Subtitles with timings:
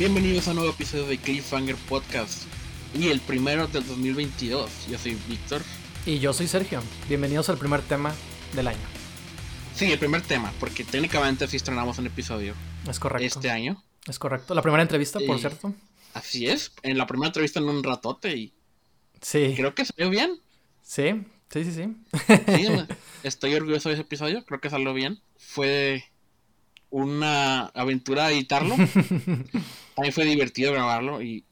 [0.00, 2.44] Bienvenidos a un nuevo episodio de Cliffhanger Podcast
[2.98, 4.88] y el primero del 2022.
[4.88, 5.60] Yo soy Víctor.
[6.06, 6.82] Y yo soy Sergio.
[7.06, 8.14] Bienvenidos al primer tema
[8.54, 8.78] del año.
[9.74, 12.54] Sí, el primer tema, porque técnicamente sí estrenamos un episodio.
[12.88, 13.26] Es correcto.
[13.26, 13.84] Este año.
[14.06, 14.54] Es correcto.
[14.54, 15.74] La primera entrevista, por cierto.
[16.14, 16.72] Así es.
[16.82, 18.54] En la primera entrevista en un ratote y.
[19.20, 19.52] Sí.
[19.54, 20.40] Creo que salió bien.
[20.80, 21.96] Sí, sí, sí, sí.
[22.46, 22.68] sí
[23.22, 24.46] estoy orgulloso de ese episodio.
[24.46, 25.20] Creo que salió bien.
[25.36, 26.02] Fue
[26.88, 28.76] una aventura editarlo.
[30.00, 31.44] También fue divertido grabarlo y,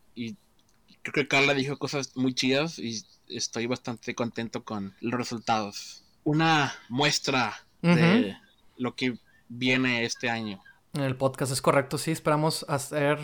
[1.03, 6.03] creo que Carla dijo cosas muy chidas y estoy bastante contento con los resultados.
[6.25, 8.39] Una muestra de
[8.79, 9.19] lo que
[9.51, 10.63] viene este año.
[10.95, 13.19] En el podcast es correcto, sí, esperamos hacer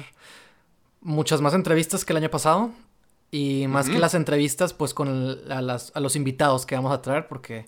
[1.00, 2.72] muchas más entrevistas que el año pasado.
[3.30, 5.08] Y más que las entrevistas, pues con
[5.50, 7.66] a, los invitados que vamos a traer, porque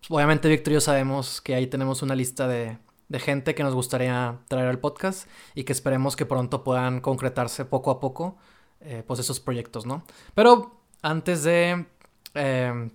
[0.00, 2.76] pues, obviamente Víctor y yo sabemos que ahí tenemos una lista de,
[3.08, 7.64] de gente que nos gustaría traer al podcast y que esperemos que pronto puedan concretarse
[7.64, 8.36] poco a poco
[8.80, 10.04] eh, pues esos proyectos, ¿no?
[10.34, 11.86] Pero antes de
[12.34, 12.90] em,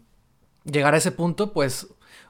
[0.63, 1.87] llegar a ese punto, pues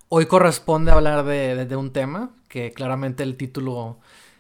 [0.08, 4.00] hoy corresponde hablar de, un tema que claramente el título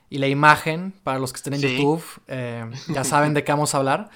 [0.09, 3.75] y la imagen para los que estén en YouTube em, ya saben de qué vamos
[3.75, 4.09] a hablar,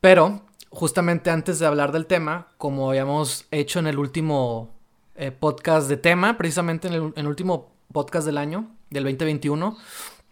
[0.00, 4.70] pero justamente antes de hablar del tema, como habíamos hecho en el último
[5.16, 9.76] eh, podcast de tema, precisamente en el, en el último podcast del año, del 2021.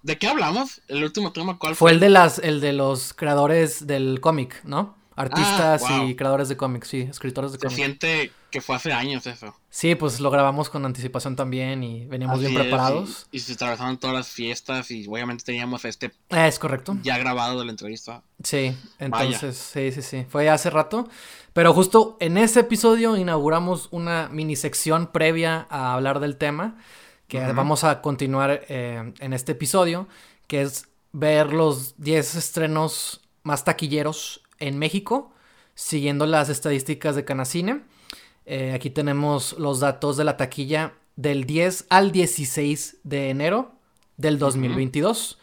[0.02, 0.80] ¿De qué hablamos?
[0.88, 1.90] ¿El último tema cuál fue?
[1.90, 4.96] Fue el de, las, el de los creadores del cómic, ¿no?
[5.16, 7.74] Artistas ah, y creadores de cómics, sí, escritores de cómics.
[7.74, 9.52] Se siente que fue hace años eso.
[9.68, 13.26] Sí, pues lo grabamos con anticipación también y veníamos bien preparados.
[13.32, 16.12] y, se atravesaron todas las fiestas y obviamente teníamos este...
[16.28, 16.96] Es correcto.
[17.02, 18.22] Ya grabado de la entrevista.
[18.44, 20.24] Sí, entonces, sí, sí, sí.
[20.28, 21.08] Fue hace rato.
[21.52, 26.76] Pero justo en ese episodio inauguramos una mini sección previa a hablar del tema
[27.28, 30.08] que vamos a continuar eh, en este episodio,
[30.46, 35.32] que es ver los 10 estrenos más taquilleros en México,
[35.74, 37.82] siguiendo las estadísticas de Canacine.
[38.46, 43.72] Eh, aquí tenemos los datos de la taquilla del 10 al 16 de enero
[44.16, 45.38] del 2022.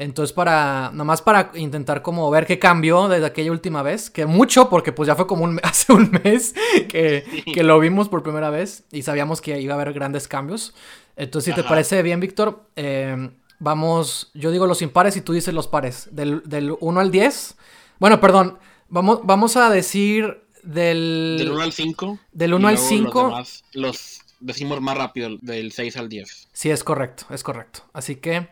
[0.00, 4.70] Entonces, para, nomás para intentar como ver qué cambió desde aquella última vez, que mucho,
[4.70, 6.54] porque pues ya fue como un, hace un mes
[6.88, 10.74] que, que, lo vimos por primera vez y sabíamos que iba a haber grandes cambios.
[11.16, 13.28] Entonces, si te parece bien, Víctor, eh,
[13.58, 17.56] vamos, yo digo los impares y tú dices los pares, del, del 1 al 10.
[17.98, 21.36] Bueno, perdón, vamos, vamos a decir del...
[21.36, 22.18] Del 1 al 5.
[22.32, 23.30] Del 1 al 5.
[23.36, 26.48] Los, los decimos más rápido, del 6 al 10.
[26.54, 27.82] Sí, es correcto, es correcto.
[27.92, 28.48] Así que,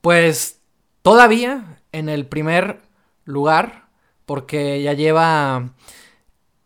[0.00, 0.59] pues
[1.02, 2.82] Todavía en el primer
[3.24, 3.86] lugar,
[4.26, 5.70] porque ya lleva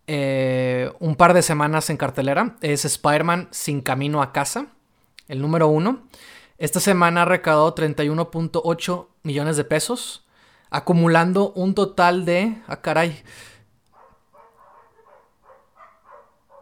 [0.08, 4.66] eh, un par de semanas en cartelera, es Spider-Man Sin Camino a Casa,
[5.28, 6.08] el número uno.
[6.58, 10.26] Esta semana ha recaudado 31.8 millones de pesos,
[10.68, 13.22] acumulando un total de, ah caray,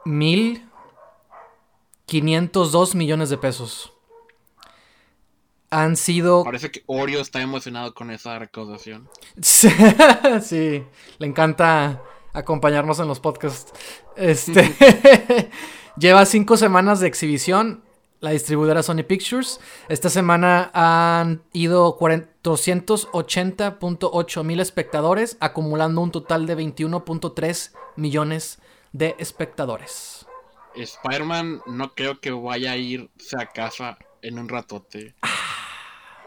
[0.04, 3.91] 1.502 millones de pesos
[5.72, 6.44] han sido...
[6.44, 9.08] Parece que Oreo está emocionado con esa recaudación.
[9.42, 9.70] sí,
[11.18, 12.02] le encanta
[12.34, 13.72] acompañarnos en los podcasts.
[14.14, 15.50] Este
[15.96, 17.82] lleva cinco semanas de exhibición.
[18.20, 19.60] La distribuidora Sony Pictures.
[19.88, 28.58] Esta semana han ido 480.8 mil espectadores, acumulando un total de 21.3 millones
[28.92, 30.26] de espectadores.
[30.74, 35.14] Spider-Man no creo que vaya a irse a casa en un ratote.
[35.22, 35.41] Ah,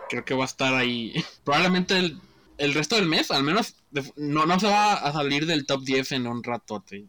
[0.10, 1.14] creo que va a estar ahí.
[1.44, 2.18] Probablemente
[2.58, 3.76] el, resto del mes, al menos,
[4.16, 7.06] no, no se va a salir del top 10 en un ratote.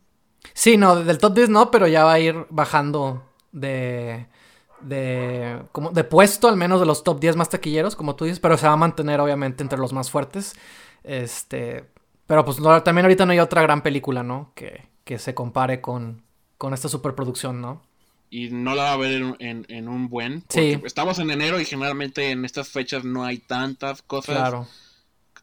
[0.54, 4.26] Sí, no, del top 10 no, pero ya va a ir bajando de.
[4.80, 8.40] De, como de puesto, al menos de los top 10 más taquilleros, como tú dices,
[8.40, 10.54] pero se va a mantener obviamente entre los más fuertes.
[11.02, 11.88] Este,
[12.26, 14.52] pero pues también ahorita no hay otra gran película, ¿no?
[14.54, 16.22] Que, que se compare con,
[16.58, 17.82] con esta superproducción, ¿no?
[18.30, 20.42] Y no la va a ver en, un buen.
[20.42, 24.36] Porque Estamos en enero y generalmente en estas fechas no hay tantas cosas.
[24.36, 24.68] Claro.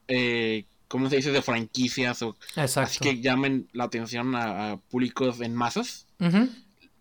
[0.08, 1.32] Eh, ¿Cómo se dice?
[1.32, 2.22] De franquicias.
[2.22, 6.06] O, Así que llamen la atención a, públicos en masas.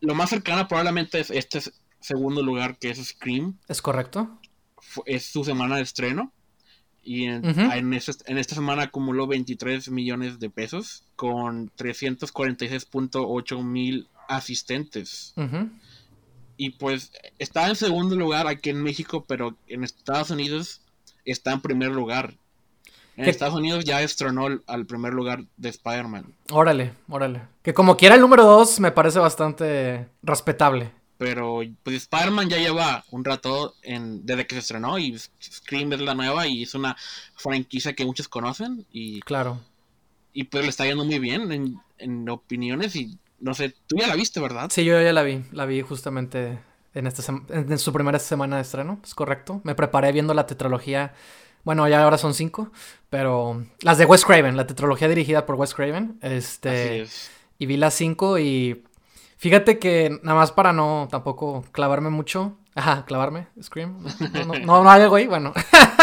[0.00, 1.61] Lo más cercano probablemente es este
[2.00, 3.58] segundo lugar que es Scream.
[3.69, 4.38] Es correcto.
[5.06, 6.32] Es su semana de estreno.
[7.05, 7.93] Y en, en,
[8.38, 15.35] esta semana acumuló 23 millones de pesos con 346.8 mil asistentes.
[16.57, 20.81] Y pues está en segundo lugar aquí en México, pero en Estados Unidos
[21.25, 22.35] está en primer lugar.
[23.17, 26.35] En Estados Unidos ya estrenó al primer lugar de Spider-Man.
[26.51, 27.43] Órale, órale.
[27.63, 30.91] Que como quiera el número 2 me parece bastante respetable.
[31.19, 36.01] pero pues Spider-Man ya lleva un rato en, desde que se estrenó y Scream es
[36.01, 36.97] la nueva y es una
[37.37, 39.61] franquicia que muchos conocen y claro
[40.33, 44.06] y pues le está yendo muy bien en, en opiniones y no sé, tú ya
[44.06, 44.71] la viste, ¿verdad?
[44.73, 46.59] Sí, yo ya la vi, la vi justamente
[46.94, 49.61] en, esta en su primera semana de estreno, es correcto.
[49.65, 51.12] Me preparé viendo la tetralogía,
[51.65, 52.71] bueno, ya ahora son cinco,
[53.11, 57.06] pero las de Wes Craven, la tetralogía dirigida por Wes Craven, este,
[57.59, 58.85] y vi las cinco y
[59.37, 64.03] fíjate que nada más para no tampoco clavarme mucho, Ajá, clavarme, Scream.
[64.47, 65.53] No, no, no, ahí, bueno.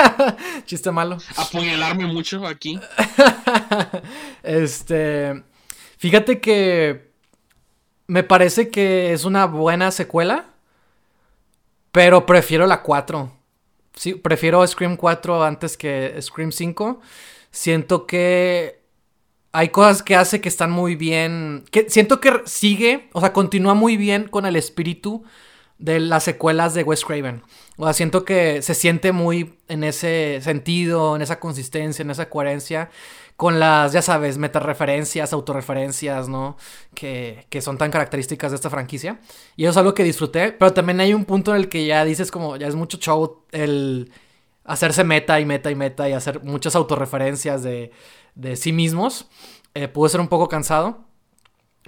[0.65, 1.17] Chiste malo.
[1.35, 2.79] Apuñalarme mucho aquí.
[4.43, 5.43] este.
[5.97, 7.08] Fíjate que.
[8.09, 10.45] Me parece que es una buena secuela.
[11.91, 13.31] Pero prefiero la 4.
[13.93, 17.01] Sí, prefiero Scream 4 antes que Scream 5.
[17.51, 18.81] Siento que
[19.51, 21.65] hay cosas que hace que están muy bien.
[21.69, 25.23] Que siento que sigue, o sea, continúa muy bien con el espíritu
[25.77, 27.43] de las secuelas de Wes Craven.
[27.77, 32.27] O sea, siento que se siente muy en ese sentido, en esa consistencia, en esa
[32.27, 32.89] coherencia,
[33.39, 36.57] con las, ya sabes, metareferencias, autorreferencias, ¿no?
[36.93, 39.21] Que, que son tan características de esta franquicia.
[39.55, 42.03] Y eso es algo que disfruté, pero también hay un punto en el que ya
[42.03, 44.11] dices como, ya es mucho show el
[44.65, 47.93] hacerse meta y meta y meta y hacer muchas autorreferencias de,
[48.35, 49.29] de sí mismos.
[49.73, 51.05] Eh, ser un poco cansado,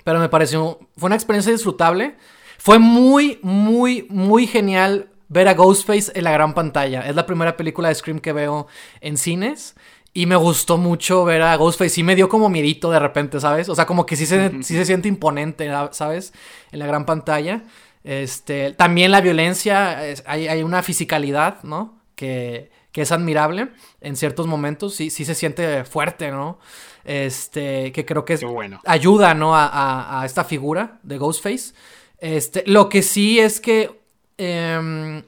[0.05, 2.15] pero me pareció, fue una experiencia disfrutable.
[2.59, 7.01] Fue muy, muy, muy genial ver a Ghostface en la gran pantalla.
[7.01, 8.67] Es la primera película de Scream que veo
[9.01, 9.75] en cines.
[10.13, 11.89] Y me gustó mucho ver a Ghostface.
[11.89, 13.69] Sí me dio como miedito de repente, ¿sabes?
[13.69, 16.33] O sea, como que sí se, se siente imponente, ¿sabes?
[16.71, 17.63] En la gran pantalla.
[18.03, 22.01] Este, también la violencia, hay, una fisicalidad, ¿no?
[22.15, 23.69] Que, que, es admirable
[24.01, 24.95] en ciertos momentos.
[24.95, 26.59] Sí, sí se siente fuerte, ¿no?
[27.03, 28.41] Este, que creo que es,
[28.85, 29.55] ayuda, ¿no?
[29.55, 31.73] A, a, esta figura de Ghostface.
[32.17, 34.01] Este, lo que sí es que
[34.37, 35.23] em,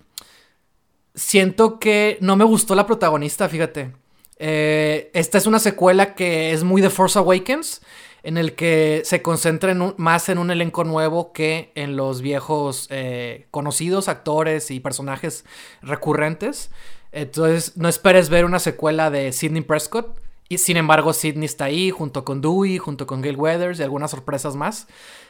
[1.15, 4.02] siento que no me gustó la protagonista, fíjate.
[4.37, 7.81] Eh, esta es una secuela que es muy de Force Awakens,
[8.23, 13.47] en el que se concentra más en un elenco nuevo que en los viejos eh,
[13.51, 15.43] conocidos actores y personajes
[15.81, 16.71] recurrentes.
[17.11, 20.17] Entonces, no esperes ver una secuela de Sidney Prescott.
[20.49, 24.11] Y sin embargo, Sidney está ahí junto con Dewey, junto con Gail Weathers y algunas
[24.11, 24.87] sorpresas más.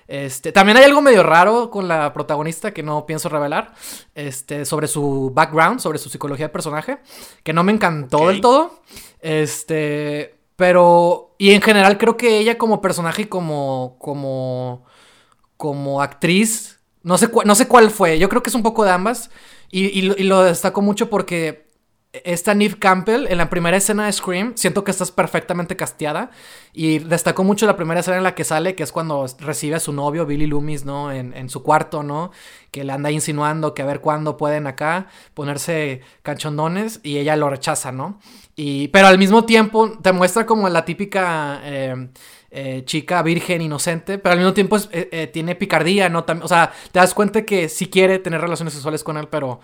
[0.08, 3.74] Este, también hay algo medio raro con la protagonista que no pienso revelar.
[4.16, 7.00] Este, sobre su background, sobre su psicología de personaje.
[7.44, 8.82] Que no me encantó del todo.
[9.20, 10.36] Este.
[10.56, 11.36] Pero.
[11.38, 13.98] Y en general creo que ella como personaje y como.
[14.00, 14.86] como.
[15.58, 16.80] como actriz.
[17.04, 18.18] No sé, no sé cuál fue.
[18.20, 19.30] Yo creo que es un poco de ambas.
[19.70, 21.73] Y, y lo destaco mucho porque
[22.14, 26.30] esta Neve Campbell en la primera escena de Scream, siento que estás perfectamente casteada.
[26.72, 29.80] Y destacó mucho la primera escena en la que sale, que es cuando recibe a
[29.80, 31.12] su novio, Billy Loomis, ¿no?
[31.12, 32.32] En, en su cuarto, ¿no?
[32.70, 37.50] Que le anda insinuando que a ver cuándo pueden acá ponerse canchondones y ella lo
[37.50, 38.20] rechaza, ¿no?
[38.56, 41.62] Y, pero al mismo tiempo te muestra como la típica.
[41.64, 42.10] Eh,
[42.56, 46.24] eh, chica virgen, inocente, pero al mismo tiempo eh, eh, tiene picardía, ¿no?
[46.42, 49.60] o sea, te das cuenta que sí quiere tener relaciones sexuales con él, pero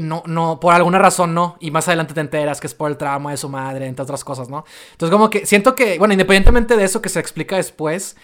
[0.00, 1.58] no, no, por alguna razón no.
[1.60, 4.24] Y más adelante te enteras que es por el trauma de su madre, entre otras
[4.24, 4.64] cosas, ¿no?
[4.92, 8.16] Entonces, como que siento que, bueno, independientemente de eso que se explica después,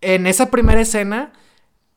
[0.00, 1.32] en esa primera escena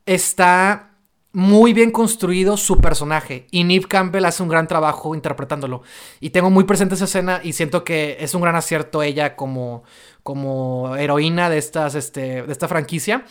[0.05, 0.93] está
[1.33, 5.81] muy bien construido su personaje y Neve Campbell hace un gran trabajo interpretándolo.
[6.19, 9.83] Y tengo muy presente esa escena y siento que es un gran acierto ella como,
[10.23, 13.25] como heroína de, estas, este, de esta franquicia.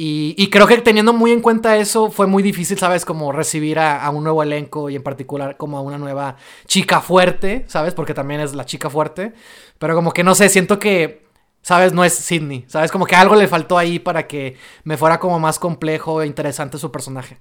[0.00, 3.04] Y, creo que teniendo muy en cuenta eso, fue muy difícil, ¿sabes?
[3.04, 6.36] Como recibir a, un nuevo elenco y en particular como a una nueva
[6.68, 7.94] chica fuerte, ¿sabes?
[7.94, 9.32] Porque también es la chica fuerte.
[9.76, 11.26] Pero como que no sé, siento que
[11.62, 11.92] ¿Sabes?
[11.92, 12.64] No es Sidney.
[12.68, 12.92] ¿Sabes?
[12.92, 16.78] Como que algo le faltó ahí para que me fuera como más complejo e interesante
[16.78, 17.38] su personaje.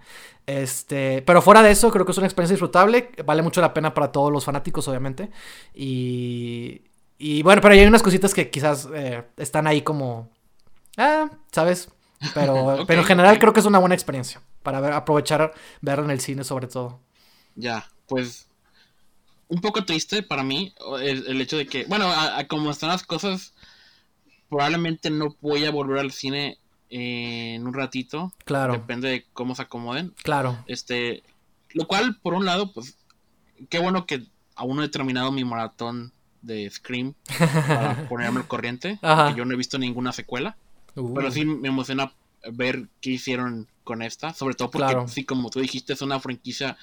[0.47, 3.11] Este, pero fuera de eso, creo que es una experiencia disfrutable.
[3.23, 5.29] Vale mucho la pena para todos los fanáticos, obviamente.
[5.75, 6.81] Y,
[7.17, 10.29] y bueno, pero hay unas cositas que quizás eh, están ahí como...
[10.97, 11.89] Ah, ¿sabes?
[12.33, 16.11] Pero, pero en general creo que es una buena experiencia para ver, aprovechar verla en
[16.11, 16.99] el cine sobre todo.
[17.55, 18.47] Ya, pues
[19.47, 22.11] un poco triste para mí el, hecho de que, bueno,
[22.49, 23.53] como están las cosas
[24.49, 26.59] probablemente no voy a volver al cine
[26.89, 28.33] en un ratito.
[28.45, 28.73] Claro.
[28.73, 30.13] Depende de cómo se acomoden.
[30.23, 30.63] Claro.
[30.67, 31.23] Este,
[31.71, 32.97] lo cual, por un lado, pues,
[33.69, 37.13] qué bueno que aún no he terminado mi maratón de Scream
[37.67, 38.99] para ponerme al corriente.
[39.35, 40.57] yo no he visto ninguna secuela.
[40.95, 41.13] Uh.
[41.13, 42.11] Pero sí me emociona
[42.51, 44.33] ver qué hicieron con esta.
[44.33, 46.77] Sobre todo porque, sí, como tú dijiste, es una franquicia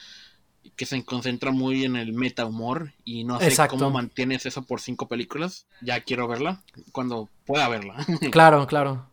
[0.76, 4.80] que se concentra muy en el meta humor y no sé cómo mantienes eso por
[4.80, 5.66] cinco películas.
[5.82, 7.96] Ya quiero verla cuando pueda verla.
[8.32, 9.06] claro, claro.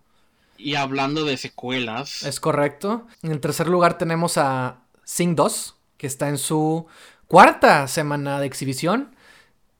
[0.57, 2.23] Y hablando de secuelas.
[2.23, 3.07] Es correcto.
[3.21, 6.85] En el tercer lugar tenemos a Sing 2, que está en su
[7.27, 9.15] cuarta semana de exhibición.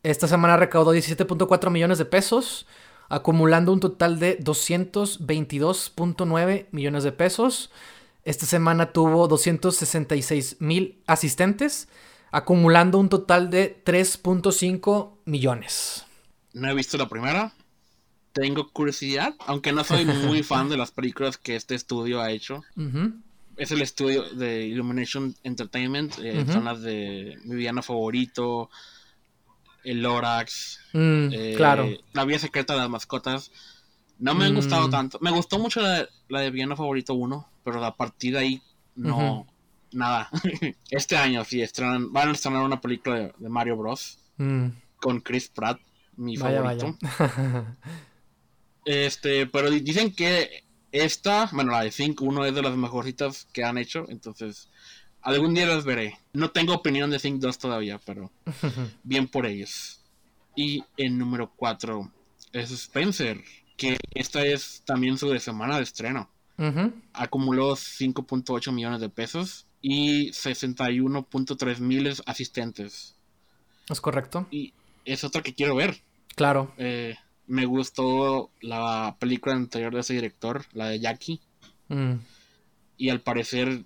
[0.04, 2.66] Esta semana recaudó 17.4 millones de pesos,
[3.08, 7.70] acumulando un total de 222.9 millones de pesos.
[8.24, 11.88] Esta semana tuvo 266 mil asistentes,
[12.32, 16.04] acumulando un total de 3.5 millones.
[16.54, 17.54] No he visto la primera,
[18.34, 22.64] tengo curiosidad, aunque no soy muy fan de las películas que este estudio ha hecho.
[23.56, 28.70] Es el estudio de Illumination Entertainment, eh, son las de mi villano favorito,
[29.84, 31.90] el Lorax, mm, eh, claro.
[32.14, 33.52] La Vía Secreta de las Mascotas.
[34.20, 34.92] No me han gustado mm.
[34.92, 35.18] tanto.
[35.22, 36.08] Me gustó mucho la,
[36.40, 38.62] de villano favorito 1, pero a partir de ahí
[38.96, 39.48] no,
[39.92, 40.30] nada.
[40.92, 44.20] este año sí estrenan, van a estrenar una película de, Mario Bros.
[44.38, 44.68] Mm.
[44.98, 45.80] con Chris Pratt,
[46.16, 46.98] mi favorito.
[48.84, 53.64] Este, pero dicen que esta, bueno, la de Think 1 es de las mejorcitas que
[53.64, 54.71] han hecho, entonces
[55.22, 56.18] algún día las veré.
[56.34, 58.32] No tengo opinión de Think 2 todavía, pero
[59.04, 60.02] bien por ellos.
[60.56, 62.12] Y en número 4
[62.54, 63.42] es Spencer,
[63.78, 66.30] que esta es también su de semana de estreno.
[67.14, 73.16] Acumuló 5.8 millones de pesos y 61.3 miles asistentes.
[73.90, 74.46] Es correcto.
[74.52, 74.74] Y
[75.04, 75.98] es otra que quiero ver.
[76.36, 76.72] Claro.
[76.78, 77.16] Eh,
[77.48, 81.42] me gustó la película anterior de ese director, la de Jackie.
[81.88, 82.14] Mm.
[82.98, 83.84] Y al parecer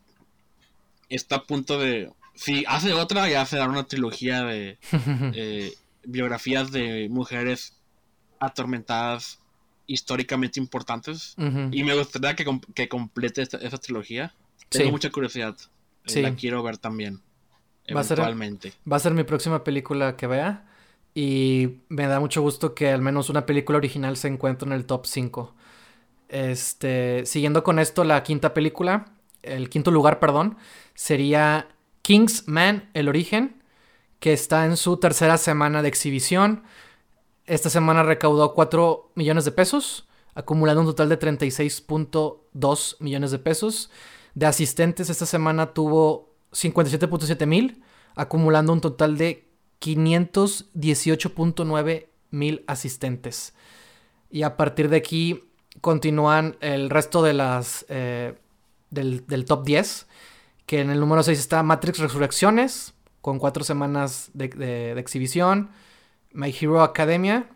[1.09, 2.11] está a punto de...
[2.33, 4.77] Si hace otra, ya se dará una trilogía de
[5.33, 7.77] eh, biografías de mujeres
[8.39, 9.39] atormentadas
[9.87, 11.35] históricamente importantes.
[11.71, 14.33] Y me gustaría que, complete esa trilogía.
[14.69, 15.55] Tengo mucha curiosidad.
[16.07, 17.21] Eh, la quiero ver también.
[17.95, 18.01] Va
[18.91, 20.65] va a ser mi próxima película que vea.
[21.13, 24.85] Y me da mucho gusto que al menos una película original se encuentre en el
[24.85, 25.55] top 5.
[26.27, 29.14] Este, siguiendo con esto, la quinta película,
[29.45, 30.57] el quinto lugar, perdón,
[30.93, 31.67] sería
[32.01, 33.61] Kingsman, el origen,
[34.19, 36.63] que está en su tercera semana de exhibición.
[37.45, 43.89] Esta semana recaudó 4 millones de pesos, acumulando un total de 36.2 millones de pesos.
[44.33, 47.81] De asistentes, esta semana tuvo 57.7 mil,
[48.15, 49.47] acumulando un total de
[49.81, 53.53] 518.9 mil asistentes.
[54.29, 55.45] Y a partir de aquí
[55.81, 58.35] continúan el resto de las eh,
[58.89, 60.07] del, top 10.
[60.65, 65.69] Que en el número 6 está Matrix Resurrecciones, con cuatro semanas de, exhibición.
[66.31, 67.49] My Hero Academia,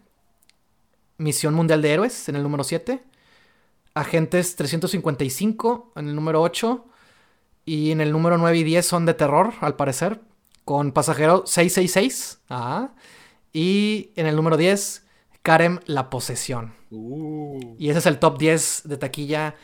[1.18, 3.04] Misión Mundial de Héroes en el número 7.
[3.94, 6.86] Agentes 355 en el número 8.
[7.66, 10.22] Y en el número 9 y 10 son de terror, al parecer
[10.70, 12.42] con pasajero 666.
[13.52, 15.04] Y en el número 10,
[15.42, 16.76] Karem La Posesión.
[16.92, 17.76] Uh.
[17.80, 19.56] Y ese es el top 10 de taquilla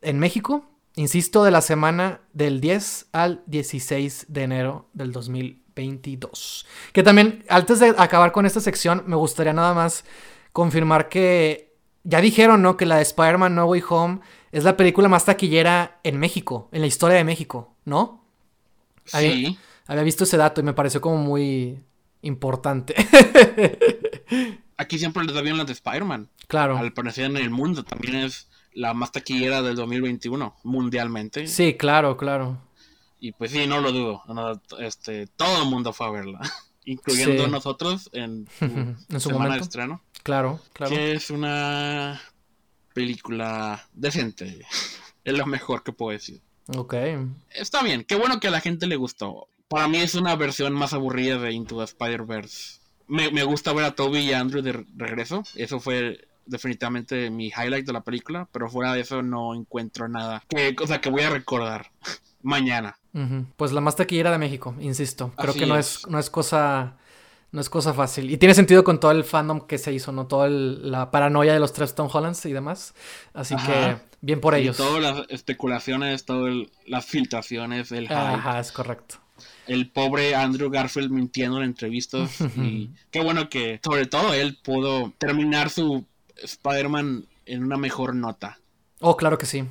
[0.00, 0.64] en México.
[0.96, 6.66] Insisto, de la semana del 10 al 16 de enero del 2022.
[6.92, 10.04] Que también, antes de acabar con esta sección, me gustaría nada más
[10.52, 11.74] confirmar que
[12.04, 12.76] ya dijeron, ¿no?
[12.76, 14.20] Que la de Spider-Man No Way Home
[14.52, 18.24] es la película más taquillera en México, en la historia de México, ¿no?
[19.04, 21.80] Sí había visto ese dato y me pareció como muy
[22.22, 22.94] importante.
[24.76, 26.30] Aquí siempre les da bien la de Spider-Man.
[26.48, 26.76] Claro.
[26.76, 31.46] Al parecer en el mundo también es la más taquillera del 2021, mundialmente.
[31.46, 32.58] Sí, claro, claro.
[33.20, 34.22] Y pues sí, no lo dudo.
[34.80, 36.40] este, todo el mundo fue a verla,
[36.84, 38.46] incluyendo nosotros en
[39.08, 40.02] su, semana de estreno.
[40.22, 40.94] Claro, claro.
[40.94, 42.20] Que es una
[42.92, 44.66] película decente.
[45.24, 46.42] es lo mejor que puedo decir.
[46.76, 46.94] Ok.
[47.50, 49.48] Está bien, qué bueno que a la gente le gustó.
[49.68, 52.80] Para mí es una versión más aburrida de Into the Spider-Verse.
[53.06, 55.42] Me, gusta ver a Toby y a Andrew de regreso.
[55.56, 58.48] Eso fue definitivamente mi highlight de la película.
[58.52, 60.44] Pero fuera de eso no encuentro nada.
[60.48, 61.90] Que, cosa que voy a recordar
[62.42, 62.98] mañana.
[63.56, 65.32] Pues la más taquillera de México, insisto.
[65.36, 66.06] Creo que no es.
[66.08, 66.96] no es cosa.
[67.52, 68.32] No es cosa fácil.
[68.32, 70.26] Y tiene sentido con todo el fandom que se hizo, ¿no?
[70.26, 72.94] Toda la paranoia de los tres Tom Hollands y demás.
[73.32, 74.76] Así que bien por ellos.
[74.76, 76.52] Todas las especulaciones, todas
[76.84, 78.14] las filtraciones, el hype.
[78.14, 79.20] Ajá, es correcto
[79.66, 82.40] el pobre Andrew Garfield mintiendo en entrevistas.
[82.56, 86.04] y qué bueno que, sobre todo, él pudo terminar su
[86.42, 88.58] Spider-Man en una mejor nota.
[89.00, 89.64] Oh, claro que sí.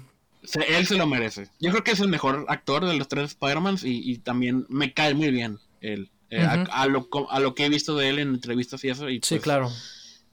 [0.67, 1.49] él se lo merece.
[1.59, 5.13] Yo creo que es el mejor actor de los tres Spider-Mans y, también me cae
[5.13, 6.11] muy bien él.
[6.29, 9.07] Eh, a, lo, a, lo, que he visto de él en entrevistas y eso.
[9.09, 9.69] Y sí, pues, claro.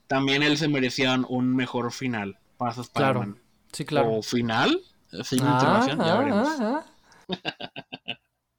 [0.07, 3.33] También él se merecía un mejor final para su Spider-Man.
[3.33, 3.47] Claro.
[3.71, 4.11] Sí, claro.
[4.13, 4.81] O final,
[5.23, 6.47] sin ah, ya ah, veremos.
[6.59, 6.85] Ah,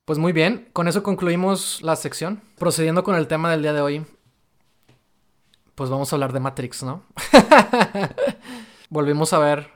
[0.05, 2.43] Pues muy bien, con eso concluimos la sección.
[2.59, 4.05] Procediendo con el tema del día de hoy,
[5.75, 7.05] pues vamos a hablar de Matrix, ¿no?
[8.91, 9.71] Volvimos a ver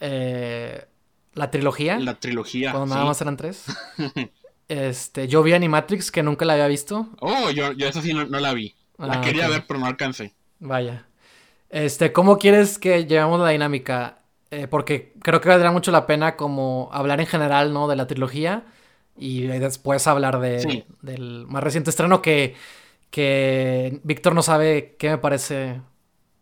[0.00, 0.86] eh,
[1.34, 1.98] la trilogía.
[1.98, 2.72] La trilogía.
[2.72, 3.64] Cuando nada más eran tres.
[4.68, 7.08] este, yo vi Animatrix, que nunca la había visto.
[7.20, 8.74] Oh, yo, yo esa sí no, la vi.
[8.98, 10.34] La ah, quería ver, pero no alcancé.
[10.58, 11.06] Vaya.
[11.70, 14.18] Este, ¿cómo quieres que llevemos la dinámica?
[14.50, 17.86] Eh, porque creo que valdrá mucho la pena como hablar en general, ¿no?
[17.86, 18.64] De la trilogía
[19.16, 22.54] y después hablar de, del más reciente estreno que,
[23.10, 25.80] que Víctor no sabe qué me parece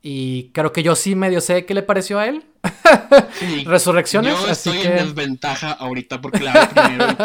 [0.03, 2.45] y creo que yo sí medio sé qué le pareció a él.
[3.67, 4.39] Resurrecciones.
[4.39, 7.17] Yo estoy en desventaja ahorita porque la vi primero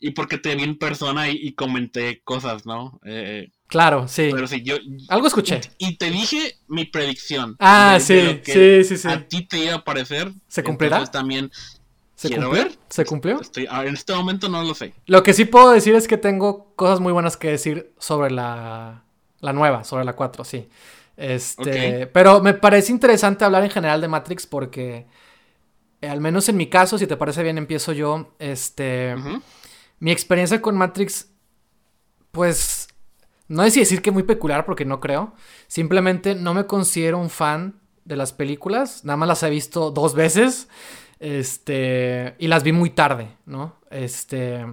[0.00, 3.00] y porque, te vi en persona y, comenté cosas, ¿no?
[3.04, 4.28] Eh, claro, sí.
[4.32, 4.76] Pero sí, yo.
[5.08, 5.60] Algo escuché.
[5.78, 7.56] Y, te dije mi predicción.
[7.58, 9.08] Ah, sí, sí, sí, sí.
[9.08, 10.30] A ti te iba a parecer.
[10.48, 11.06] ¿Se cumplirá?
[11.06, 11.50] también.
[12.28, 12.68] ¿Se cumplió?
[12.88, 13.40] ¿Se cumplió?
[13.86, 14.94] en este momento no lo sé.
[15.06, 19.04] Lo que sí puedo decir es que tengo cosas muy buenas que decir sobre la,
[19.40, 20.68] la nueva, sobre la 4, sí.
[21.16, 25.06] Este, pero me parece interesante hablar en general de Matrix porque,
[26.00, 28.34] eh, al menos en mi caso, si te parece bien, empiezo yo.
[28.38, 29.14] Este,
[30.00, 31.30] mi experiencia con Matrix,
[32.32, 32.88] pues,
[33.46, 35.34] no es decir que muy peculiar porque no creo.
[35.68, 39.04] Simplemente no me considero un fan de las películas.
[39.04, 40.68] Nada más las he visto dos veces.
[41.18, 43.76] Este, y las vi muy tarde, ¿no?
[43.90, 44.66] Este,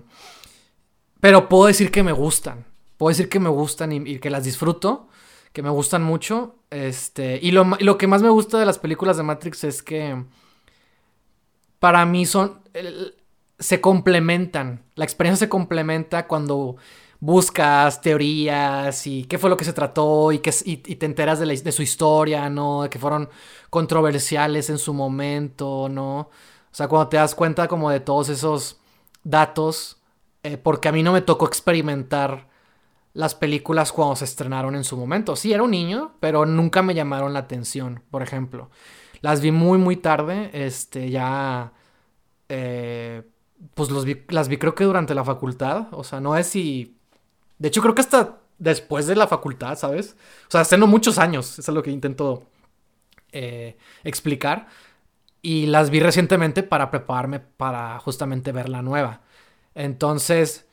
[1.19, 2.65] pero puedo decir que me gustan.
[2.97, 5.07] Puedo decir que me gustan y que las disfruto
[5.53, 6.55] que me gustan mucho.
[6.69, 10.23] Este, y lo, lo, que más me gusta de las películas de Matrix es que
[11.79, 12.61] para mí son...
[13.59, 14.83] se complementan.
[14.95, 16.77] La experiencia se complementa cuando
[17.21, 21.71] buscas teorías y qué fue lo que se trató y, que, y, te enteras de,
[21.71, 22.83] su historia, ¿no?
[22.83, 23.29] De que fueron
[23.69, 26.19] controversiales en su momento, ¿no?
[26.19, 26.29] O
[26.73, 28.79] sea, cuando te das cuenta como de todos esos
[29.23, 30.01] datos,
[30.43, 32.49] eh, porque a mí no me tocó experimentar
[33.13, 35.35] las películas cuando se estrenaron en su momento.
[35.35, 38.71] Sí, era un niño, pero nunca me llamaron la atención, por ejemplo.
[39.21, 41.73] Las vi muy, muy tarde, este, ya...
[42.49, 43.23] Eh,
[43.75, 46.97] pues los vi, las vi creo que durante la facultad, o sea, no es si...
[47.61, 50.15] De hecho, creo que hasta después de la facultad, ¿sabes?
[50.47, 52.47] O sea, hace muchos años, eso es lo que intento
[53.31, 54.67] eh, explicar.
[55.43, 59.21] Y las vi recientemente para prepararme para justamente ver la nueva.
[59.75, 60.65] Entonces,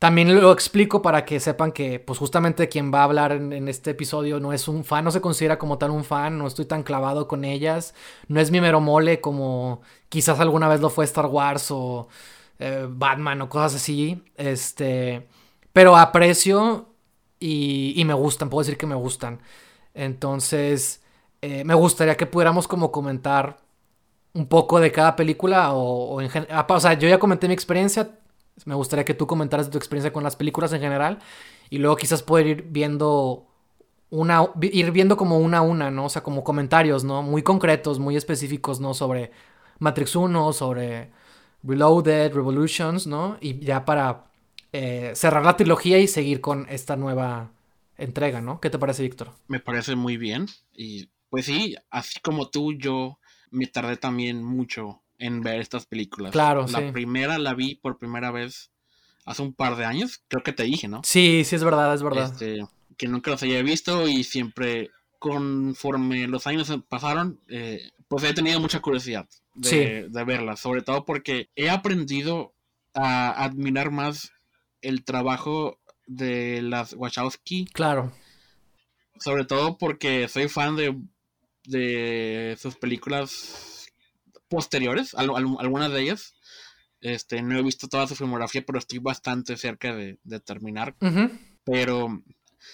[0.00, 3.90] también lo explico para que sepan que, pues justamente quien va a hablar en, este
[3.92, 6.82] episodio no es un fan, no se considera como tal un fan, no estoy tan
[6.82, 7.94] clavado con ellas,
[8.26, 12.08] no es mi mero mole como quizás alguna vez lo fue Star Wars o
[12.58, 15.28] eh, Batman o cosas así, este,
[15.72, 16.88] pero aprecio
[17.38, 19.40] y, me gustan, puedo decir que me gustan.
[19.94, 21.02] Entonces,
[21.42, 23.58] eh, me gustaría que pudiéramos como comentar
[24.34, 27.54] un poco de cada película o, o en general, o sea, yo ya comenté mi
[27.54, 28.10] experiencia,
[28.64, 31.18] me gustaría que tú comentaras tu experiencia con las películas en general
[31.70, 33.46] y luego quizás poder ir viendo
[34.10, 36.06] una ir viendo como una a una, ¿no?
[36.06, 37.22] O sea, como comentarios, ¿no?
[37.22, 38.92] Muy concretos, muy específicos, ¿no?
[38.94, 39.30] Sobre
[39.78, 41.10] Matrix 1, sobre
[41.62, 43.36] Reloaded, Revolutions, ¿no?
[43.40, 44.29] Y ya para
[44.72, 47.52] eh, cerrar la trilogía y seguir con esta nueva
[47.96, 48.60] entrega, ¿no?
[48.60, 49.32] ¿Qué te parece, Víctor?
[49.48, 50.46] Me parece muy bien.
[50.72, 53.18] Y pues sí, así como tú, yo
[53.50, 56.32] me tardé también mucho en ver estas películas.
[56.32, 58.70] Claro, La primera la vi por primera vez
[59.26, 61.02] hace un par de años, creo que te dije, ¿no?
[61.04, 62.32] Sí, sí, es verdad, es verdad.
[62.32, 68.34] Este, que nunca los había visto y siempre, conforme los años pasaron, eh, pues he
[68.34, 72.54] tenido mucha curiosidad de, de verlas, sobre todo porque he aprendido
[72.94, 74.32] a admirar más
[74.82, 77.66] el trabajo de las Wachowski.
[77.66, 78.12] Claro.
[79.18, 80.96] Sobre todo porque soy fan de,
[81.64, 83.86] de sus películas
[84.48, 86.34] posteriores, algunas de ellas.
[87.00, 90.96] Este, no he visto toda su filmografía, pero estoy bastante cerca de, terminar.
[91.64, 92.22] Pero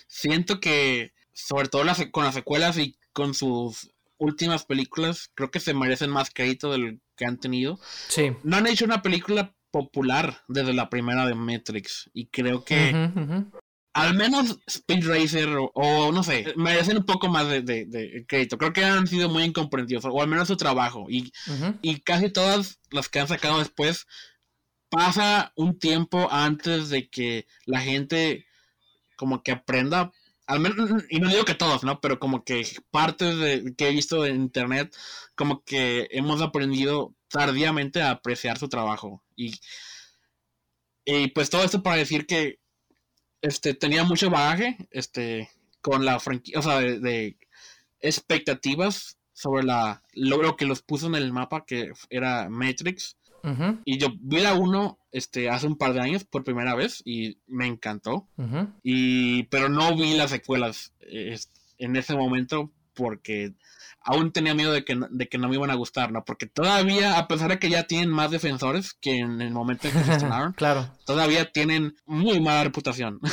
[0.08, 5.74] siento que, sobre todo con las secuelas y con sus últimas películas, creo que se
[5.74, 7.78] merecen más crédito del que han tenido.
[8.08, 8.32] Sí.
[8.42, 12.10] No han hecho una película popular desde la primera de Matrix.
[12.14, 13.10] Y creo que
[13.92, 18.56] al menos Speed Racer o, no sé, merecen un poco más de, crédito.
[18.56, 21.06] Creo que han sido muy incomprendidos, o al menos su trabajo.
[21.08, 21.30] Y,
[21.82, 24.06] y casi todas las que han sacado después
[24.88, 28.46] pasa un tiempo antes de que la gente
[29.16, 30.12] como que aprenda,
[30.46, 32.00] al menos, y no digo que todos, ¿no?
[32.00, 34.94] Pero como que partes de que he visto en internet,
[35.34, 39.22] como que hemos aprendido tardíamente a apreciar su trabajo.
[39.36, 39.54] Y,
[41.04, 42.58] y pues todo esto para decir que
[43.42, 45.48] este, tenía mucho bagaje, este,
[45.80, 47.36] con la franquicia, o sea, de,
[48.00, 53.16] expectativas sobre la, lo, que los puso en el mapa, que era Matrix.
[53.84, 57.38] Y yo vi la uno este, hace un par de años por primera vez y
[57.46, 58.26] me encantó.
[58.82, 63.54] y, pero no vi las secuelas en ese momento porque
[64.00, 66.24] aún tenía miedo de que, de que no me iban a gustar, ¿no?
[66.24, 69.94] Porque todavía, a pesar de que ya tienen más defensores que en el momento en
[69.94, 70.90] que se estrenaron, claro.
[71.04, 73.20] todavía tienen muy mala reputación.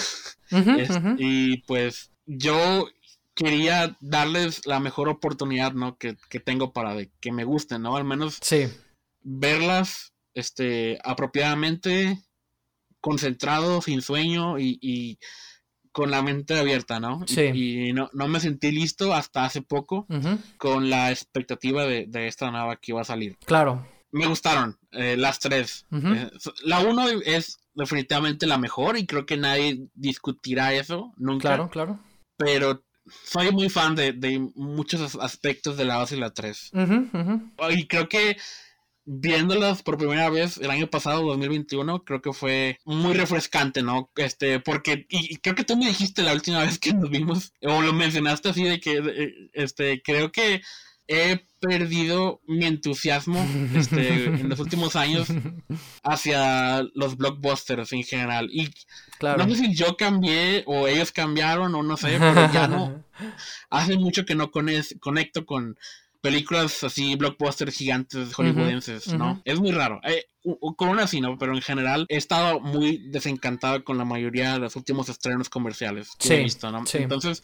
[1.17, 2.87] Y pues yo
[3.33, 5.97] quería darles la mejor oportunidad, ¿no?
[5.97, 7.95] Que, tengo para que me gusten, ¿no?
[7.95, 8.67] Al menos sí.
[9.23, 12.19] verlas este, apropiadamente,
[13.01, 15.19] concentrado, sin sueño y,
[15.93, 17.25] con la mente abierta, ¿no?
[17.27, 17.51] Sí.
[17.53, 20.05] Y, no, no, me sentí listo hasta hace poco
[20.57, 23.37] con la expectativa de, esta nueva que iba a salir.
[23.45, 23.87] Claro.
[24.11, 25.85] Me gustaron eh, las tres.
[25.91, 26.29] Eh,
[26.65, 31.49] la uno es definitivamente la mejor y creo que nadie discutirá eso nunca.
[31.49, 31.99] Claro, claro.
[32.37, 32.83] Pero
[33.23, 36.71] soy muy fan de, muchos aspectos de la base y la 3.
[37.71, 38.37] Y creo que
[39.05, 44.11] viéndolas por primera vez el año pasado, 2021, creo que fue muy refrescante, ¿no?
[44.15, 47.81] Este, porque, y, creo que tú me dijiste la última vez que nos vimos, o
[47.81, 50.61] lo mencionaste así de que, este, creo que
[51.07, 55.27] he perdido mi entusiasmo este, en los últimos años
[56.03, 58.49] hacia los blockbusters en general.
[58.51, 58.73] Y
[59.21, 63.03] no sé si yo cambié o ellos cambiaron o no sé, pero ya no.
[63.69, 65.77] Hace mucho que no conecto con
[66.23, 69.41] películas así, blockbusters gigantes hollywoodenses, ¿no?
[69.43, 69.99] Es muy raro.
[70.05, 70.25] Eh,
[70.77, 71.37] con una sí, ¿no?
[71.37, 76.11] Pero en general he estado muy desencantado con la mayoría de los últimos estrenos comerciales
[76.17, 76.85] que he visto, ¿no?
[76.93, 77.43] Entonces,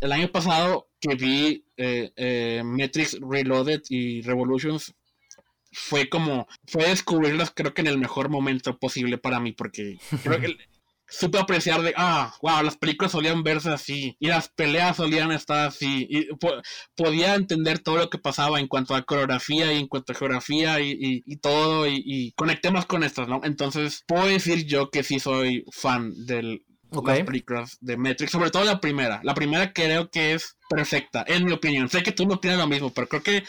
[0.00, 4.94] el año pasado que vi eh, eh, Matrix Reloaded y Revolutions
[5.70, 10.40] fue como, fue descubrirlas creo que en el mejor momento posible para mí, porque creo
[10.40, 10.56] que
[11.10, 15.66] supe apreciar de, ah, wow, las películas solían verse así, y las peleas solían estar
[15.68, 16.28] así, y
[16.96, 20.80] podía entender todo lo que pasaba en cuanto a coreografía y en cuanto a geografía
[20.80, 20.96] y,
[21.26, 23.40] y todo, y, y conecté más con estas, ¿no?
[23.44, 28.64] Entonces, puedo decir yo que sí soy fan del, las películas de Matrix, sobre todo
[28.64, 29.20] la primera.
[29.22, 31.88] La primera creo que es perfecta, en mi opinión.
[31.88, 33.44] Sé que tú no tienes lo mismo, pero creo que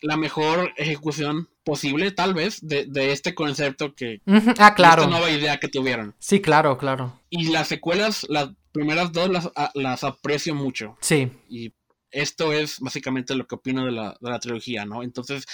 [0.00, 4.20] la mejor ejecución posible, tal vez, de, este concepto que...
[4.58, 5.02] Ah, claro.
[5.02, 6.14] Esta nueva idea que tuvieron.
[6.18, 7.18] Sí, claro, claro.
[7.30, 10.96] Y las secuelas, las primeras dos las, las aprecio mucho.
[11.00, 11.30] Sí.
[11.48, 11.72] Y
[12.10, 15.02] esto es básicamente lo que opino de la, de la trilogía, ¿no?
[15.02, 15.46] Entonces,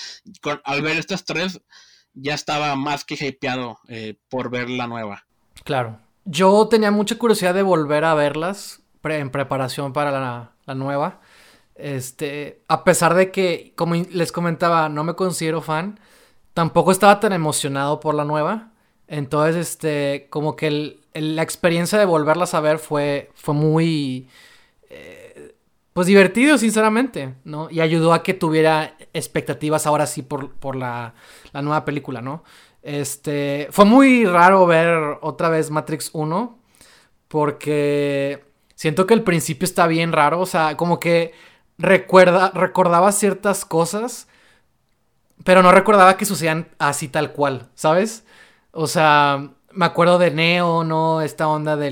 [0.64, 1.60] al ver estas tres,
[2.14, 5.26] ya estaba más que hypeado eh, por ver la nueva.
[5.64, 6.00] Claro.
[6.24, 10.10] Yo tenía mucha curiosidad de volver a verlas en preparación para
[10.66, 11.20] la, nueva.
[11.78, 16.00] Este, a pesar de que, como les comentaba, no me considero fan,
[16.52, 18.72] tampoco estaba tan emocionado por la nueva.
[19.06, 24.28] Entonces, este, como que la experiencia de volverlas a ver fue, fue muy,
[24.90, 25.54] eh,
[25.92, 27.68] pues divertido, sinceramente, ¿no?
[27.70, 31.14] Y ayudó a que tuviera expectativas ahora sí por, por la,
[31.52, 32.42] la nueva película, ¿no?
[32.82, 36.58] Este, fue muy raro ver otra vez Matrix 1
[37.28, 41.32] porque siento que el principio está bien raro, o sea, como que
[41.78, 44.28] recuerda, recordaba ciertas cosas,
[45.44, 48.24] pero no recordaba que sucedían así tal cual, ¿sabes?
[48.72, 51.22] O sea, me acuerdo de Neo, ¿no?
[51.22, 51.90] Esta onda de,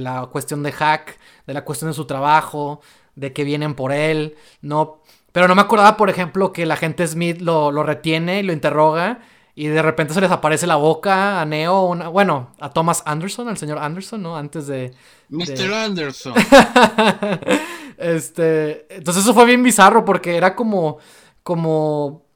[0.00, 2.80] la cuestión de Hack, de la cuestión de su trabajo,
[3.14, 5.02] de que vienen por él, ¿no?
[5.32, 8.52] Pero no me acordaba, por ejemplo, que la gente Smith lo, lo retiene y lo
[8.52, 9.20] interroga
[9.58, 13.56] y de repente se les aparece la boca a Neo, bueno, a Thomas Anderson, al
[13.56, 14.36] señor Anderson, ¿no?
[14.36, 14.92] Antes de...
[15.30, 15.72] Mr.
[15.72, 16.34] Anderson.
[17.98, 20.98] este, entonces eso fue bien bizarro porque era como,
[21.42, 22.26] como,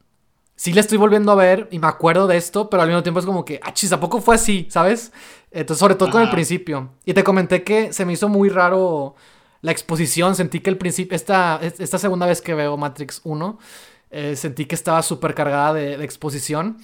[0.57, 3.21] sí le estoy volviendo a ver y me acuerdo de esto, pero al mismo tiempo
[3.21, 4.67] es como que, ah, chis, ¿a poco fue así?
[4.71, 5.13] ¿Sabes?
[5.51, 6.91] Entonces, sobre todo con el principio.
[7.05, 9.15] Y te comenté que se me hizo muy raro
[9.63, 13.59] la exposición, sentí que el principio, esta, esta segunda vez que veo Matrix 1,
[14.11, 16.79] eh, sentí que estaba súper cargada de, exposición.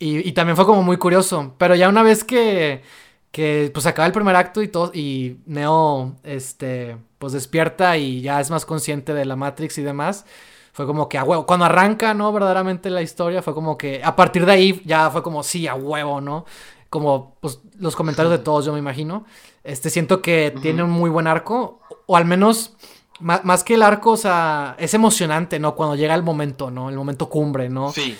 [0.00, 1.54] Y, también fue como muy curioso.
[1.58, 2.82] Pero ya una vez que,
[3.30, 8.40] que pues acaba el primer acto y todo, y Neo, este, pues despierta y ya
[8.40, 10.24] es más consciente de la Matrix y demás.
[10.72, 11.44] Fue como que a huevo.
[11.44, 12.32] Cuando arranca, ¿no?
[12.32, 15.74] Verdaderamente la historia, fue como que a partir de ahí ya fue como, sí, a
[15.74, 16.44] huevo, ¿no?
[16.88, 19.24] Como pues, los comentarios de todos, yo me imagino.
[19.64, 22.76] Este, siento que tiene un muy buen arco, o al menos
[23.20, 25.74] más, que el arco, o sea, es emocionante, ¿no?
[25.74, 26.88] Cuando llega el momento, ¿no?
[26.88, 27.92] El momento cumbre, ¿no?
[27.92, 28.16] Sí.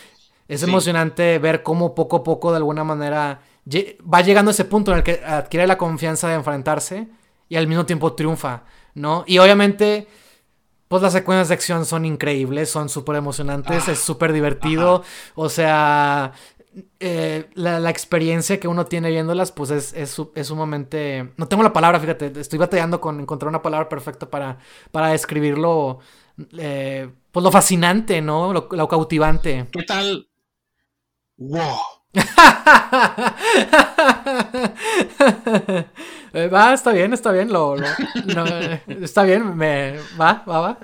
[0.48, 3.40] Es emocionante ver cómo poco a poco, de alguna manera,
[3.70, 7.08] va llegando a ese punto en el que adquiere la confianza de enfrentarse
[7.48, 9.24] y al mismo tiempo triunfa, ¿no?
[9.26, 10.06] Y obviamente,
[10.88, 15.02] pues las secuencias de acción son increíbles, son súper emocionantes, ah, es súper divertido,
[15.34, 16.32] o sea,
[17.00, 21.32] eh, la, experiencia que uno tiene viéndolas, pues es, es, sumamente...
[21.36, 24.58] No tengo la palabra, fíjate, estoy batallando con encontrar una palabra perfecta para,
[24.92, 25.98] para describirlo,
[26.56, 28.52] eh, pues lo fascinante, ¿no?
[28.52, 29.66] Lo, cautivante.
[29.72, 30.28] ¿Qué tal?
[31.36, 31.97] ¡Wow!
[36.34, 40.78] Eh, va, está bien, está bien, lo, eh, está bien, me va, va, va.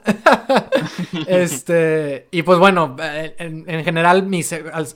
[1.27, 4.27] este, y pues bueno, eh, en, general,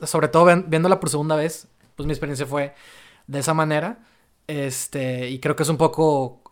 [0.04, 2.74] sobre todo viéndola por segunda vez, pues mi experiencia fue
[3.26, 3.98] de esa manera.
[4.46, 6.42] Este, y creo que es un poco,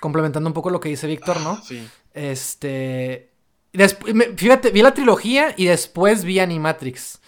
[0.00, 1.62] complementando un poco lo que dice Víctor, ¿no?
[1.62, 1.88] Sí.
[2.12, 3.30] Este,
[4.36, 7.19] fíjate, vi la trilogía y después vi Animatrix.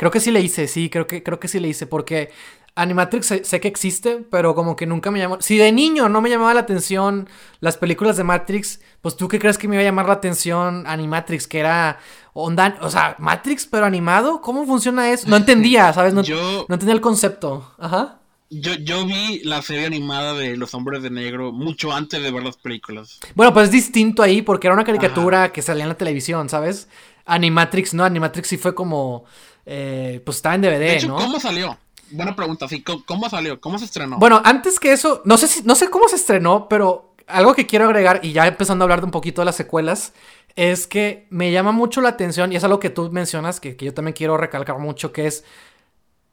[0.00, 2.30] Creo que sí le hice, sí, creo que, creo que sí le hice, porque
[2.74, 5.42] Animatrix sé, que existe, pero como que nunca me llamó.
[5.42, 7.28] Si de niño no me llamaba la atención
[7.60, 10.86] las películas de Matrix, pues tú qué crees que me iba a llamar la atención
[10.86, 11.98] Animatrix, que era
[12.32, 15.28] onda, o sea, Matrix pero animado, ¿cómo funciona eso?
[15.28, 16.14] No entendía, ¿sabes?
[16.14, 17.70] No, no entendía el concepto.
[17.76, 18.20] Ajá.
[18.48, 22.42] Yo, yo vi la serie animada de Los Hombres de Negro mucho antes de ver
[22.42, 23.20] las películas.
[23.34, 26.88] Bueno, pues es distinto ahí porque era una caricatura que salía en la televisión, ¿sabes?
[27.26, 29.24] Animatrix, no, Animatrix sí fue como,
[29.72, 31.78] eh, pues estaba en DVD, de hecho, ¿Cómo salió?
[32.10, 33.60] Buena pregunta, sí, ¿cómo salió?
[33.60, 34.18] ¿Cómo se estrenó?
[34.18, 37.66] Bueno, antes que eso, no sé si, no sé cómo se estrenó, pero algo que
[37.66, 40.12] quiero agregar, y ya empezando a hablar de un poquito de las secuelas,
[40.56, 43.84] es que me llama mucho la atención, y es algo que tú mencionas, que, que
[43.84, 45.44] yo también quiero recalcar mucho, que es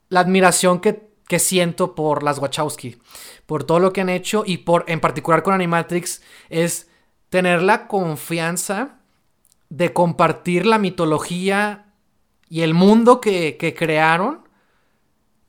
[0.08, 2.96] la admiración que que siento por las Wachowski,
[3.46, 6.88] por todo lo que han hecho y por, en particular con Animatrix, es
[7.28, 8.96] tener la confianza
[9.68, 11.87] de compartir la mitología
[12.48, 14.40] y el mundo que, crearon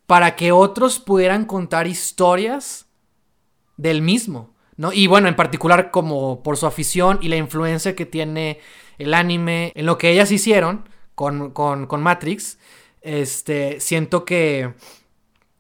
[0.05, 2.87] para que otros pudieran contar historias
[3.77, 4.53] del mismo.
[4.75, 4.91] ¿no?
[4.91, 8.59] Y bueno, en particular como por su afición y la influencia que tiene
[8.97, 12.57] el anime en lo que ellas hicieron con, con, con Matrix,
[13.01, 14.73] este, siento que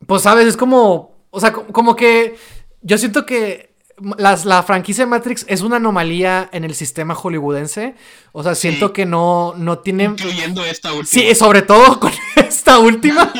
[0.07, 2.35] pues sabes, es como, o sea, como que
[2.81, 3.68] yo siento que
[4.17, 7.95] la franquicia Matrix es una anomalía en el sistema hollywoodense.
[8.31, 10.05] O sea, siento que no, no tiene...
[10.05, 11.05] Incluyendo esta última.
[11.07, 13.31] Sí, sobre todo con esta última.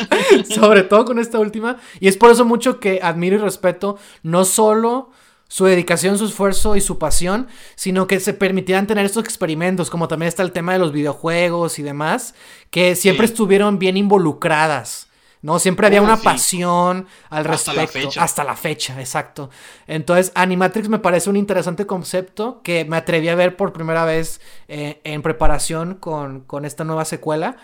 [0.53, 1.77] sobre todo con esta última.
[1.99, 5.11] Y es por eso mucho que admiro y respeto no solo
[5.49, 10.07] su dedicación, su esfuerzo y su pasión, sino que se permitieran tener estos experimentos, como
[10.07, 12.35] también está el tema de los videojuegos y demás,
[12.69, 15.08] que siempre estuvieron bien involucradas.
[15.41, 15.59] ¿No?
[15.59, 17.71] Siempre había una pasión al respecto.
[17.71, 18.23] Hasta la fecha.
[18.23, 19.49] Hasta la fecha, exacto.
[19.87, 24.41] Entonces, Animatrix me parece un interesante concepto que me atreví a ver por primera vez
[24.67, 27.57] eh, en preparación con, esta nueva secuela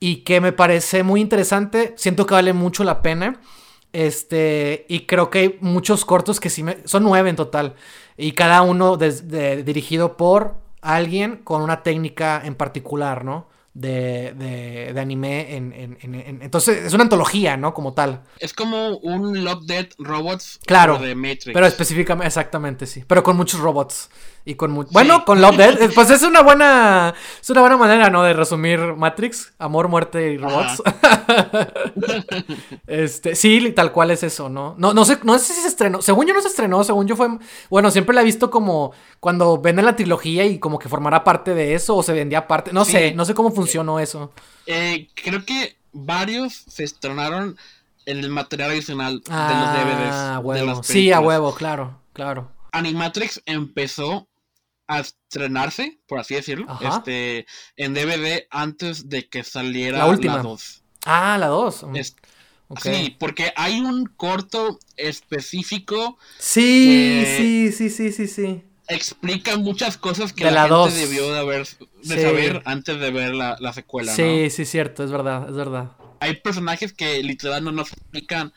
[0.00, 1.94] y que me parece muy interesante.
[1.96, 3.40] Siento que vale mucho la pena.
[3.92, 6.78] Este, y creo que hay muchos cortos que sí me.
[6.84, 7.74] Son nueve en total.
[8.16, 13.48] Y cada uno dirigido por alguien con una técnica en particular, ¿no?
[13.78, 17.72] De, de, de anime en, en, Entonces, es una antología, ¿no?
[17.72, 18.22] Como tal.
[18.40, 21.52] Es como un Love Dead Robots claro, de Matrix.
[21.54, 23.04] Pero específicamente, exactamente, sí.
[23.06, 24.10] Pero con muchos robots.
[24.48, 25.82] Y con Bueno, con Love Dead.
[25.82, 27.14] Eh, pues es una buena.
[27.38, 28.22] Es una buena manera, ¿no?
[28.22, 29.52] De resumir Matrix.
[29.58, 30.82] Amor, muerte y robots.
[32.86, 34.74] este, sí, tal cual es eso, ¿no?
[34.78, 36.00] No, no sé, no sé si se estrenó.
[36.00, 37.28] Según yo no se estrenó, según yo fue.
[37.68, 41.52] Bueno, siempre la he visto como cuando venden la trilogía y como que formará parte
[41.52, 41.96] de eso.
[41.96, 42.72] O se vendía parte.
[42.72, 44.32] No sé, no sé cómo funcionó eso.
[44.64, 47.58] Eh, creo que varios se estrenaron
[48.06, 50.14] en el material adicional de los DVDs.
[50.14, 50.82] Ah, huevo.
[50.82, 52.50] sí, a huevo, claro, claro.
[52.72, 54.27] Animatrix empezó
[54.88, 57.46] a estrenarse, por así decirlo, este
[57.76, 60.38] en DVD antes de que saliera la, última.
[60.38, 60.82] 2.
[61.04, 61.84] Ah, la 2.
[61.84, 61.96] Mm.
[62.82, 66.18] Sí, porque hay un corto específico.
[66.38, 68.62] Sí, sí, sí, sí, sí, sí.
[68.88, 71.66] Explica muchas cosas que la, gente debió de, haber,
[72.02, 74.14] de saber antes de ver la, secuela.
[74.14, 75.92] Sí, sí, cierto, es verdad, es verdad.
[76.20, 78.52] Hay personajes que literalmente no nos explican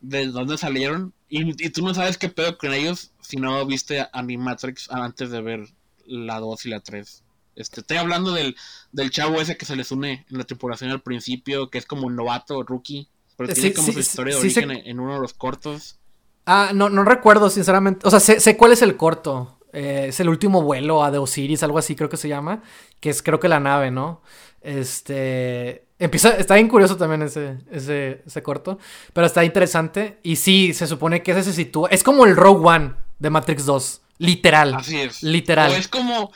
[0.00, 4.90] de dónde salieron y, tú no sabes qué pedo con ellos si no viste Animatrix
[4.90, 5.66] antes de ver
[6.06, 7.22] la 2 y la 3.
[7.56, 8.56] Este, estoy hablando del,
[8.92, 12.10] del chavo ese que se les une en la tripulación al principio, que es como
[12.10, 15.98] novato, rookie, pero tiene como su historia de origen en uno de los cortos.
[16.46, 18.06] Ah, no, no recuerdo, sinceramente.
[18.06, 19.58] O sea, sé, cuál es el corto.
[19.72, 22.62] Eh, es el último vuelo a de Osiris, algo así creo que se llama.
[23.00, 24.20] Que es creo que la nave, ¿no?
[24.60, 25.86] Este.
[25.98, 28.78] Empieza, está bien curioso también ese, ese, ese, corto,
[29.12, 30.18] pero está interesante.
[30.22, 31.88] Y sí, se supone que ese se sitúa.
[31.90, 34.00] Es como el Rogue One de Matrix 2.
[34.18, 34.74] Literal.
[34.74, 35.22] Así es.
[35.22, 35.72] Literal.
[35.72, 36.30] O es como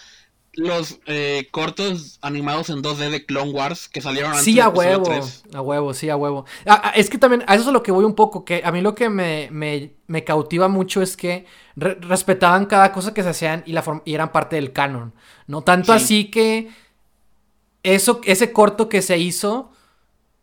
[0.58, 5.08] los eh, cortos animados en 2D de Clone Wars que salieron antes Sí, a huevo.
[5.54, 6.44] A huevo, sí, a huevo.
[6.66, 8.44] Ah, ah, es que también, a eso es a lo que voy un poco.
[8.44, 13.14] Que a mí lo que me, me, me cautiva mucho es que respetaban cada cosa
[13.14, 15.14] que se hacían y, la y eran parte del canon.
[15.46, 16.68] No tanto así que
[17.82, 19.70] eso, ese corto que se hizo,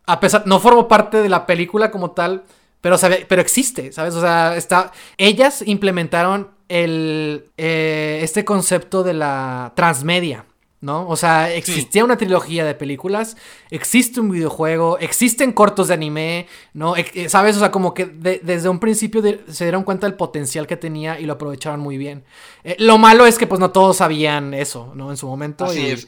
[0.05, 2.45] a pesar, no formó parte de la película como tal,
[2.85, 4.13] pero, pero existe, ¿sabes?
[4.13, 10.45] O sea, está, ellas implementaron el, eh, este concepto de la transmedia.
[10.81, 11.09] ¿no?
[11.09, 13.37] O sea, existía una trilogía de películas,
[13.71, 16.95] existe un videojuego, existen cortos de anime, ¿no?
[16.95, 17.55] Eh, ¿Sabes?
[17.55, 21.25] O sea, como que desde un principio se dieron cuenta del potencial que tenía y
[21.25, 22.23] lo aprovecharon muy bien.
[22.63, 25.09] Eh, lo malo es que pues no todos sabían eso, ¿no?
[25.09, 25.65] En su momento.
[25.65, 26.07] Así es.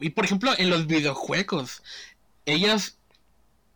[0.00, 1.84] y por ejemplo, en los videojuegos,
[2.44, 2.98] ellas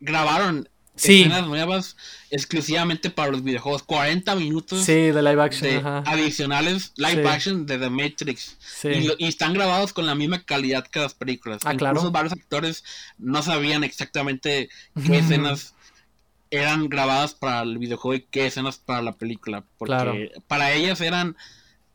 [0.01, 1.21] grabaron sí.
[1.21, 1.97] escenas nuevas
[2.31, 3.83] exclusivamente para los videojuegos.
[3.83, 5.87] 40 minutos sí, de live action.
[6.07, 8.57] adicionales live action de The Matrix.
[8.85, 11.63] Y, están grabados con la misma calidad que las películas.
[11.65, 12.85] Ah, Incluso varios actores
[13.19, 14.69] no sabían exactamente
[15.07, 15.75] qué escenas
[16.51, 19.65] eran grabadas para el videojuego y qué escenas para la película.
[19.79, 21.37] Porque para ellas eran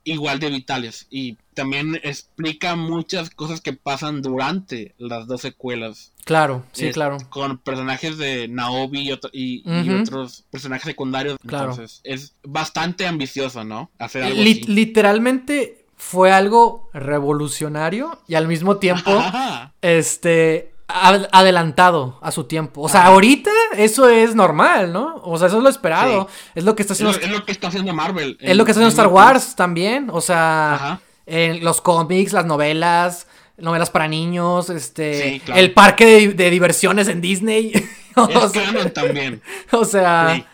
[0.07, 1.07] igual de vitales.
[1.09, 6.13] Y también explica muchas cosas que pasan durante las dos secuelas.
[6.25, 7.17] Claro, sí, claro.
[7.29, 11.37] Con personajes de Naobi y, otros personajes secundarios.
[11.45, 11.71] Claro.
[11.71, 13.91] Entonces, es bastante ambicioso, ¿no?
[13.99, 14.61] Hacer algo así.
[14.63, 19.11] Literalmente fue algo revolucionario y al mismo tiempo,
[19.81, 22.81] este, adelantado a su tiempo.
[22.81, 25.21] O sea, ahorita eso es normal, ¿no?
[25.23, 26.29] O sea, eso es lo esperado.
[26.55, 27.17] Es lo que está haciendo.
[27.17, 28.37] Es lo, que está haciendo Marvel.
[28.39, 30.09] Es lo que está haciendo Star Wars también.
[30.11, 37.07] O sea, en los cómics, las novelas, novelas para niños, este, el parque de, diversiones
[37.09, 37.73] en Disney.
[38.15, 39.41] o sea, también.
[39.71, 40.45] O sea,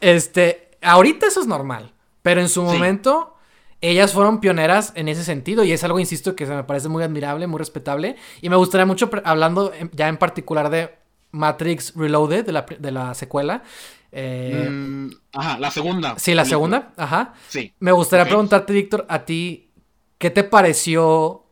[0.00, 1.92] este, ahorita eso es normal.
[2.22, 3.31] Pero en su momento
[3.82, 7.02] ellas fueron pioneras en ese sentido y es algo, insisto, que se me parece muy
[7.02, 8.16] admirable, muy respetable.
[8.40, 10.94] Y me gustaría mucho, hablando ya en particular de
[11.32, 13.64] Matrix Reloaded, de la, de la secuela.
[14.12, 16.14] Eh, mm, ajá, la segunda.
[16.16, 17.34] Sí, la segunda, ajá.
[17.48, 17.74] Sí.
[17.80, 19.70] Me gustaría preguntarte, Víctor, a ti,
[20.18, 21.44] ¿qué te pareció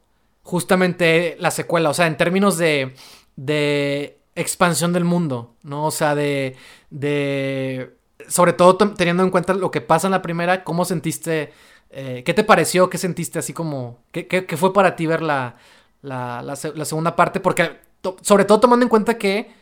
[0.43, 1.91] justamente la secuela?
[1.91, 2.95] O sea, en términos de,
[3.35, 5.87] de expansión del mundo, ¿no?
[5.87, 6.55] O sea, de,
[6.91, 7.97] de
[8.29, 11.53] sobre todo teniendo en cuenta lo que pasa en la primera, ¿cómo sentiste
[11.91, 12.89] eh, ¿Qué te pareció?
[12.89, 13.99] ¿Qué sentiste así como...
[14.13, 15.57] ¿Qué, fue para ti ver la,
[16.03, 17.41] la, segunda parte?
[17.41, 17.81] Porque
[18.23, 19.53] sobre todo tomando en cuenta que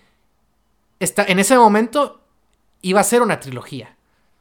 [1.00, 2.20] está, en ese momento
[2.82, 3.96] iba a ser una trilogía.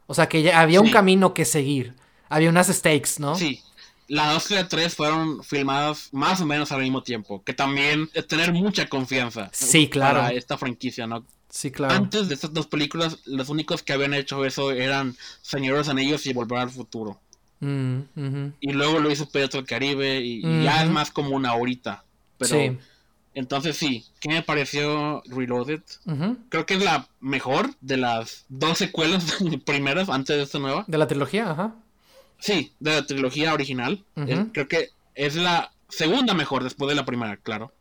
[0.06, 1.94] O sea que ya había un camino que seguir.
[2.28, 3.34] Había unas stakes, ¿no?
[3.34, 3.60] Sí.
[4.06, 7.42] La 2 y la 3 fueron filmadas más o menos al mismo tiempo.
[7.44, 9.50] Que también es tener mucha confianza.
[9.52, 10.20] Sí, claro.
[10.20, 11.26] Para esta franquicia, ¿no?
[11.50, 11.94] Sí, claro.
[11.94, 16.32] Antes de estas dos películas, los únicos que habían hecho eso eran Señores Anillos y
[16.32, 17.20] Volver al Futuro.
[17.60, 18.00] Mm,
[18.60, 22.04] y luego lo hizo Pedro del Caribe y, ya es más como una horita.
[22.38, 22.76] Pero
[23.34, 25.82] entonces sí, ¿qué me pareció Reloaded?
[26.48, 30.84] Creo que es la mejor de las dos secuelas primeras antes de esta nueva.
[30.86, 31.74] De la trilogía, ajá.
[32.38, 34.04] Sí, de la trilogía original.
[34.52, 37.72] creo que es la segunda mejor después de la primera, claro.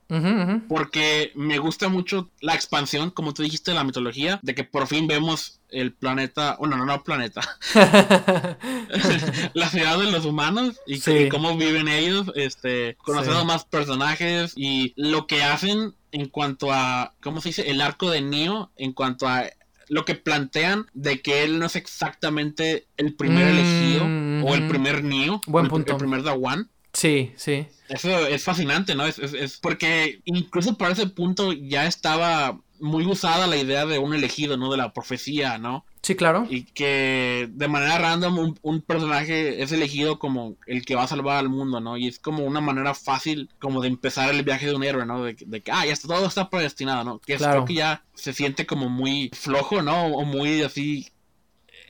[0.69, 4.87] Porque me gusta mucho la expansión, como tú dijiste, de la mitología, de que por
[4.87, 7.41] fin vemos el planeta, bueno, no, no planeta,
[9.53, 15.27] la ciudad de los humanos y, cómo viven ellos, este, conocemos más personajes y lo
[15.27, 17.69] que hacen en cuanto a, ¿cómo se dice?
[17.69, 19.43] El arco de Neo, en cuanto a
[19.89, 24.03] lo que plantean de que él no es exactamente el primer elegido
[24.45, 25.93] o el primer Neo, Buen el, punto.
[25.93, 26.69] el primer Dawan.
[26.93, 27.67] Sí, sí.
[27.89, 29.05] Eso es fascinante, ¿no?
[29.05, 34.13] Es, es, porque incluso para ese punto ya estaba muy usada la idea de un
[34.13, 34.71] elegido, ¿no?
[34.71, 35.85] De la profecía, ¿no?
[36.01, 36.45] Sí, claro.
[36.49, 41.37] Y que de manera random un, personaje es elegido como el que va a salvar
[41.37, 41.97] al mundo, ¿no?
[41.97, 45.23] Y es como una manera fácil como de empezar el viaje de un héroe, ¿no?
[45.23, 47.19] De, que, ah, ya está, todo está predestinado, ¿no?
[47.19, 50.07] Que es, creo que ya se siente como muy flojo, ¿no?
[50.07, 51.07] O muy así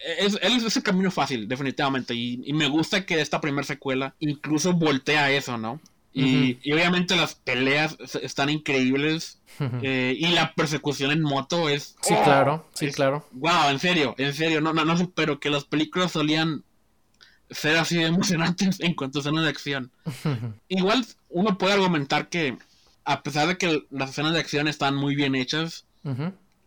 [0.04, 2.14] es, es, el camino fácil, definitivamente.
[2.14, 5.80] Y, me gusta que esta primera secuela incluso voltea eso, ¿no?
[6.14, 9.36] Y, obviamente las peleas están increíbles.
[9.82, 11.96] Eh, y la persecución en moto es.
[12.02, 13.26] Sí, claro, sí, claro.
[13.32, 14.62] Wow, en serio, en serio.
[14.62, 16.64] No, no, no pero que las películas solían
[17.50, 19.92] ser así de emocionantes en cuanto a escenas de acción.
[20.68, 22.56] Igual uno puede argumentar que,
[23.04, 25.86] a pesar de que las escenas de acción están muy bien hechas,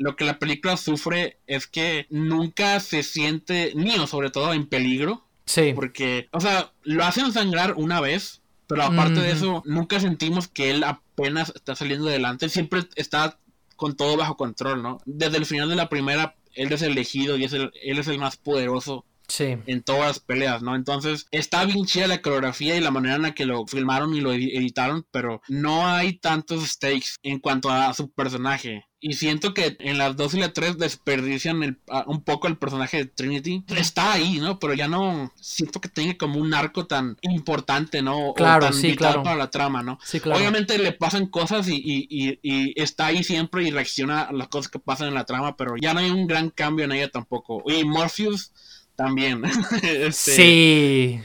[0.01, 5.27] lo que la película sufre es que nunca se siente, Neo sobre todo, en peligro.
[5.45, 5.73] Sí.
[5.75, 10.71] Porque, o sea, lo hacen sangrar una vez, pero aparte de eso, nunca sentimos que
[10.71, 12.49] él apenas está saliendo adelante.
[12.49, 13.39] Siempre está
[13.77, 15.03] con todo bajo control, ¿no?
[15.05, 18.09] Desde el final de la primera, él es el elegido y es el, él es
[18.09, 19.57] el más poderoso Sí.
[19.67, 20.75] En todas las peleas, ¿no?
[20.75, 24.21] Entonces, está bien chida la coreografía y la manera en la que lo filmaron y
[24.21, 28.87] lo editaron, pero no hay tantos stakes en cuanto a su personaje.
[29.03, 33.05] Y siento que en las 2 y la 3 desperdician un poco el personaje de
[33.07, 33.65] Trinity.
[33.75, 34.59] Está ahí, ¿no?
[34.59, 38.35] Pero ya no siento que tenga como un arco tan importante, ¿no?
[38.35, 39.23] Claro, o tan sí, vital claro.
[39.23, 39.99] para la trama, ¿no?
[40.05, 40.39] Sí, claro.
[40.39, 44.71] Obviamente le pasan cosas y, y, y, está ahí siempre y reacciona a las cosas
[44.71, 47.63] que pasan en la trama, pero ya no hay un gran cambio en ella tampoco.
[47.67, 48.53] Y Morpheus
[48.97, 49.43] también.
[49.83, 51.21] Este, sí.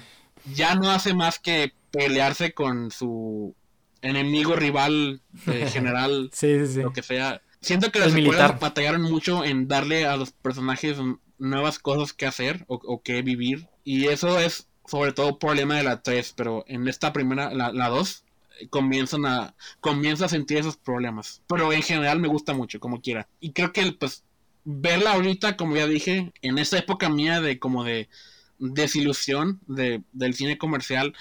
[0.54, 3.54] Ya no hace más que pelearse con su
[4.02, 5.22] enemigo rival
[5.72, 7.42] general, sí, sí, lo que sea.
[7.66, 10.97] Siento que las secuelas batallaron mucho en darle a los personajes
[11.39, 13.68] nuevas cosas que hacer o, que vivir.
[13.84, 17.89] Y eso es sobre todo problema de la 3, pero en esta primera, la, la
[17.89, 18.24] 2,
[18.70, 21.41] comienzan a comienza a sentir esos problemas.
[21.47, 23.28] Pero en general me gusta mucho, como quiera.
[23.39, 24.24] Y creo que pues
[24.63, 28.09] verla ahorita, como ya dije, en esa época mía de como de
[28.59, 31.16] desilusión de, del cine comercial,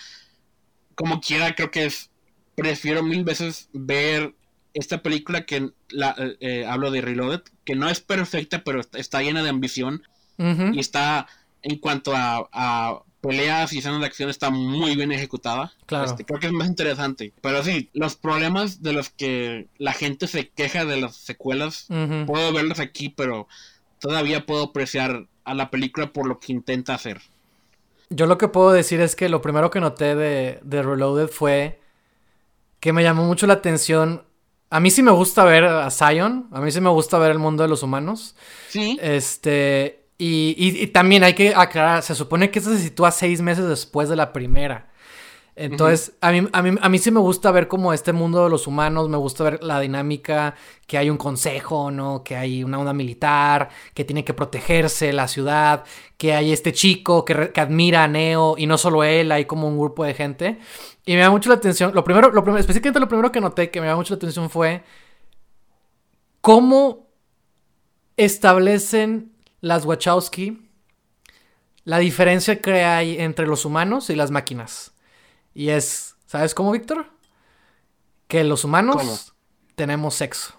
[0.94, 2.10] como quiera, creo que es,
[2.54, 4.34] prefiero mil veces ver
[4.74, 9.42] esta película que la, eh, hablo de Reloaded, que no es perfecta, pero está llena
[9.42, 10.02] de ambición
[10.36, 11.26] y está
[11.62, 15.72] en cuanto a peleas y escenas de acción está muy bien ejecutada.
[15.86, 16.04] Claro.
[16.04, 17.32] Este, creo que es más interesante.
[17.40, 21.86] Pero sí, los problemas de los que la gente se queja de las secuelas,
[22.26, 23.48] puedo verlos aquí, pero
[23.98, 27.22] todavía puedo apreciar a la película por lo que intenta hacer.
[28.10, 31.80] Yo lo que puedo decir es que lo primero que noté de, de Reloaded fue
[32.80, 34.24] que me llamó mucho la atención.
[34.74, 37.38] A mí sí me gusta ver a Zion, a mí sí me gusta ver el
[37.38, 38.34] mundo de los humanos.
[38.70, 38.98] Sí.
[39.00, 44.08] Este, y, también hay que aclarar, se supone que esto se sitúa seis meses después
[44.08, 44.90] de la primera.
[45.56, 48.50] Entonces, a, mí, a, mí, a mí sí me gusta ver como este mundo de
[48.50, 52.24] los humanos, me gusta ver la dinámica, que hay un consejo, ¿no?
[52.24, 55.84] Que hay una onda militar, que tiene que protegerse la ciudad,
[56.16, 59.78] que hay este chico que, admira a Neo, y no solo él, hay como un
[59.78, 60.58] grupo de gente.
[61.06, 63.70] Y me da mucho la atención, lo primero, lo primero, específicamente lo primero que noté
[63.70, 64.82] que me da mucho la atención fue
[66.40, 67.06] cómo
[68.16, 70.68] establecen las Wachowski,
[71.84, 74.93] la diferencia que hay entre los humanos y las máquinas.
[75.54, 77.06] Y es, ¿sabes cómo, Víctor?
[78.28, 79.34] Que los humanos
[79.76, 80.54] tenemos sexo.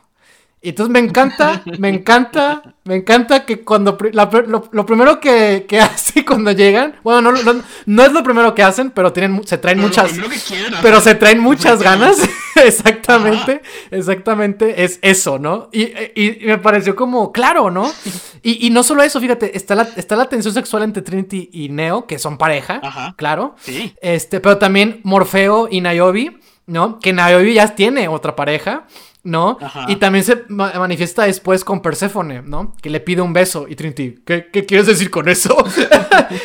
[0.66, 6.26] Y entonces me encanta, me encanta, me encanta que cuando lo, primero que, que hace
[6.26, 10.10] cuando llegan, bueno, no, no, es lo primero que hacen, pero tienen, se traen muchas,
[10.82, 12.18] pero se traen muchas ganas,
[12.56, 13.62] exactamente,
[13.92, 15.70] exactamente, es eso, ¿no?
[15.72, 15.94] Y,
[16.44, 17.92] me pareció como, claro, ¿no?
[18.42, 22.08] Y, no solo eso, fíjate, está la, está la tensión sexual entre Trinity y Neo,
[22.08, 23.94] que son pareja, claro, sí.
[24.02, 27.00] este, pero también Morfeo y Niobe, ¿no?
[27.00, 28.86] Que Niobe ya tiene otra pareja.
[29.26, 29.58] ¿no?
[29.88, 32.76] Y también se manifiesta después con Perséfone, ¿no?
[32.80, 35.58] Que le pide un beso y Trinity, ¿qué, quieres decir con eso?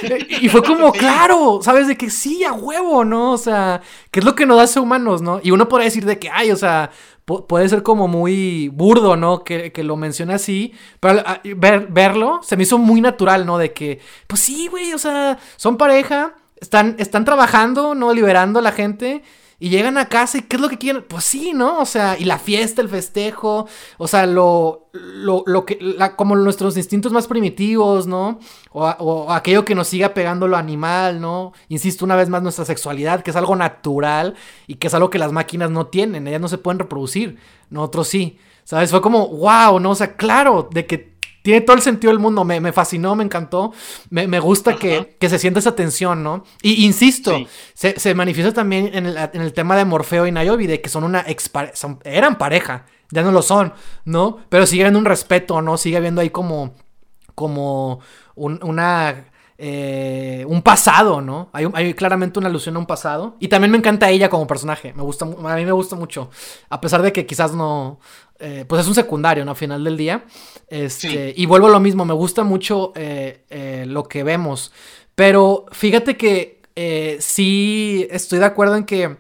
[0.40, 1.88] y fue como, claro, ¿sabes?
[1.88, 3.32] De que sí, a huevo, ¿no?
[3.32, 5.40] O sea, ¿qué es lo que nos hace humanos, ¿no?
[5.42, 6.90] Y uno podría decir de que, ay, o sea,
[7.24, 9.44] puede ser como muy burdo, ¿no?
[9.44, 11.22] Que, lo mencione así, pero
[11.56, 13.58] ver, verlo se me hizo muy natural, ¿no?
[13.58, 18.14] De que, pues sí, güey, o sea, son pareja, están, están trabajando, ¿no?
[18.14, 19.22] Liberando a la gente
[19.60, 21.04] y llegan a casa y ¿qué es lo que quieren?
[21.06, 21.80] Pues sí, ¿no?
[21.80, 26.34] O sea, y la fiesta, el festejo, o sea, lo, lo, lo que, la, como
[26.34, 28.40] nuestros instintos más primitivos, ¿no?
[28.72, 31.52] O, o, aquello que nos siga pegando lo animal, ¿no?
[31.68, 34.34] Insisto una vez más, nuestra sexualidad, que es algo natural
[34.66, 37.38] y que es algo que las máquinas no tienen, ellas no se pueden reproducir,
[37.68, 38.38] nosotros sí.
[38.64, 38.90] ¿Sabes?
[38.90, 39.90] Fue como, wow, ¿no?
[39.90, 41.09] O sea, claro, de que
[41.42, 42.44] tiene todo el sentido del mundo.
[42.44, 43.72] Me, fascinó, me encantó.
[44.10, 46.44] Me, gusta que, se sienta esa tensión, ¿no?
[46.62, 47.36] Y insisto,
[47.74, 51.50] se, manifiesta también en el, tema de Morfeo y Niobe, de que son una ex
[52.04, 53.72] eran pareja, ya no lo son,
[54.04, 54.38] ¿no?
[54.48, 55.76] Pero sigue habiendo un respeto, ¿no?
[55.76, 56.74] Sigue habiendo ahí como,
[57.34, 58.00] como
[58.34, 59.30] una
[59.62, 61.50] eh, un pasado, ¿no?
[61.52, 63.36] Hay, hay, claramente una alusión a un pasado.
[63.40, 64.94] Y también me encanta ella como personaje.
[64.94, 66.30] Me gusta, a mí me gusta mucho.
[66.70, 68.00] A pesar de que quizás no.
[68.40, 69.52] Eh, pues es un secundario, ¿no?
[69.52, 70.24] Al final del día.
[70.68, 72.04] Este, Y vuelvo a lo mismo.
[72.04, 74.72] Me gusta mucho eh, lo que vemos.
[75.14, 76.60] Pero fíjate que
[77.20, 79.16] sí estoy de acuerdo en que.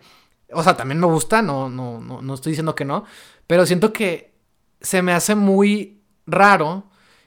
[0.52, 1.42] O sea, también me gusta.
[1.42, 3.04] No, no, no, no estoy diciendo que no.
[3.46, 4.32] Pero siento que
[4.80, 6.84] se me hace muy raro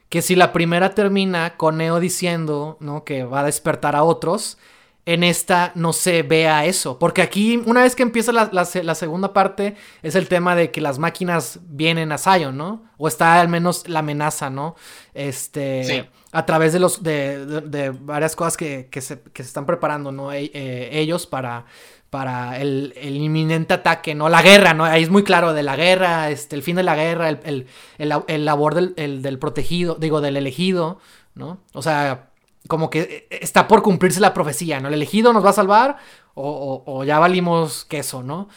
[0.08, 3.04] que si la primera termina con Neo diciendo, ¿no?
[3.04, 4.58] Que va a despertar a otros,
[5.06, 6.98] en esta no se vea eso.
[6.98, 10.98] Porque aquí, una vez que empieza la, segunda parte, es el tema de que las
[10.98, 12.84] máquinas vienen a Zion, ¿no?
[12.96, 14.76] O está al menos la amenaza, ¿no?
[15.12, 16.08] Este.
[16.32, 17.02] A través de los.
[17.02, 20.32] de, varias cosas que, se, están preparando, ¿no?
[20.32, 21.66] E, eh, ellos para
[22.14, 24.28] para el, inminente ataque, ¿no?
[24.28, 24.84] La guerra, ¿no?
[24.84, 27.66] Ahí es muy claro de la guerra, este, el fin de la guerra, el,
[27.98, 31.00] el, labor del, del, protegido, digo, del elegido,
[31.34, 31.58] ¿no?
[31.72, 32.28] O sea,
[32.68, 34.88] como que está por cumplirse la profecía, ¿no?
[34.88, 35.96] El elegido nos va a salvar
[36.34, 38.48] o, o ya valimos queso, ¿no?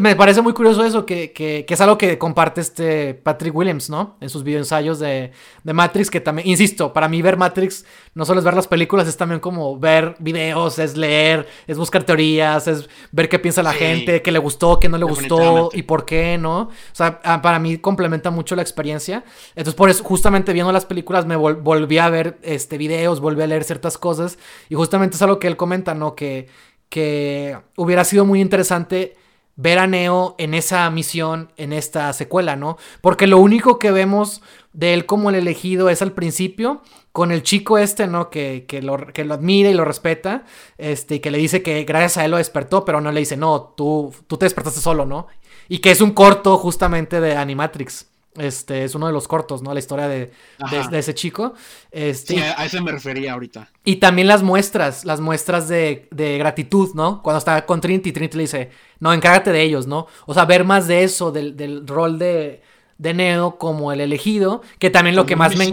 [0.00, 3.88] Me parece muy curioso eso, que, que, que, es algo que comparte este Patrick Williams,
[3.88, 4.16] ¿no?
[4.20, 5.30] En sus videoensayos de,
[5.62, 9.06] de Matrix, que también, insisto, para mí ver Matrix no solo es ver las películas,
[9.06, 13.72] es también como ver videos, es leer, es buscar teorías, es ver qué piensa la
[13.72, 16.62] gente, qué le gustó, qué no le gustó y por qué, ¿no?
[16.62, 19.22] O sea, para mí complementa mucho la experiencia.
[19.50, 23.46] Entonces, por eso, justamente viendo las películas, me volví a ver este, videos, volví a
[23.46, 24.36] leer ciertas cosas,
[24.68, 26.16] y justamente es algo que él comenta, ¿no?
[26.16, 26.48] Que,
[26.88, 29.19] que hubiera sido muy interesante
[29.60, 32.78] ver a Neo en esa misión, en esta secuela, ¿no?
[33.02, 34.40] Porque lo único que vemos
[34.72, 36.80] de él como el elegido es al principio,
[37.12, 38.30] con el chico este, ¿no?
[38.30, 40.44] Que, que, lo, que lo admira y lo respeta,
[40.78, 43.36] este, y que le dice que gracias a él lo despertó, pero no le dice,
[43.36, 45.26] no, tú, tú te despertaste solo, ¿no?
[45.68, 48.06] Y que es un corto justamente de Animatrix.
[48.36, 49.74] Este es uno de los cortos, ¿no?
[49.74, 50.30] La historia de,
[50.70, 51.54] de, ese chico.
[51.90, 53.68] Este, sí, a eso me refería ahorita.
[53.84, 57.22] Y también las muestras, las muestras de, de, gratitud, ¿no?
[57.22, 58.70] Cuando está con Trinity, Trinity le dice,
[59.00, 60.06] no, encárgate de ellos, ¿no?
[60.26, 62.62] O sea, ver más de eso, del, del rol de,
[62.98, 65.72] de Neo como el elegido, que también lo que más me...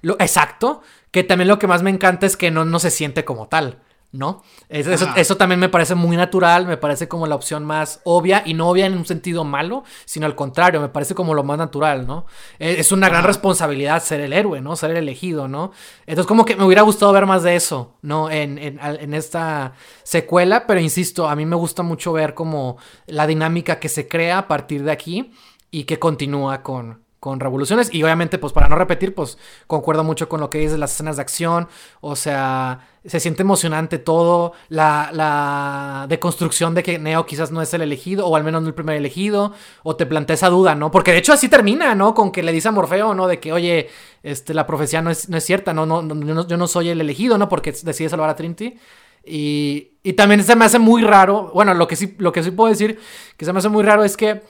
[0.00, 0.80] Lo, exacto,
[1.10, 3.82] que también lo que más me encanta es que no, no se siente como tal.
[4.10, 4.42] ¿No?
[4.70, 8.68] Eso, también me parece muy natural, me parece como la opción más obvia y no
[8.68, 12.24] obvia en un sentido malo, sino al contrario, me parece como lo más natural, ¿no?
[12.58, 14.76] E, es una gran responsabilidad ser el héroe, ¿no?
[14.76, 15.72] Ser el elegido, ¿no?
[16.06, 18.30] Entonces como que me hubiera gustado ver más de eso, ¿no?
[18.30, 23.78] En, en esta secuela, pero insisto, a mí me gusta mucho ver como la dinámica
[23.78, 25.32] que se crea a partir de aquí
[25.70, 27.92] y que continúa con, con revoluciones.
[27.92, 31.16] Y obviamente, pues para no repetir, pues concuerdo mucho con lo que dices las escenas
[31.16, 31.68] de acción.
[32.00, 34.52] O sea, se siente emocionante todo.
[34.68, 38.68] La, la deconstrucción de que Neo quizás no es el elegido, o al menos no
[38.68, 39.52] el primer elegido.
[39.82, 40.90] O te plantea esa duda, ¿no?
[40.90, 42.14] Porque de hecho así termina, ¿no?
[42.14, 43.26] Con que le dice a Morfeo, ¿no?
[43.26, 43.88] De que, oye,
[44.22, 45.86] este, la profecía no es, no es cierta, ¿no?
[45.86, 47.48] No, yo no soy el elegido, ¿no?
[47.48, 48.78] Porque decide salvar a Trinity.
[49.24, 51.50] Y, y también se me hace muy raro.
[51.54, 52.98] Bueno, lo que sí, lo que sí puedo decir
[53.36, 54.42] que se me hace muy raro es que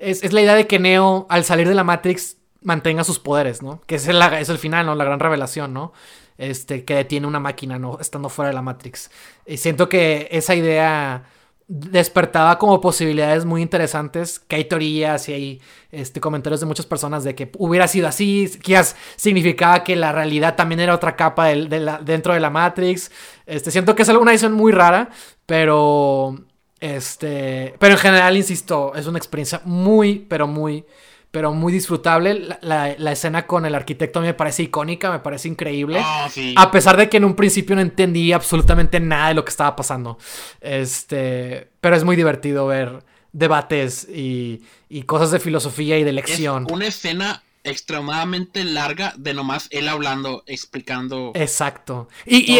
[0.00, 3.80] es, la idea de que Neo, al salir de la Matrix, mantenga sus poderes, ¿no?
[3.86, 4.94] Que es el, es el final, ¿no?
[4.94, 5.92] La gran revelación, ¿no?
[6.40, 7.98] Este, que detiene una máquina, ¿no?
[8.00, 9.10] Estando fuera de la Matrix.
[9.46, 11.24] Y siento que esa idea
[11.68, 15.62] despertaba como posibilidades muy interesantes, que hay teorías y hay
[15.92, 18.80] este, comentarios de muchas personas de que hubiera sido así, que
[19.16, 23.12] significaba que la realidad también era otra capa dentro de la Matrix.
[23.44, 25.10] Este, siento que es una edición muy rara,
[25.44, 26.38] pero
[26.80, 30.86] este, pero en general, insisto, es una experiencia muy, pero muy,
[31.30, 32.58] pero muy disfrutable.
[32.60, 36.00] La, escena con el arquitecto a mí me parece icónica, me parece increíble.
[36.02, 39.50] Ah, a pesar de que en un principio no entendí absolutamente nada de lo que
[39.50, 40.18] estaba pasando.
[40.60, 46.66] Este, pero es muy divertido ver debates y, y cosas de filosofía y de lección.
[46.70, 51.32] una escena extremadamente larga de nomás él hablando, explicando.
[51.34, 52.08] Exacto.
[52.26, 52.58] Y,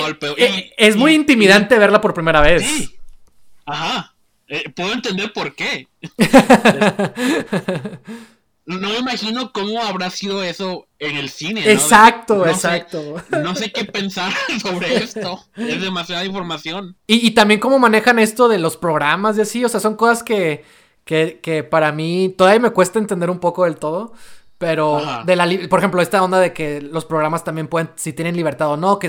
[0.76, 2.62] es muy intimidante verla por primera vez.
[2.64, 2.96] Sí.
[3.66, 4.14] Ajá.
[4.46, 5.88] Eh, puedo entender por qué.
[8.78, 11.70] no me imagino cómo habrá sido eso en el cine.
[11.70, 13.22] Exacto, exacto.
[13.30, 15.44] no sé qué pensar sobre esto.
[15.56, 16.96] Es demasiada información.
[17.06, 19.64] Y, también cómo manejan esto de los programas y así.
[19.64, 20.64] O sea, son cosas que,
[21.04, 24.12] que, que para mí todavía me cuesta entender un poco del todo.
[24.61, 28.36] Pero, de la, por ejemplo, esta onda de que los programas también pueden, si tienen
[28.36, 29.08] libertad o no, que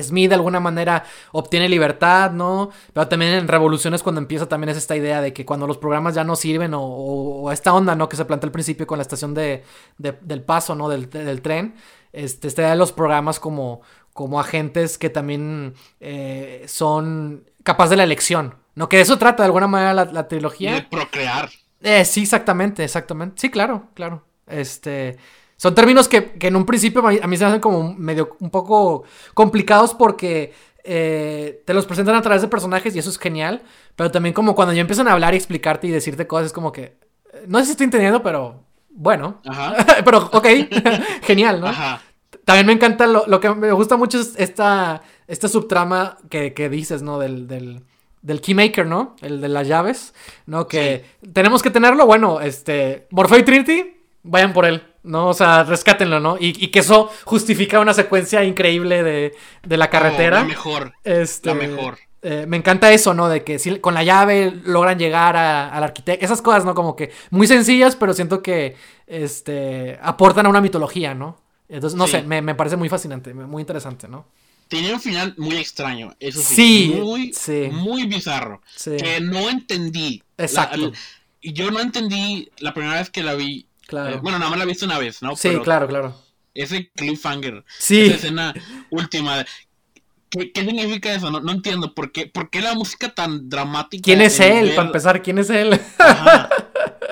[0.00, 1.02] Smith de alguna manera
[1.32, 2.70] obtiene libertad, ¿no?
[2.92, 6.14] Pero también en Revoluciones cuando empieza también es esta idea de que cuando los programas
[6.14, 8.08] ya no sirven o, esta onda, ¿no?
[8.08, 9.64] Que se plantea al principio con la estación de,
[9.98, 10.88] del paso, ¿no?
[10.88, 11.08] Del,
[11.42, 11.74] tren.
[12.12, 13.80] Este, esta idea de los programas como,
[14.12, 18.88] como agentes que también eh, son capaces de la elección, ¿no?
[18.88, 20.74] Que de eso trata de alguna manera la, trilogía.
[20.74, 21.50] de procrear.
[21.82, 23.40] Eh, sí, exactamente, exactamente.
[23.40, 24.28] Sí, claro, claro.
[24.50, 25.16] Este.
[25.58, 29.02] Son términos que, en un principio a mí se hacen como medio un poco
[29.34, 30.52] complicados porque
[30.84, 33.62] eh, te los presentan a través de personajes y eso es genial.
[33.96, 36.70] Pero también como cuando ya empiezan a hablar y explicarte y decirte cosas es como
[36.70, 36.96] que...
[37.32, 39.42] Eh, no sé si estoy entendiendo, pero bueno.
[39.46, 39.74] Ajá.
[40.04, 40.46] pero ok,
[41.22, 41.66] genial, ¿no?
[41.66, 42.02] Ajá.
[42.44, 47.18] También me encanta lo, que me gusta mucho es esta, esta subtrama que, dices, ¿no?
[47.18, 47.82] Del, del,
[48.22, 49.16] del Keymaker, ¿no?
[49.20, 50.14] El de las llaves,
[50.46, 50.68] ¿no?
[50.68, 53.08] Que tenemos que tenerlo, bueno, este...
[53.10, 55.28] Morphe y Trinity vayan por él, ¿no?
[55.28, 56.36] O sea, rescátenlo, ¿no?
[56.38, 60.40] Y, que eso justifica una secuencia increíble de, la carretera.
[60.40, 60.92] la mejor.
[61.04, 61.98] Este, la mejor.
[62.20, 63.28] Eh, me encanta eso, ¿no?
[63.28, 66.24] De que si con la llave logran llegar al arquitecto.
[66.24, 66.74] Esas cosas, ¿no?
[66.74, 71.40] Como que muy sencillas, pero siento que este, aportan a una mitología, ¿no?
[71.68, 74.26] Entonces, no sé, me, parece muy fascinante, muy interesante, ¿no?
[74.68, 76.94] Tiene un final muy extraño, eso sí.
[76.98, 77.32] muy,
[77.72, 78.60] muy bizarro.
[78.84, 80.22] Que no entendí.
[80.36, 80.92] Exacto.
[81.40, 84.16] Y yo no entendí la primera vez que la vi Claro.
[84.16, 85.34] Eh, bueno, nada más la he visto una vez, ¿no?
[85.34, 86.14] Sí, claro, claro.
[86.52, 87.64] Ese cliffhanger.
[87.78, 88.02] Sí.
[88.02, 88.54] Esa escena
[88.90, 89.46] última.
[90.28, 91.30] ¿Qué, significa eso?
[91.30, 91.94] No, entiendo.
[91.94, 94.02] ¿Por qué, ¿Por qué la música tan dramática?
[94.04, 94.74] ¿Quién es él?
[94.74, 95.80] Para empezar, ¿quién es él?
[95.98, 96.50] Ajá.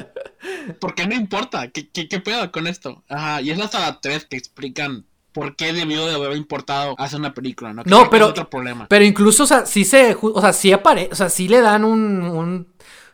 [0.81, 1.71] ¿Por qué no importa?
[1.71, 3.03] ¿Qué, qué, pedo con esto?
[3.09, 3.41] Ajá.
[3.41, 7.33] Y es hasta la 3 que explican por qué debió de haber importado hacer una
[7.33, 7.85] película, ¿no?
[7.87, 8.27] no, pero.
[8.27, 8.87] otro problema.
[8.91, 10.15] Pero incluso, o sea, sí se.
[10.21, 11.09] O sea, sí aparece.
[11.13, 12.67] O sea, sí le dan un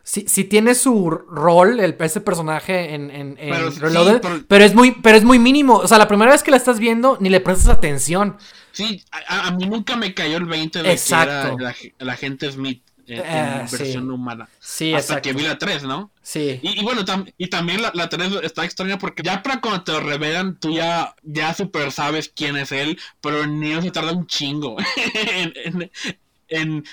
[0.03, 4.65] si tiene su rol, el, ese personaje en, en, pero, Reloaded, pero...
[4.65, 5.77] es muy, pero es muy mínimo.
[5.77, 8.37] O sea, la primera vez que la estás viendo, ni le prestas atención.
[8.73, 11.55] Sí, a, mí nunca me cayó el 20 de Exacto.
[11.55, 12.83] que era la, gente Smith.
[13.07, 14.49] en, eh, versión humana.
[14.59, 16.11] Sí, Hasta que vi la 3, ¿no?
[16.21, 16.59] Sí.
[16.61, 17.05] Y, bueno,
[17.37, 20.71] y también la, la 3 está extraña porque ya para cuando te lo revelan, tú
[20.71, 24.75] ya, ya super sabes quién es él, pero ni se tarda un chingo
[25.13, 25.91] en, en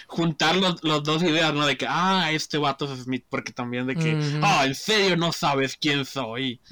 [0.06, 1.66] juntar los, dos ideas, ¿no?
[1.66, 5.32] De que, ah, este vato es Smith, porque también de que, ah, en serio no
[5.32, 6.60] sabes quién soy.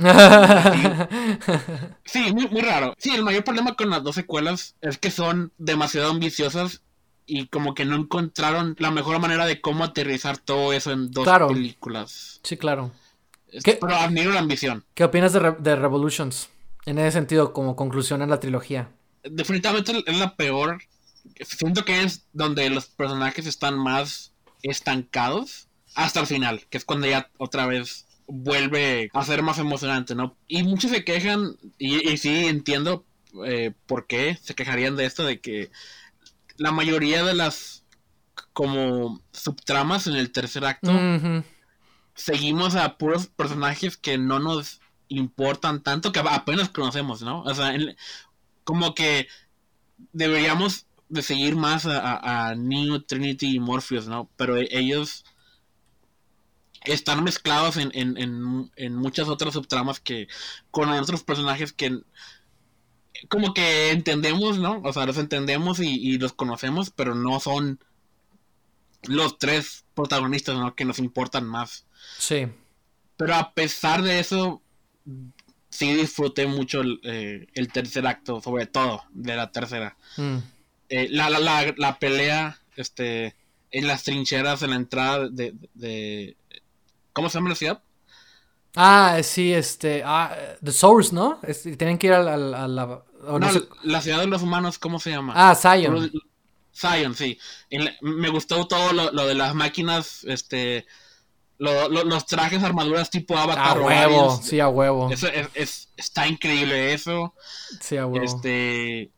[2.04, 2.94] sí, muy, muy raro.
[2.98, 6.82] Sí, el mayor problema con las dos secuelas es que son demasiado ambiciosas
[7.26, 11.28] y como que no encontraron la mejor manera de cómo aterrizar todo eso en dos
[11.48, 12.40] películas.
[12.42, 12.90] Sí, claro.
[13.62, 14.84] pero admiro la ambición.
[14.94, 16.48] ¿Qué opinas de, de Revolutions?
[16.86, 18.88] En ese sentido, como conclusión en la trilogía.
[19.22, 20.78] Definitivamente es la peor
[21.40, 27.06] siento que es donde los personajes están más estancados hasta el final, que es cuando
[27.06, 30.36] ya otra vez vuelve a ser más emocionante, ¿no?
[30.46, 33.04] Y muchos se quejan, y, sí entiendo
[33.44, 35.70] eh, por qué se quejarían de esto, de que
[36.56, 37.84] la mayoría de las
[38.52, 40.92] como subtramas en el tercer acto
[42.14, 47.42] seguimos a puros personajes que no nos importan tanto, que apenas conocemos, ¿no?
[47.42, 47.72] O sea,
[48.64, 49.28] como que
[50.12, 54.28] deberíamos de seguir más a, a, Neo, Trinity y Morpheus, ¿no?
[54.36, 55.24] Pero e, ellos
[56.84, 60.28] están mezclados en, en, en, muchas otras subtramas que
[60.70, 62.00] con otros personajes que
[63.28, 64.80] como que entendemos, ¿no?
[64.84, 67.80] O sea, los entendemos y, los conocemos, pero no son
[69.02, 70.76] los tres protagonistas, ¿no?
[70.76, 71.84] Que nos importan más.
[72.18, 72.46] Sí.
[73.16, 74.62] Pero a pesar de eso,
[75.68, 79.96] sí disfruté mucho el, eh, el tercer acto, sobre todo de la tercera.
[80.16, 80.38] Mm.
[80.88, 83.34] Eh, la, la, la, pelea este,
[83.70, 86.36] en las trincheras en la entrada de, de,
[87.12, 87.82] ¿Cómo se llama la ciudad?
[88.74, 90.02] Ah, sí, este.
[90.04, 91.40] Ah, The Source, ¿no?
[91.76, 92.36] tienen que ir a, la.
[92.36, 93.04] no,
[93.82, 95.32] la ciudad de los humanos, ¿cómo se llama?
[95.36, 96.10] Ah, Zion.
[96.74, 97.38] Zion, sí.
[98.00, 100.86] me gustó todo lo, lo, de las máquinas, este.
[101.58, 103.78] Lo, los trajes, armaduras tipo Avatar.
[103.78, 105.10] A huevo, sí, a huevo.
[105.10, 107.34] Eso es, está increíble eso.
[107.80, 108.24] Sí, a huevo.
[108.24, 109.10] Este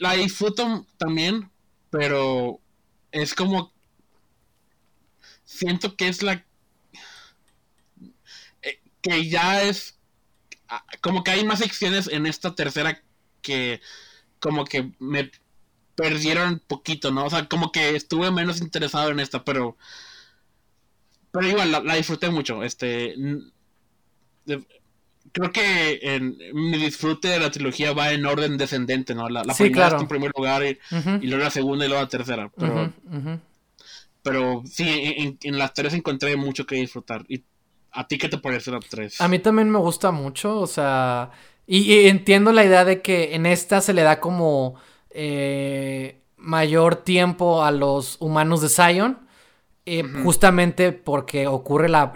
[0.00, 1.50] la disfruto también,
[1.90, 2.60] pero
[3.12, 3.72] es como.
[5.44, 6.44] Siento que es la.
[8.62, 9.98] Eh, que ya es.
[10.68, 13.02] Ah, como que hay más secciones en esta tercera
[13.42, 13.80] que.
[14.40, 15.30] Como que me
[15.94, 17.24] perdieron poquito, ¿no?
[17.24, 19.76] O sea, como que estuve menos interesado en esta, pero.
[21.32, 22.62] Pero igual, la disfruté mucho.
[22.62, 23.14] Este
[25.34, 29.28] creo que en, mi disfrute de la trilogía va en orden descendente, ¿no?
[29.28, 30.78] La, primera está en primer lugar y,
[31.26, 32.50] luego la segunda y luego la tercera.
[32.56, 32.92] Pero,
[34.22, 37.24] pero sí, en, las tres encontré mucho que disfrutar.
[37.28, 37.42] ¿Y
[37.90, 39.20] a ti qué te parece la tres?
[39.20, 41.32] A mí también me gusta mucho, o sea,
[41.66, 44.76] y, entiendo la idea de que en esta se le da como
[45.10, 49.18] eh, mayor tiempo a los humanos de Zion.
[49.86, 52.06] Eh, justamente porque ocurre la,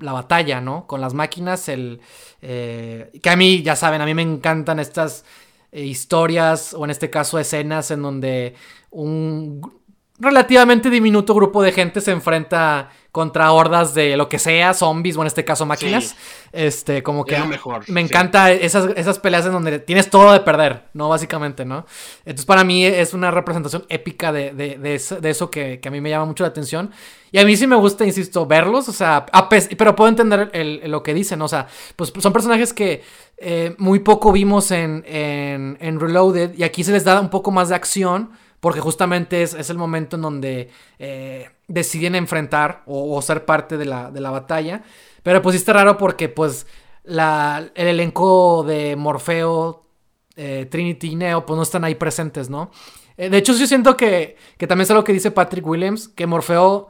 [0.00, 0.86] batalla, ¿no?
[0.86, 2.00] Con las máquinas, el...
[2.40, 5.26] Eh, que a mí, ya saben, a mí me encantan estas
[5.70, 8.54] eh, historias, o en este caso escenas, en donde
[8.90, 9.79] un
[10.20, 15.22] relativamente diminuto grupo de gente se enfrenta contra hordas de lo que sea, zombies o
[15.22, 16.14] en este caso máquinas.
[16.52, 20.84] Este, como que mejor, me encanta esas, esas peleas en donde tienes todo de perder,
[20.94, 21.08] ¿no?
[21.08, 21.86] Básicamente, ¿no?
[22.20, 26.26] Entonces para mí es una representación épica de, de, eso, que, a mí me llama
[26.26, 26.92] mucho la atención.
[27.32, 29.26] Y a mí sí me gusta, insisto, verlos, o sea,
[29.76, 30.50] pero puedo entender
[30.88, 31.66] lo que dicen, o sea,
[31.96, 33.02] pues son personajes que
[33.38, 37.50] eh, muy poco vimos en, en, en Reloaded y aquí se les da un poco
[37.50, 38.30] más de acción
[38.60, 43.86] porque justamente es, es el momento en donde eh, deciden enfrentar o, ser parte de
[43.86, 44.82] la, de la, batalla.
[45.22, 46.66] Pero pues está raro porque pues
[47.02, 49.84] la, el elenco de Morfeo,
[50.36, 52.70] eh, Trinity y Neo pues no están ahí presentes, ¿no?
[53.16, 56.26] Eh, de hecho yo siento que, que también es algo que dice Patrick Williams, que
[56.26, 56.88] Morfeo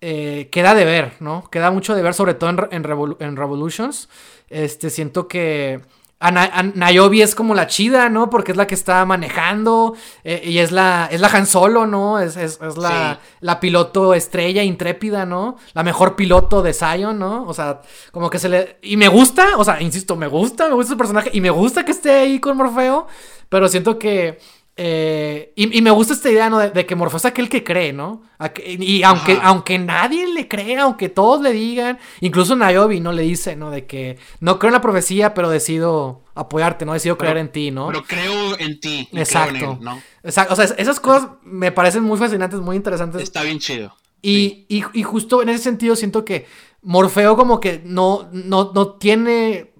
[0.00, 1.44] queda de ver, ¿no?
[1.50, 4.08] Queda mucho de ver, sobre todo en, en, en Revolutions.
[4.48, 5.82] Este, siento que
[6.20, 8.28] Nayobi es como la chida, ¿no?
[8.28, 12.20] Porque es la que está manejando eh, y es la, es la Han Solo, ¿no?
[12.20, 15.56] Es, es, la, la, piloto estrella intrépida, ¿no?
[15.72, 17.44] La mejor piloto de Zion, ¿no?
[17.46, 17.80] O sea,
[18.12, 18.78] como que se le...
[18.82, 21.86] Y me gusta, o sea, insisto, me gusta, me gusta su personaje y me gusta
[21.86, 23.06] que esté ahí con Morfeo,
[23.48, 24.38] pero siento que
[24.76, 26.58] eh, y, me gusta esta idea, ¿no?
[26.58, 28.22] De, que Morfeo es aquel que cree, ¿no?
[28.64, 33.12] y aunque, aunque nadie le crea, aunque todos le digan, incluso Nayobi, ¿no?
[33.12, 33.70] Le dice, ¿no?
[33.70, 36.94] De que no creo en la profecía, pero decido apoyarte, ¿no?
[36.94, 37.88] Decido creer en ti, ¿no?
[37.88, 39.06] Pero creo en ti.
[39.12, 39.78] Exacto.
[40.22, 40.54] Exacto.
[40.54, 43.22] O sea, esas cosas me parecen muy fascinantes, muy interesantes.
[43.22, 43.94] Está bien chido.
[44.22, 46.46] Y, y, justo en ese sentido siento que
[46.82, 49.72] Morfeo como que no, no, no tiene...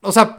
[0.00, 0.38] O sea,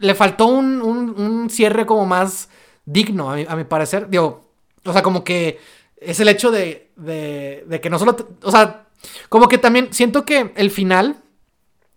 [0.00, 2.48] le faltó un, un cierre como más
[2.84, 4.08] digno, a mi, parecer.
[4.08, 4.50] Digo,
[4.84, 5.58] o sea, como que
[5.96, 8.86] es el hecho de, de, de que no solo, o sea,
[9.28, 11.22] como que también siento que el final,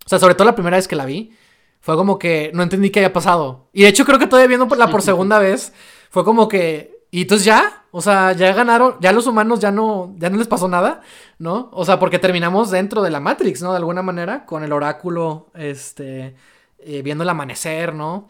[0.04, 1.32] o sea, sobre todo la primera vez que la vi,
[1.80, 3.68] fue como que no entendí qué había pasado.
[3.72, 5.72] Y de hecho creo que todavía viéndola por segunda vez,
[6.10, 10.14] fue como que, y entonces ya, o sea, ya ganaron, ya los humanos ya no,
[10.18, 11.00] ya no les pasó nada,
[11.38, 11.70] ¿no?
[11.72, 13.70] O sea, porque terminamos dentro de la Matrix, ¿no?
[13.70, 16.34] De alguna manera, con el oráculo, este,
[16.78, 18.28] eh, viendo el amanecer, ¿no?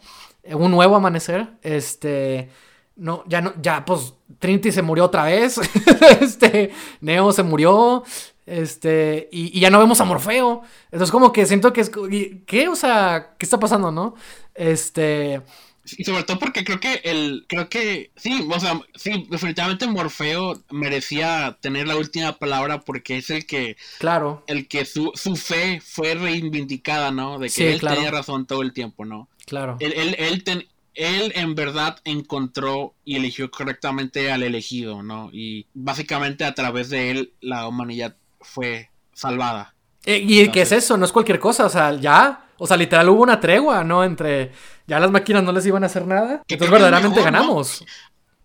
[0.51, 2.49] Un nuevo amanecer, este,
[2.95, 5.59] no, ya no, ya, pues, Trinity se murió otra vez,
[6.21, 6.71] este,
[7.01, 8.03] Neo se murió,
[8.49, 10.63] este, y, ya no vemos a Morfeo.
[10.85, 11.91] Entonces, como que siento que es.
[12.47, 12.67] ¿Qué?
[12.67, 14.15] O sea, ¿qué está pasando, no?
[14.55, 15.41] Este.
[15.97, 17.45] Y sobre todo porque creo que el.
[17.47, 18.11] Creo que.
[18.15, 23.77] Sí, o sea, sí, definitivamente Morfeo merecía tener la última palabra porque es el que.
[23.99, 24.43] Claro.
[24.47, 27.37] El que su, su fe fue reivindicada, ¿no?
[27.37, 29.29] De que él tenía razón todo el tiempo, ¿no?
[29.49, 29.77] Claro.
[29.79, 35.29] Él, él, él, él en verdad encontró y eligió correctamente al elegido, ¿no?
[35.33, 39.73] Y básicamente a través de él la humanidad fue salvada.
[40.05, 40.97] Eh, ¿Y qué es eso?
[40.97, 44.03] No es cualquier cosa, o sea, ya, o sea, literal hubo una tregua, ¿no?
[44.03, 44.51] Entre
[44.87, 46.43] ya las máquinas no les iban a hacer nada.
[46.47, 47.83] Entonces verdaderamente ganamos.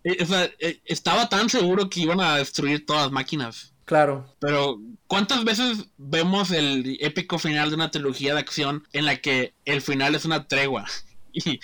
[0.03, 3.74] Eh, o sea, eh, estaba tan seguro que iban a destruir todas las máquinas.
[3.85, 4.35] Claro.
[4.39, 9.55] Pero, ¿cuántas veces vemos el épico final de una trilogía de acción en la que
[9.65, 10.87] el final es una tregua?
[11.33, 11.61] y,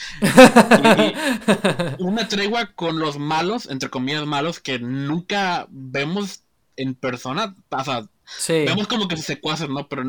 [1.99, 6.43] una tregua con los malos, entre comillas malos, que nunca vemos
[6.77, 7.55] en persona.
[7.71, 8.09] O sea,
[8.49, 9.89] Vemos como que se secuacen, ¿no?
[9.89, 10.05] Pero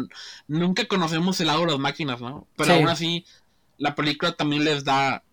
[0.48, 2.48] nunca conocemos el lado de las máquinas, ¿no?
[2.56, 3.26] Pero aún así,
[3.78, 5.24] la película también les da.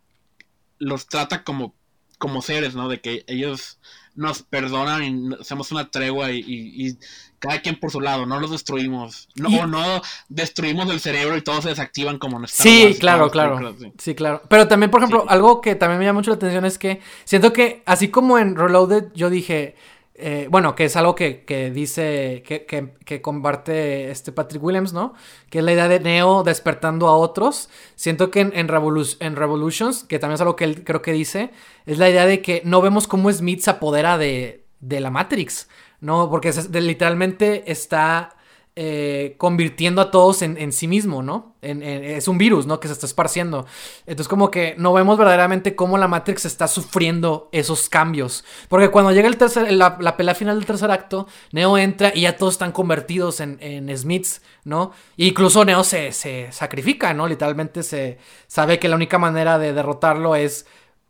[0.78, 1.74] Los trata como,
[2.18, 2.88] como seres, ¿no?
[2.88, 3.78] De que ellos
[4.18, 6.98] nos perdonan y hacemos una tregua y,
[7.38, 9.28] cada quien por su lado, no los destruimos.
[9.36, 13.76] No, O no destruimos el cerebro y todos se desactivan como en Sí, claro, claro.
[13.96, 14.16] Sí.
[14.16, 14.42] claro.
[14.48, 17.52] Pero también, por ejemplo, algo que también me llama mucho la atención es que siento
[17.52, 19.76] que, así como en Reloaded, yo dije
[20.20, 25.14] eh, bueno, que es algo que, dice, que, que, comparte este Patrick Williams, ¿no?
[25.48, 27.68] Que es la idea de Neo despertando a otros.
[27.94, 31.50] Siento que en, en, Revolutions, que también es algo que él creo que dice,
[31.86, 35.68] es la idea de que no vemos cómo Smith se apodera de, de la Matrix,
[36.00, 36.28] ¿no?
[36.30, 38.36] Porque literalmente está
[38.80, 41.56] eh, convirtiendo a todos en, sí mismo, ¿no?
[41.62, 42.78] es un virus, ¿no?
[42.78, 43.66] Que se está esparciendo.
[44.06, 48.44] Entonces como que no vemos verdaderamente cómo la Matrix está sufriendo esos cambios.
[48.68, 52.36] Porque cuando llega el tercer, la, pelea final del tercer acto, Neo entra y ya
[52.36, 54.92] todos están convertidos en, Smiths, ¿no?
[55.16, 57.26] E incluso Neo se, se sacrifica, ¿no?
[57.26, 60.66] Literalmente se sabe que la única manera de derrotarlo es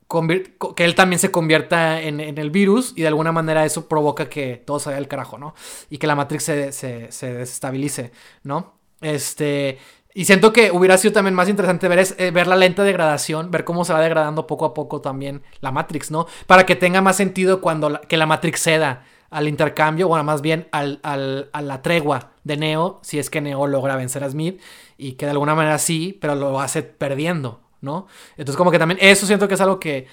[0.08, 4.56] que él también se convierta en, el virus y de alguna manera eso provoca que
[4.56, 5.54] todo se vaya al carajo, ¿no?
[5.90, 8.74] Y que la Matrix se, se, desestabilice, ¿no?
[9.00, 9.78] Este...
[10.14, 13.84] Y siento que hubiera sido también más interesante eh, ver la lenta degradación, ver cómo
[13.84, 16.26] se va degradando poco a poco también la Matrix, ¿no?
[16.46, 20.66] Para que tenga más sentido cuando que la Matrix ceda al intercambio, bueno, más bien
[20.72, 24.60] al, a la tregua de Neo, si es que Neo logra vencer a Smith,
[24.96, 28.06] y que de alguna manera sí, pero lo hace perdiendo, ¿no?
[28.32, 30.06] Entonces como que también eso siento que es algo que,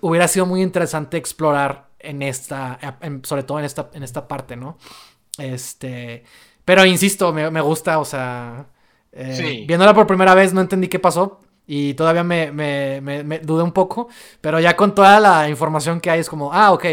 [0.00, 2.78] hubiera sido muy interesante explorar en esta,
[3.22, 4.78] sobre todo en esta, en esta parte, ¿no?
[5.38, 6.24] Este,
[6.64, 8.66] pero insisto, me, gusta, o sea,
[9.12, 13.62] eh, viéndola por primera vez no entendí qué pasó y todavía me, me, me, dudé
[13.62, 14.08] un poco,
[14.40, 16.84] pero ya con toda la información que hay es como, ah, ok,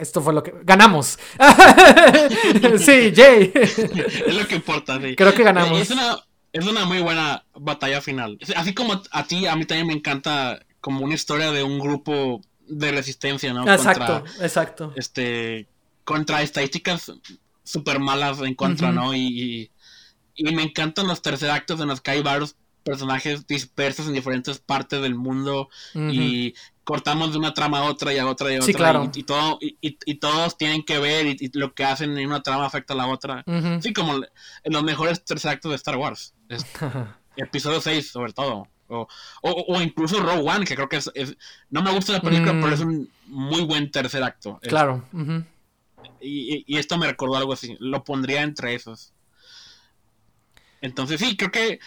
[0.00, 1.18] esto fue lo que ganamos.
[2.78, 3.52] sí, Jay.
[3.54, 5.16] es lo que importa, sí.
[5.16, 5.80] Creo que ganamos.
[5.80, 6.18] Es una
[6.86, 8.38] muy buena batalla final.
[8.56, 12.40] Así como a ti, a mí también me encanta como una historia de un grupo
[12.66, 13.70] de resistencia, ¿no?
[13.70, 14.92] Exacto, exacto.
[14.96, 15.66] Este,
[16.04, 17.12] contra estadísticas
[17.64, 19.14] súper malas en contra, ¿no?
[19.14, 19.70] Y,
[20.34, 22.56] y, me encantan los tercer actos en los que hay varios
[22.88, 28.18] personajes dispersos en diferentes partes del mundo y cortamos de una trama a otra y
[28.18, 29.10] a otra y a otra.
[29.14, 32.94] y, todo, y, todos tienen que ver y, lo que hacen en una trama afecta
[32.94, 33.44] a la otra.
[33.82, 36.34] Sí, como en los mejores tres actos de Star Wars.
[37.36, 38.68] episodio 6, sobre todo.
[38.88, 39.06] O,
[39.42, 41.36] o, incluso Rogue One, que creo que es,
[41.68, 42.88] No me gusta la película, pero es mm.
[42.88, 44.58] un muy buen tercer acto.
[44.62, 45.04] Claro.
[46.22, 47.76] y, esto me recordó algo así.
[47.80, 49.12] Lo pondría entre esos.
[50.80, 51.80] Entonces, sí, creo que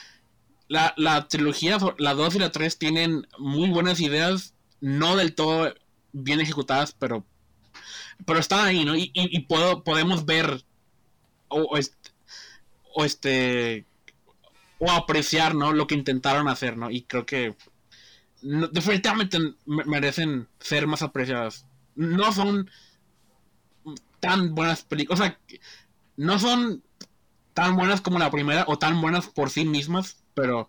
[0.71, 5.73] la, la trilogía, la 2 y la 3 tienen muy buenas ideas no del todo
[6.13, 7.25] bien ejecutadas, pero,
[8.25, 8.95] pero están ahí, ¿no?
[8.95, 10.63] Y, puedo, podemos ver
[11.49, 11.77] o,
[12.93, 13.85] o este
[14.79, 15.73] o apreciar, ¿no?
[15.73, 16.89] Lo que intentaron hacer, ¿no?
[16.89, 17.57] Y creo que
[18.41, 21.65] definitivamente merecen ser más apreciadas.
[21.95, 22.71] No son
[24.21, 25.39] tan buenas películas, o sea,
[26.15, 26.81] no son
[27.53, 30.67] tan buenas como la primera o tan buenas por sí mismas, pero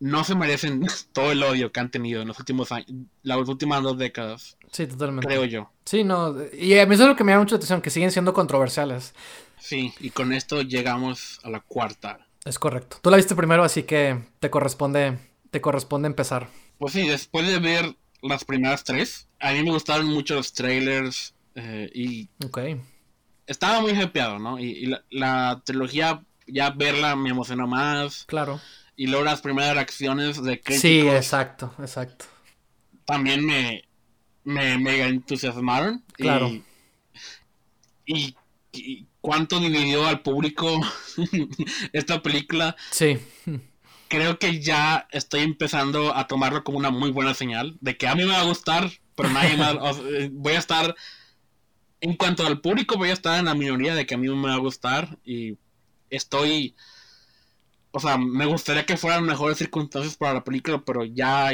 [0.00, 2.90] no se merecen todo el odio que han tenido en los últimos años,
[3.22, 4.56] las últimas dos décadas.
[4.72, 5.26] Sí, totalmente.
[5.26, 5.70] Creo yo.
[5.84, 8.10] Sí, no, y a mí eso es lo que me llama mucha atención, que siguen
[8.10, 9.14] siendo controversiales.
[9.58, 12.26] Sí, y con esto llegamos a la cuarta.
[12.44, 12.98] Es correcto.
[13.02, 15.18] Tú la viste primero, así que te corresponde,
[15.50, 16.48] te corresponde empezar.
[16.78, 21.34] Pues sí, después de ver las primeras tres, a mí me gustaron mucho los trailers
[21.54, 22.28] eh, y...
[22.44, 22.58] Ok.
[23.46, 24.58] Estaba muy hypeado, ¿no?
[24.58, 28.24] Y, la, la, trilogía, ya verla me emocionó más.
[28.26, 28.60] Claro.
[28.96, 30.80] Y luego las primeras reacciones de críticos.
[30.80, 32.26] Sí, exacto, exacto.
[33.04, 33.84] También me,
[34.44, 36.04] me mega entusiasmaron.
[36.12, 36.50] Claro.
[38.06, 38.34] Y,
[38.72, 40.80] y, cuánto dividió al público
[41.92, 42.76] esta película.
[42.90, 43.18] Sí.
[44.08, 48.14] Creo que ya estoy empezando a tomarlo como una muy buena señal de que a
[48.14, 49.76] mí me va a gustar, pero nadie más.
[50.32, 50.94] voy a estar.
[52.02, 54.48] En cuanto al público, voy a estar en la minoría de que a mí me
[54.48, 55.58] va a gustar y
[56.10, 56.74] estoy
[57.92, 61.50] o sea, me gustaría que fueran mejores circunstancias para la película, pero ya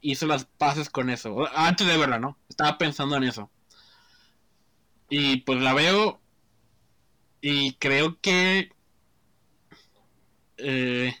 [0.00, 1.48] hice las paces con eso.
[1.56, 2.38] Antes de verla, ¿no?
[2.48, 3.50] Estaba pensando en eso.
[5.08, 6.20] Y pues la veo
[7.40, 8.70] y creo que...
[10.58, 11.14] Eh,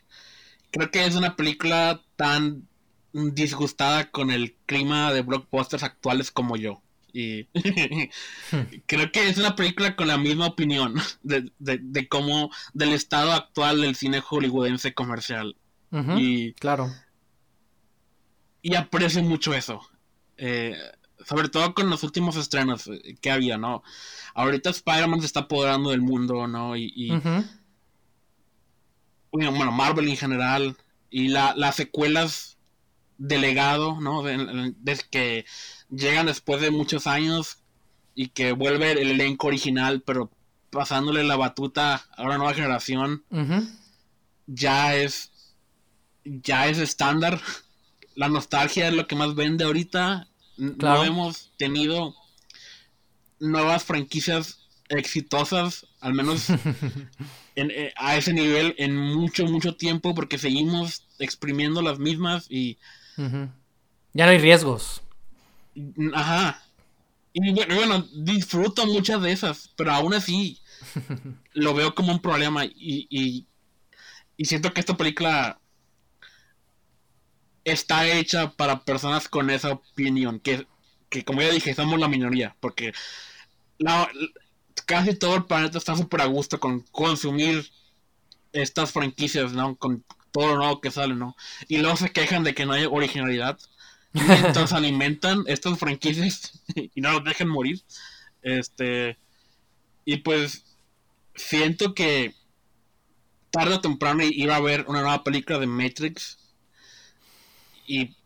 [0.70, 2.68] creo que es una película tan
[3.12, 6.80] disgustada con el clima de blockbusters actuales como yo.
[7.12, 7.44] Y
[8.86, 13.82] creo que es una película con la misma opinión de, de, cómo, del estado actual
[13.82, 15.56] del cine hollywoodense comercial.
[16.16, 16.90] y, claro.
[18.62, 19.82] Y aprecio mucho eso.
[20.38, 20.76] Eh,
[21.26, 22.90] sobre todo con los últimos estrenos
[23.20, 23.82] que había, ¿no?
[24.34, 26.76] Ahorita Spider-Man se está apoderando del mundo, ¿no?
[26.76, 27.12] Y,
[29.30, 30.76] bueno, Marvel en general.
[31.10, 32.51] Y la, las secuelas
[33.22, 34.24] de legado, ¿no?
[34.24, 35.44] Desde que
[35.90, 37.58] llegan después de muchos años
[38.16, 40.28] y que vuelve el elenco original, pero
[40.70, 43.22] pasándole la batuta a una nueva generación,
[44.46, 45.30] ya es
[46.24, 47.40] ya es estándar.
[48.16, 50.26] La nostalgia es lo que más vende ahorita.
[50.56, 52.16] No hemos tenido
[53.38, 56.46] nuevas franquicias exitosas, al menos
[57.56, 62.78] eh, a ese nivel, en mucho, mucho tiempo, porque seguimos exprimiendo las mismas y...
[63.16, 65.02] Ya no hay riesgos.
[66.14, 66.62] Ajá.
[67.32, 70.60] Y bueno, disfruto muchas de esas, pero aún así
[71.54, 73.46] lo veo como un problema y, y,
[74.44, 75.60] siento que esta película
[77.64, 80.66] está hecha para personas con esa opinión, que,
[81.08, 82.92] que como ya dije, somos la minoría, porque
[84.84, 87.70] casi todo el planeta está súper a gusto con consumir
[88.52, 89.76] estas franquicias, ¿no?
[89.76, 91.36] Con todo lo nuevo que sale, ¿no?
[91.68, 93.58] Y luego se quejan de que no hay originalidad
[94.12, 97.82] mientras alimentan estas franquicias y no los dejan morir.
[98.42, 99.18] Este.
[100.04, 100.64] Y pues
[101.34, 102.34] siento que
[103.50, 106.38] tarde o temprano iba a haber una nueva película de Matrix.
[107.86, 108.16] Y.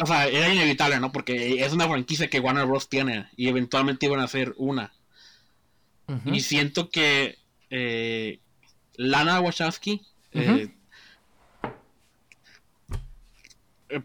[0.00, 1.10] O sea, era inevitable, ¿no?
[1.10, 2.88] Porque es una franquicia que Warner Bros.
[2.88, 3.28] tiene.
[3.36, 4.92] Y eventualmente iban a hacer una.
[6.24, 7.36] Y siento que.
[7.68, 8.40] Eh,
[8.96, 10.00] Lana Wachowski.
[10.32, 10.74] Eh,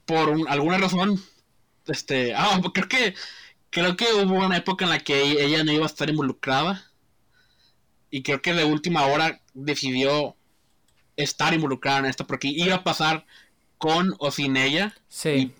[0.05, 1.21] por alguna razón,
[1.87, 3.15] este, ah, creo que
[3.69, 6.85] creo que hubo una época en la que ella no iba a estar involucrada
[8.09, 10.35] y creo que de última hora decidió
[11.17, 13.25] estar involucrada en esto porque iba a pasar
[13.79, 14.95] con o sin ella.
[15.09, 15.51] Sí.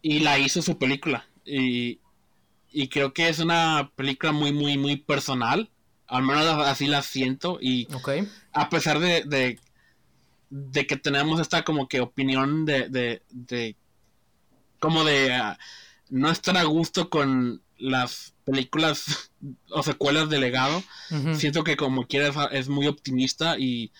[0.00, 2.00] Y, la hizo su película y,
[2.70, 5.68] y creo que es una película muy muy muy personal,
[6.06, 7.86] al menos así la siento y
[8.52, 9.58] a pesar de de
[10.86, 13.76] que tenemos esta como que opinión de, de, de
[14.78, 15.58] como de ah,
[16.10, 19.30] no estar a gusto con las películas
[19.70, 20.82] o secuelas de legado.
[21.34, 23.92] Siento que como quieras es muy optimista y,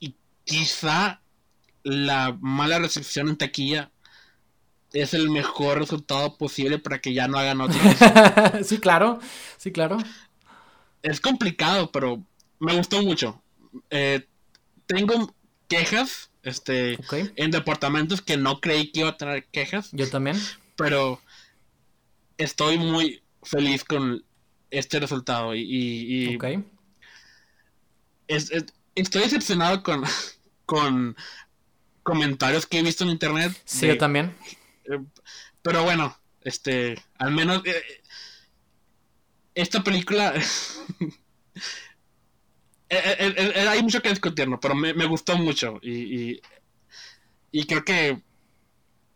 [0.00, 0.14] y
[0.44, 1.20] quizá
[1.82, 3.90] la mala recepción en taquilla
[4.92, 8.66] es el mejor resultado posible para que ya no hagan otras.
[8.66, 9.20] sí, claro,
[9.56, 9.98] sí, claro.
[11.02, 12.22] Es complicado, pero
[12.58, 13.40] me gustó mucho.
[13.88, 14.26] Eh,
[14.90, 15.32] tengo
[15.68, 16.98] quejas este
[17.36, 19.90] en departamentos que no creí que iba a tener quejas.
[19.92, 20.36] Yo también.
[20.76, 21.20] Pero
[22.38, 24.24] estoy muy feliz con
[24.70, 26.38] este resultado y, y,
[28.94, 30.02] estoy decepcionado con,
[30.66, 31.16] con
[32.02, 33.52] comentarios que he visto en internet.
[33.64, 34.34] Sí, yo también.
[34.86, 34.98] Eh,
[35.62, 38.02] pero bueno, este, al menos eh,
[39.54, 40.34] esta película
[42.92, 46.40] Eh, eh, eh, hay mucho que discutir, pero me, gustó mucho y,
[47.52, 48.20] y, creo que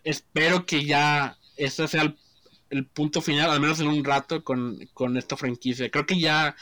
[0.05, 2.15] espero que ya ese sea
[2.71, 4.79] el, punto final, al menos en un rato con,
[5.17, 5.91] esta franquicia.
[5.91, 6.55] Creo que ya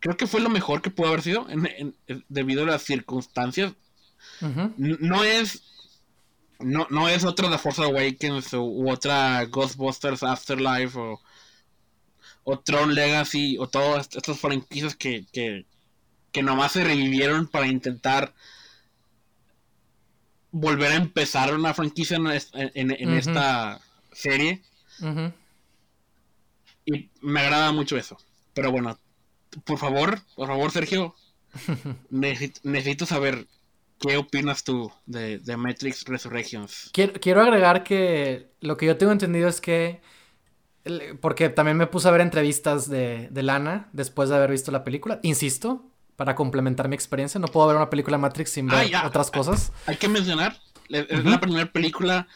[0.00, 1.46] creo que fue lo mejor que pudo haber sido
[2.28, 3.72] debido a las circunstancias.
[4.76, 5.62] No es
[6.58, 11.20] no, no es otra The Force Awakens u otra Ghostbusters Afterlife o,
[12.44, 15.66] o Tron Legacy o todas estas franquicias que, que,
[16.32, 18.34] que nomás se revivieron para intentar
[20.50, 23.80] volver a empezar una franquicia en, esta
[24.12, 24.62] serie.
[26.84, 28.18] Y me agrada mucho eso.
[28.54, 28.98] Pero bueno,
[29.64, 31.14] por favor, por favor, Sergio,
[32.10, 33.46] necesito, saber
[33.98, 36.90] qué opinas tú de, de Matrix Resurrections.
[36.92, 40.02] Quiero, quiero agregar que lo que yo tengo entendido es que
[41.20, 44.84] porque también me puse a ver entrevistas de, de, Lana después de haber visto la
[44.84, 45.20] película.
[45.22, 45.84] Insisto,
[46.16, 49.72] para complementar mi experiencia, no puedo ver una película Matrix sin ver ah, otras cosas.
[49.86, 50.56] Hay que mencionar,
[50.88, 52.26] es la primera película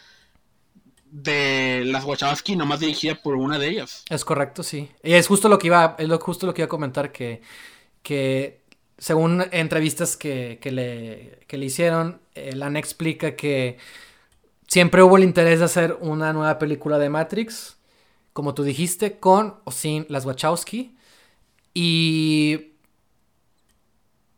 [1.11, 4.05] de las Wachowski nomás dirigida por una de ellas.
[4.11, 4.90] Es correcto, sí.
[5.03, 7.42] Y es justo lo que iba, es lo, justo lo que iba a comentar, que,
[8.03, 8.61] que
[8.99, 13.78] según entrevistas que, que, le, que le hicieron, Lana explica que
[14.66, 17.76] siempre hubo el interés de hacer una nueva película de Matrix,
[18.37, 20.95] como tú dijiste, con o sin las Wachowski.
[21.72, 22.74] Y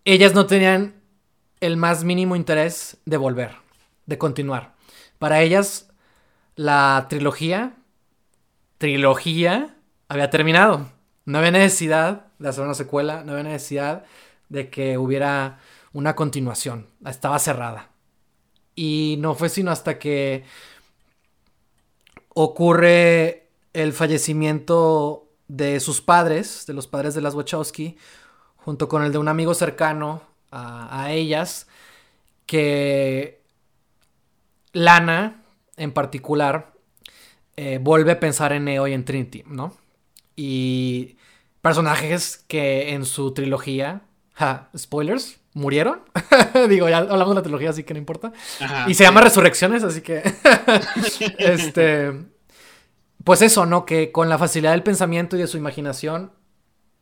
[0.05, 1.03] ellas no tenían
[1.59, 3.57] el más mínimo interés de volver,
[4.07, 4.77] de continuar.
[5.19, 5.91] Para ellas
[6.55, 7.75] la trilogía,
[8.79, 9.75] trilogía,
[10.07, 10.93] había terminado.
[11.25, 14.05] No había necesidad de hacer una secuela, no había necesidad
[14.49, 15.59] de que hubiera
[15.93, 16.87] una continuación.
[17.05, 17.91] Estaba cerrada.
[18.77, 20.45] Y no fue sino hasta que
[22.29, 23.48] ocurre
[23.83, 27.97] el fallecimiento de sus padres, de los padres de las Wachowski,
[28.57, 31.69] junto con el de un amigo cercano a, a ellas,
[32.45, 33.41] que
[34.73, 35.43] Lana,
[35.77, 36.73] en particular
[37.57, 39.77] eh, vuelve a pensar en Neo y en Trinity, ¿no?
[40.35, 41.17] Y
[41.63, 44.03] personajes que en su trilogía,
[44.77, 46.03] spoilers, murieron.
[46.69, 48.33] Digo, ya hablamos de la trilogía, así que no importa.
[48.89, 50.23] y se llama Resurrecciones, así que.
[51.39, 52.38] este.
[53.29, 53.85] Pues eso, ¿no?
[53.85, 56.33] Que con la facilidad del pensamiento y de su imaginación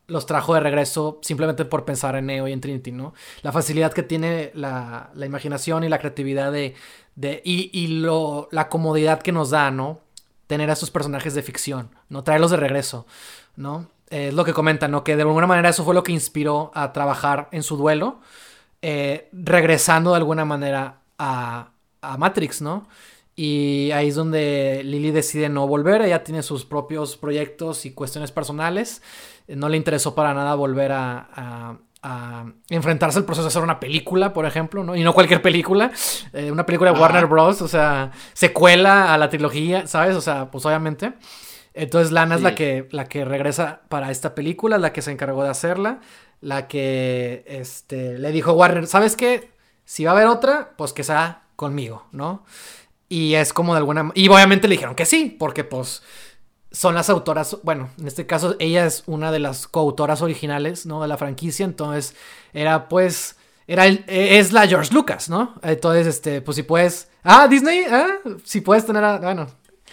[0.09, 3.15] los trajo de regreso simplemente por pensar en Neo y en Trinity, ¿no?
[3.43, 6.75] La facilidad que tiene la, imaginación y la creatividad de,
[7.45, 7.87] y,
[8.51, 10.01] la comodidad que nos da, ¿no?
[10.49, 12.25] Tener a esos personajes de ficción, ¿no?
[12.25, 13.07] Traerlos de regreso,
[13.55, 13.89] ¿no?
[14.11, 15.05] es lo que comentan, ¿no?
[15.05, 18.19] Que de alguna manera eso fue lo que inspiró a trabajar en su duelo,
[18.83, 21.71] eh, regresando de alguna manera a
[22.19, 22.89] Matrix, ¿no?
[23.39, 28.33] Y ahí es donde Lily decide no volver, ella tiene sus propios proyectos y cuestiones
[28.33, 29.03] personales,
[29.47, 31.79] no le interesó para nada volver a,
[32.71, 34.95] enfrentarse al proceso de hacer una película, por ejemplo, ¿no?
[34.95, 35.91] Y no cualquier película,
[36.33, 40.15] eh, una película de Warner Bros., o sea, secuela a la trilogía, ¿sabes?
[40.15, 41.15] O sea, pues obviamente.
[41.75, 45.43] Entonces Lana es la que, la que regresa para esta película, la que se encargó
[45.43, 45.99] de hacerla,
[46.41, 49.51] la que este, le dijo a Warner, ¿sabes qué?
[49.85, 52.45] Si va a haber otra, pues que sea conmigo, ¿no?
[53.09, 54.11] Y es como de alguna...
[54.15, 56.03] Y obviamente le dijeron que sí, porque pues
[56.77, 61.01] son las autoras, bueno, en este caso ella es una de las coautoras originales, ¿no?
[61.01, 62.15] De la franquicia, entonces
[62.53, 63.37] era pues,
[63.67, 65.55] era el, es la George Lucas, ¿no?
[65.63, 69.47] Entonces, este, pues si puedes, ah, Disney, ah, si puedes tener, a, bueno,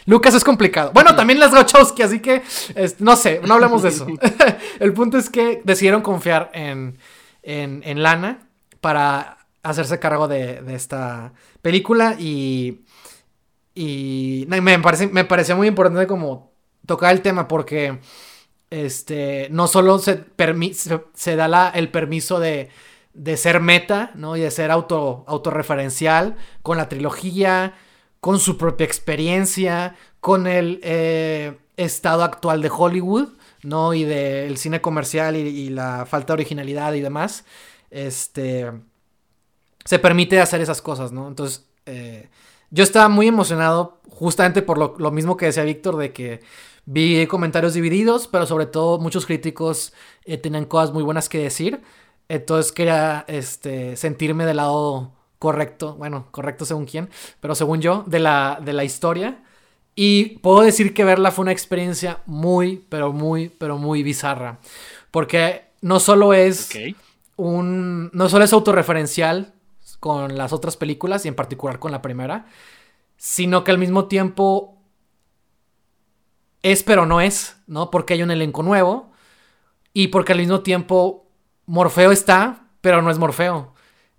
[0.06, 0.92] Lucas es complicado.
[0.94, 2.42] Bueno, también las Wachowski, así que,
[3.00, 4.06] no sé, no hablemos de eso.
[4.80, 6.98] el punto es que decidieron confiar en,
[7.44, 8.48] en, en Lana
[8.82, 12.82] para hacerse cargo de, esta película y...
[13.76, 16.54] Y me, parece, me parecía muy importante como
[16.86, 18.00] tocar el tema porque
[18.70, 20.26] este, no solo se,
[21.16, 22.70] se, da el permiso de,
[23.16, 24.38] de, ser meta, ¿no?
[24.38, 27.74] Y de ser auto, autorreferencial con la trilogía,
[28.20, 33.30] con su propia experiencia, con el eh, estado actual de Hollywood,
[33.64, 33.94] ¿no?
[33.94, 37.46] Y del cine comercial y, la falta de originalidad y demás.
[37.92, 38.72] Este,
[39.86, 41.28] se permite hacer esas cosas, ¿no?
[41.28, 42.30] Entonces, eh,
[42.72, 46.42] yo estaba muy emocionado justamente por lo, lo mismo que decía Víctor de que
[46.86, 49.94] Vi comentarios divididos, pero sobre todo muchos críticos
[50.26, 51.82] eh, tenían cosas muy buenas que decir.
[52.28, 57.10] Entonces quería este, sentirme del lado correcto, bueno, correcto según quién,
[57.40, 59.44] pero según yo, de la, de la historia.
[59.96, 64.60] Y puedo decir que verla fue una experiencia muy, pero muy, pero muy bizarra.
[65.12, 66.70] Porque no solo es
[67.38, 68.10] un.
[68.14, 69.54] No solo es autorreferencial
[70.04, 72.46] con las otras películas y en particular con la primera,
[73.16, 74.78] sino que al mismo tiempo
[76.62, 77.90] es pero no es, ¿no?
[77.90, 79.14] Porque hay un elenco nuevo
[79.94, 81.26] y porque al mismo tiempo
[81.68, 83.74] Morfeo está, pero no es Morfeo.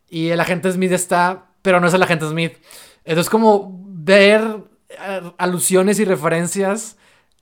[0.08, 2.54] Y el agente Smith está, pero no es el agente Smith.
[3.04, 6.96] Entonces como ver eh, alusiones y referencias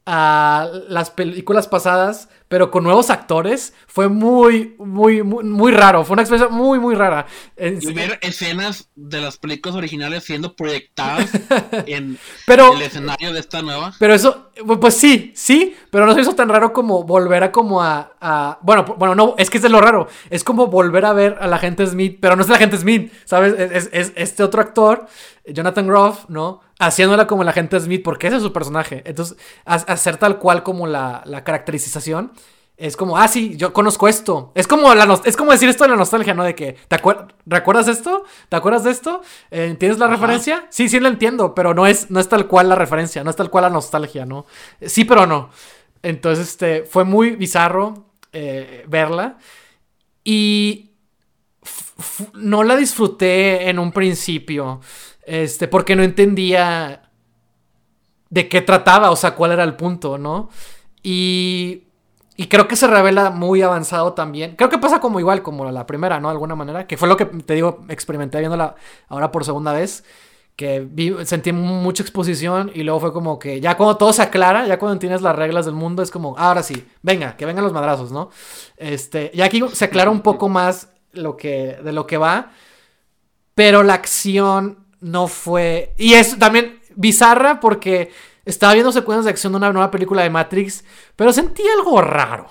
[0.04, 6.04] a las películas pasadas, pero con nuevos actores, fue muy, muy, muy, raro.
[6.04, 7.24] Fue una experiencia muy, muy rara.
[7.56, 11.30] Y ver escenas de las películas originales siendo proyectadas
[11.86, 13.94] en el escenario de esta nueva.
[13.98, 17.82] Pero eso, pues sí, sí, pero no se hizo tan raro como volver a como
[17.82, 20.08] a, bueno, bueno, no, es que es de lo raro.
[20.28, 23.10] Es como volver a ver a la gente Smith, pero no es la gente Smith,
[23.24, 23.54] ¿sabes?
[23.58, 25.06] Es, es este otro actor,
[25.46, 26.60] Jonathan Groff, ¿no?
[26.86, 29.02] Haciéndola como la gente Smith, porque ese es su personaje.
[29.04, 32.32] Entonces, hacer tal cual como la, la caracterización.
[32.76, 34.50] Es como, ah, sí, yo conozco esto.
[34.54, 36.42] Es como, la es como decir esto de la nostalgia, ¿no?
[36.42, 37.00] De que, ¿te
[37.46, 38.24] ¿recuerdas esto?
[38.48, 39.20] ¿Te acuerdas de esto?
[39.50, 40.66] Eh, ¿Entiendes la referencia?
[40.70, 43.36] Sí, sí lo entiendo, pero no es, no es tal cual la referencia, no es
[43.36, 44.46] tal cual la nostalgia, ¿no?
[44.80, 45.50] Sí, pero no.
[46.02, 49.38] Entonces, este, fue muy bizarro eh, verla.
[50.24, 50.90] Y
[52.34, 54.80] no la disfruté en un principio.
[55.22, 57.10] Este, porque no entendía
[58.30, 60.48] de qué trataba, o sea, cuál era el punto, ¿no?
[61.02, 61.84] Y,
[62.36, 64.56] y creo que se revela muy avanzado también.
[64.56, 66.28] Creo que pasa como igual, como la primera, ¿no?
[66.28, 68.74] De alguna manera, que fue lo que te digo, experimenté viéndola
[69.08, 70.04] ahora por segunda vez.
[70.56, 70.86] Que
[71.24, 74.98] sentí mucha exposición y luego fue como que ya cuando todo se aclara, ya cuando
[74.98, 78.30] tienes las reglas del mundo, es como, ahora sí, venga, que vengan los madrazos, ¿no?
[78.76, 82.50] Este, y aquí se aclara un poco más lo que, de lo que va,
[83.54, 85.92] pero la acción no fue.
[85.98, 88.10] Y es también bizarra porque
[88.46, 90.84] estaba viendo secuencias de acción de una nueva película de Matrix,
[91.14, 92.46] pero sentí algo raro.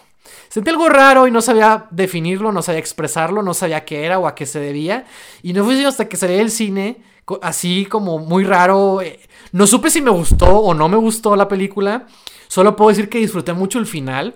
[0.50, 4.28] Sentí algo raro y no sabía definirlo, no sabía expresarlo, no sabía qué era o
[4.28, 5.06] a qué se debía.
[5.42, 7.02] Y no fue hasta que salí del cine,
[7.42, 9.02] así como muy raro.
[9.02, 9.20] Eh,
[9.54, 12.06] no supe si me gustó o no me gustó la película.
[12.50, 14.36] Solo puedo decir que disfruté mucho el final.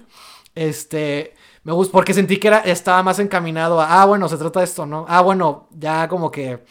[0.55, 4.61] Este, me gustó porque sentí que era, estaba más encaminado a, ah, bueno, se trata
[4.61, 5.05] de esto, ¿no?
[5.09, 6.63] Ah, bueno, ya como que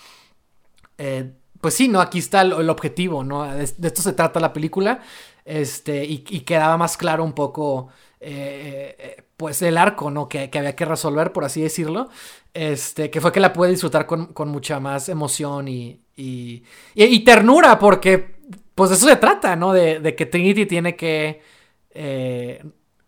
[0.99, 2.01] eh, pues sí, ¿no?
[2.01, 3.45] Aquí está el, objetivo, ¿no?
[3.45, 5.01] De, esto se trata la película.
[5.45, 7.89] Este, y, quedaba más claro un poco,
[8.21, 10.29] eh, eh, pues, el arco, ¿no?
[10.29, 12.09] Que, había que resolver, por así decirlo.
[12.53, 18.37] Este, que fue que la pude disfrutar con, mucha más emoción y, y, ternura, porque,
[18.75, 19.73] pues, de eso se trata, ¿no?
[19.73, 21.41] De, que Trinity tiene que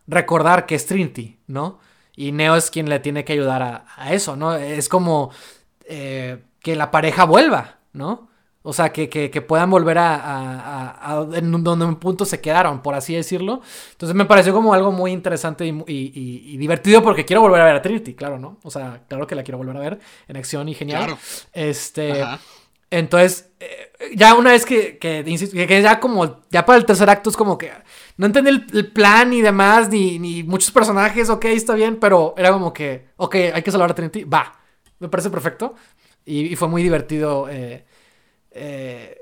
[0.06, 1.80] recordar que es Trinity, ¿no?
[2.16, 4.54] Y Neo es quien le tiene que ayudar a eso, ¿no?
[4.54, 5.30] Es como
[6.66, 8.28] que la pareja vuelva, ¿no?
[8.62, 13.60] O sea, que, puedan volver a, en donde un punto se quedaron, por así decirlo.
[13.92, 17.82] Entonces me pareció como algo muy interesante y, divertido porque quiero volver a ver a
[17.82, 18.58] Trinity, claro, ¿no?
[18.64, 21.04] O sea, claro que la quiero volver a ver en acción y genial.
[21.04, 21.20] Claro.
[21.52, 22.24] Este.
[22.90, 27.36] Entonces, eh, ya una vez que, que, ya como, ya para el tercer acto es
[27.36, 27.70] como que
[28.16, 32.50] no entendí el, plan y demás, ni, ni, muchos personajes, ok, está bien, pero era
[32.50, 34.56] como que, ok, hay que salvar a Trinity, va,
[34.98, 35.74] me parece perfecto.
[36.26, 37.86] Y, fue muy divertido eh,
[38.50, 39.16] eh,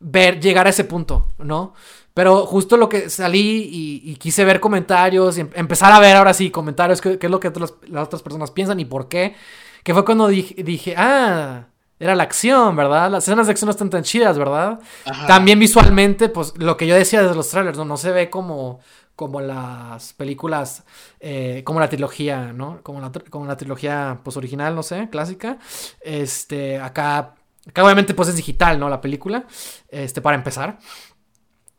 [0.00, 1.74] ver, llegar a ese punto, ¿no?
[2.14, 3.68] Pero justo lo que salí
[4.02, 7.40] y, quise ver comentarios y em, empezar a ver ahora sí comentarios, qué, es lo
[7.40, 7.52] que
[7.88, 9.36] las otras personas piensan y por qué.
[9.84, 11.66] Que fue cuando dije, ah,
[12.00, 13.10] era la acción, ¿verdad?
[13.10, 14.80] Las escenas de acción no están tan chidas, ¿verdad?
[15.26, 17.84] También visualmente, pues lo que yo decía desde los trailers, ¿no?
[17.84, 18.80] No se ve como,
[19.16, 20.84] como las películas,
[21.20, 22.82] eh, como la trilogía, ¿no?
[22.82, 25.58] Como la, como la trilogía, pues original, no sé, clásica.
[26.02, 27.34] Este, acá,
[27.66, 28.90] acá obviamente pues es digital, ¿no?
[28.90, 29.46] La película,
[29.88, 30.78] este, para empezar.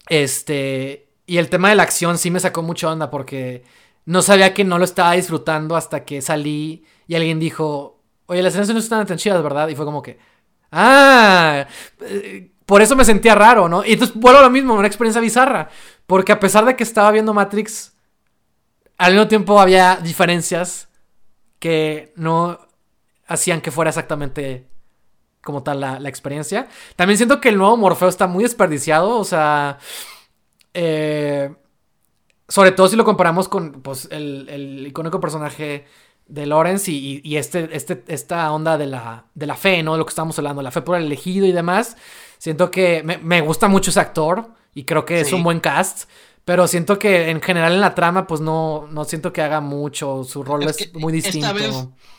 [0.10, 3.64] Este, y el tema de la acción sí me sacó mucha onda porque
[4.06, 8.54] no sabía que no lo estaba disfrutando hasta que salí y alguien dijo, oye, las
[8.54, 9.68] escenas no están tan chidas, ¿verdad?
[9.68, 10.18] Y fue como que,
[10.72, 11.68] ah,
[12.02, 13.86] eh, por eso me sentía raro, ¿no?
[13.86, 15.70] Y entonces vuelvo a lo mismo, una experiencia bizarra.
[16.06, 17.94] Porque a pesar de que estaba viendo Matrix,
[18.98, 20.90] al mismo tiempo había diferencias
[21.60, 22.60] que no
[23.26, 24.68] hacían que fuera exactamente
[25.42, 26.68] como tal la, experiencia.
[26.98, 29.80] También siento que el nuevo Morfeo está muy desperdiciado, o sea...
[30.74, 31.56] Eh,
[32.50, 35.86] sobre todo si lo comparamos con pues, el, icónico personaje
[36.28, 39.94] de Lawrence y, este, este, esta onda de la, de la fe, ¿no?
[39.94, 41.96] De lo que estamos hablando, la fe por el elegido y demás.
[42.38, 46.10] Siento que me, gusta mucho ese actor y creo que es un buen cast.
[46.46, 50.24] Pero siento que en general en la trama, pues no, no siento que haga mucho.
[50.24, 51.46] Su rol es, muy distinto.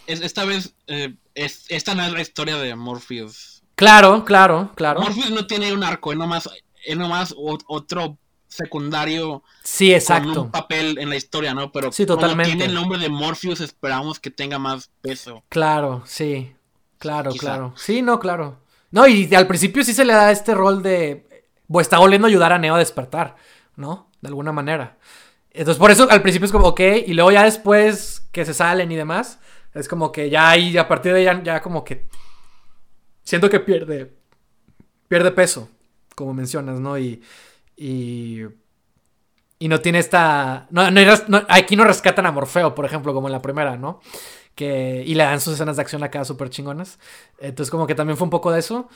[0.07, 3.63] Esta vez, eh, es, esta no es la historia de Morpheus.
[3.75, 5.01] Claro, claro, claro.
[5.01, 6.49] Morpheus no tiene un arco, es nomás,
[6.85, 8.19] es nomás otro
[8.49, 9.43] secundario.
[9.63, 10.35] Sí, exacto.
[10.35, 11.71] Con un papel en la historia, ¿no?
[11.71, 12.51] Pero sí, totalmente.
[12.51, 15.45] tiene el nombre de Morpheus, esperamos que tenga más peso.
[15.49, 16.53] Claro, sí.
[16.99, 17.75] Claro, claro.
[17.77, 18.59] Sí, no, claro.
[18.91, 21.27] No, y al principio sí se le da este rol de.
[21.71, 23.37] Pues está volviendo a ayudar a Neo a despertar,
[23.77, 24.11] ¿no?
[24.21, 24.97] De alguna manera.
[25.51, 28.91] Entonces, por eso al principio es como, ok, y luego ya después que se salen
[28.93, 29.39] y demás,
[29.75, 32.07] es como que ya ahí, a partir de ahí, ya, como que.
[33.23, 34.15] Siento que pierde.
[35.09, 35.69] Pierde peso,
[36.15, 36.99] como mencionas, ¿no?
[36.99, 37.23] Y.
[37.77, 38.43] Y.
[39.59, 40.67] Y no tiene esta.
[40.71, 40.83] No,
[41.49, 44.01] aquí no rescatan a Morfeo, por ejemplo, como en la primera, ¿no?
[44.59, 46.99] Que, y le dan sus escenas de acción acá súper chingonas.
[47.39, 48.89] Entonces, como que también fue un poco de eso.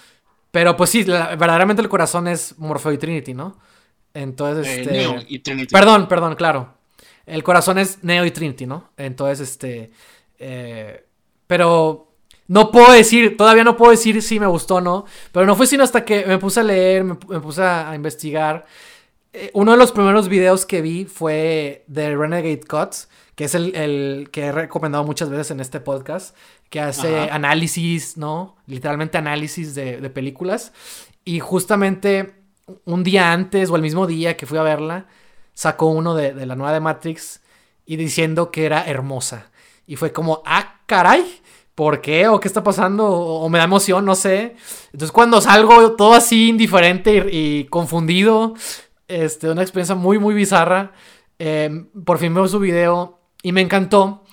[0.50, 3.56] Pero pues sí, verdaderamente el corazón es Morfeo y Trinity, ¿no?
[4.12, 4.92] Entonces, eh, este.
[4.92, 5.72] Neo y Trinity.
[5.72, 6.74] Perdón, perdón, claro.
[7.26, 8.90] El corazón es Neo y Trinity, ¿no?
[8.96, 9.92] Entonces, este.
[10.40, 11.06] Eh,
[11.46, 12.08] pero
[12.48, 15.68] no puedo decir, todavía no puedo decir si me gustó o no, pero no fue
[15.68, 18.66] sino hasta que me puse a leer, me, puse a, investigar.
[19.32, 23.08] Eh, uno de los primeros videos que vi fue de Renegade Cuts,
[23.42, 26.36] que es el, que he recomendado muchas veces en este podcast,
[26.70, 28.54] que hace análisis, ¿no?
[28.68, 30.72] Literalmente análisis de, películas.
[31.24, 32.36] Y justamente
[32.84, 35.06] un día antes o el mismo día que fui a verla,
[35.54, 37.40] sacó uno de, de la nueva de Matrix
[37.84, 39.50] y diciendo que era hermosa.
[39.88, 41.40] Y fue como, ah, caray.
[41.74, 42.28] ¿por qué?
[42.28, 43.08] ¿O qué está pasando?
[43.10, 44.04] ¿O, me da emoción?
[44.04, 44.54] No sé.
[44.92, 48.54] Entonces cuando salgo todo así indiferente y, confundido,
[49.08, 50.92] este, una experiencia muy, muy bizarra,
[51.40, 54.24] em, por fin veo su video y me encantó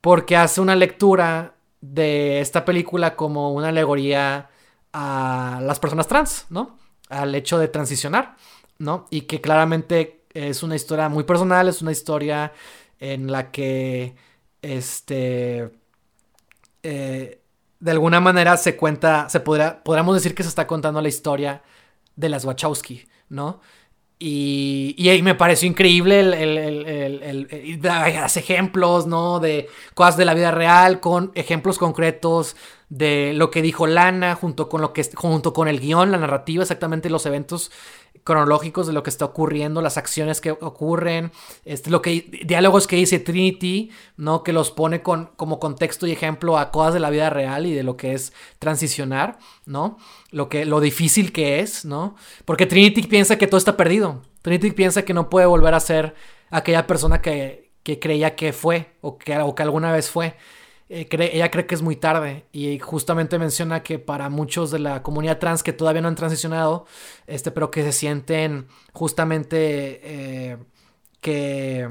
[0.00, 4.50] porque hace una lectura de esta película como una alegoría
[4.92, 6.78] a las personas trans, ¿no?
[7.08, 8.36] Al hecho de transicionar,
[8.78, 9.06] ¿no?
[9.10, 12.52] Y que claramente es una historia muy personal, es una historia
[12.98, 14.14] en la que,
[14.62, 15.70] este,
[16.82, 17.40] eh,
[17.80, 21.62] de alguna manera se cuenta, se podrá, podríamos decir que se está contando la historia
[22.16, 23.60] de las Wachowski, ¿no?
[24.18, 26.58] Y, y, me pareció increíble el, el,
[27.22, 27.80] el,
[28.36, 29.40] ejemplos, ¿no?
[29.40, 32.56] De cosas de la vida real, con ejemplos concretos
[32.88, 36.62] de lo que dijo Lana, junto con lo que junto con el guion, la narrativa,
[36.62, 37.72] exactamente los eventos
[38.24, 41.30] cronológicos de lo que está ocurriendo, las acciones que ocurren,
[41.64, 44.42] este, lo que, diálogos que dice Trinity, ¿no?
[44.42, 47.74] Que los pone con, como contexto y ejemplo a cosas de la vida real y
[47.74, 49.98] de lo que es transicionar, ¿no?
[50.30, 52.16] Lo, que, lo difícil que es, ¿no?
[52.46, 54.22] Porque Trinity piensa que todo está perdido.
[54.40, 56.14] Trinity piensa que no puede volver a ser
[56.50, 60.34] aquella persona que, que creía que fue o que, o que alguna vez fue.
[60.90, 65.02] Eh, ella cree que es muy tarde y justamente menciona que para muchos de la
[65.02, 66.84] comunidad trans que todavía no han transicionado,
[67.26, 70.58] este, pero que se sienten justamente eh,
[71.20, 71.88] que,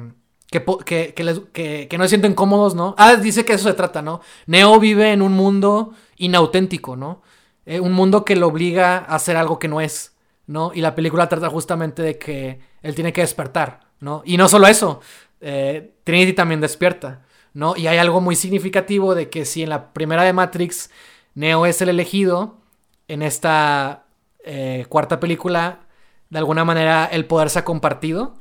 [0.85, 2.93] que, que, no se sienten cómodos, ¿no?
[2.99, 4.21] Ah, dice que eso se trata, ¿no?
[4.45, 7.23] Neo vive en un mundo inauténtico, ¿no?
[7.65, 10.15] Eh, un mundo que lo obliga a hacer algo que no es,
[10.45, 10.71] ¿no?
[10.73, 14.21] Y la película trata justamente de que él tiene que despertar, ¿no?
[14.23, 15.01] Y no solo eso,
[15.39, 17.23] Trinity también despierta.
[17.53, 17.75] ¿No?
[17.75, 20.89] Y hay algo muy significativo de que si en la primera de Matrix
[21.35, 22.57] Neo es el elegido,
[23.07, 24.05] en esta
[24.43, 25.81] eh, cuarta película,
[26.29, 28.35] de alguna manera el poder se ha compartido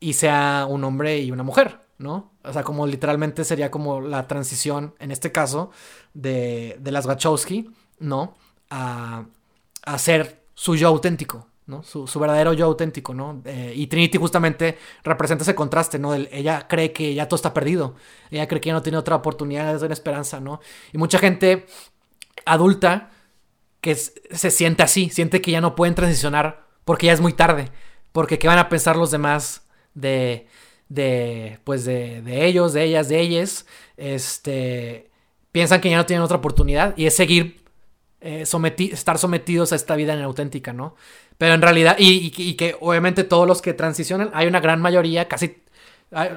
[0.00, 2.32] y sea un hombre y una mujer, ¿no?
[2.44, 5.70] O sea, como literalmente sería como la transición, en este caso,
[6.14, 8.34] de, de las Wachowski, ¿no?
[8.70, 9.26] A,
[9.84, 11.48] a ser su yo auténtico,
[11.82, 13.40] su, verdadero yo auténtico, ¿no?
[13.44, 16.14] Eh, y Trinity justamente representa ese contraste, ¿no?
[16.14, 17.94] ella cree que ya todo está perdido.
[18.30, 20.60] Ella cree que ya no tiene otra oportunidad, es una esperanza, ¿no?
[20.92, 21.66] Y mucha gente
[22.44, 23.10] adulta
[23.80, 27.70] que se siente así, siente que ya no pueden transicionar porque ya es muy tarde.
[28.12, 29.62] Porque qué van a pensar los demás
[29.94, 30.46] de,
[30.88, 33.66] de pues de, de ellos, de ellas, de ellas.
[33.96, 35.10] Este,
[35.50, 37.62] piensan que ya no tienen otra oportunidad y es seguir
[38.20, 38.44] eh,
[38.92, 40.94] estar sometidos a esta vida inauténtica, ¿no?
[41.42, 45.56] Pero en realidad, y, que obviamente todos los que transicionan, hay una gran mayoría, casi,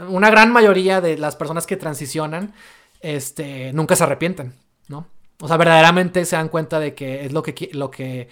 [0.09, 2.55] una gran mayoría de las personas que transicionan,
[3.01, 4.55] este, nunca se arrepienten,
[4.87, 5.05] ¿no?
[5.39, 8.29] O sea, verdaderamente se dan cuenta de que es lo que, lo que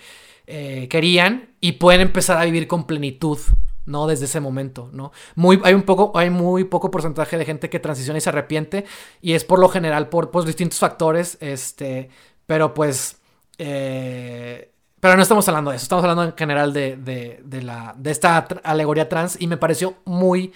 [0.47, 3.37] eh, querían y pueden empezar a vivir con plenitud,
[3.85, 4.07] ¿no?
[4.07, 5.11] Desde ese momento, ¿no?
[5.35, 8.85] Muy, hay un poco, hay muy poco porcentaje de gente que transiciona y se arrepiente
[9.21, 12.09] y es por lo general por pues, distintos factores, este,
[12.47, 13.17] pero pues,
[13.59, 14.72] eh,
[15.03, 19.09] pero no estamos hablando de eso, estamos hablando en general de, la, de esta alegoría
[19.09, 20.53] trans y me pareció muy,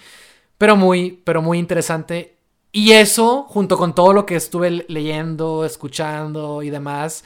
[0.56, 2.38] pero muy, pero muy interesante.
[2.72, 7.24] Y eso, junto con todo lo que estuve leyendo, escuchando y demás,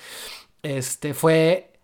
[0.65, 1.75] este fue...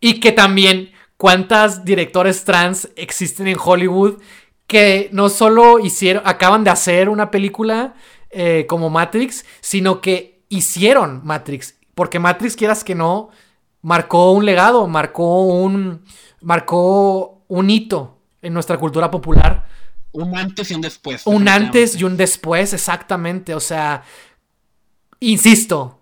[0.00, 4.22] Y que también cuántas directores trans existen en Hollywood
[4.66, 7.96] que no solo hicieron, acaban de hacer una película
[8.30, 11.74] eh, como Matrix, sino que hicieron Matrix.
[11.94, 13.28] Porque Matrix, quieras que no,
[13.82, 16.04] marcó un legado, marcó un,
[16.40, 19.66] marcó un hito en nuestra cultura popular.
[20.12, 21.26] Un antes y un después.
[21.26, 23.54] Un antes y un después, exactamente.
[23.54, 24.02] O sea,
[25.20, 26.00] insisto,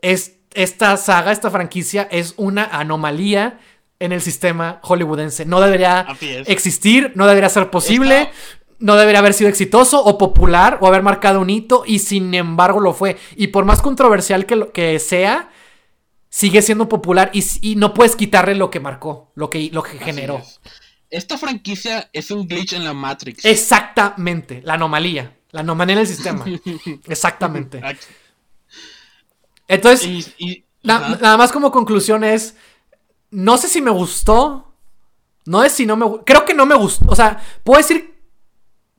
[0.00, 3.60] es, esta saga, esta franquicia es una anomalía
[3.98, 5.44] en el sistema hollywoodense.
[5.46, 6.06] No debería
[6.46, 8.30] existir, no debería ser posible.
[8.78, 12.78] No debería haber sido exitoso o popular o haber marcado un hito y sin embargo
[12.78, 13.16] lo fue.
[13.34, 15.48] Y por más controversial que, que sea,
[16.28, 20.42] sigue siendo popular y, no puedes quitarle lo que marcó, lo que, lo que generó.
[21.10, 23.44] esta franquicia es un glitch en la Matrix.
[23.44, 25.36] Exactamente, la anomalía.
[25.50, 26.44] La anomalía en el sistema.
[27.08, 27.80] Exactamente.
[29.68, 30.34] Entonces,
[30.82, 32.56] nada más como conclusión es,
[33.30, 34.74] no sé si me gustó,
[35.44, 38.20] no es si no me creo que no me gustó, o sea, puedo decir,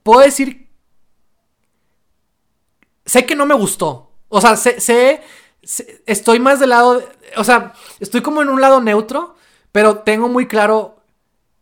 [0.04, 0.70] puedo decir,
[3.06, 5.22] sé que no me gustó, o sea, sé, sé,
[6.06, 7.04] estoy más del lado,
[7.36, 9.36] o sea, estoy como en un lado neutro,
[9.72, 10.98] pero tengo muy claro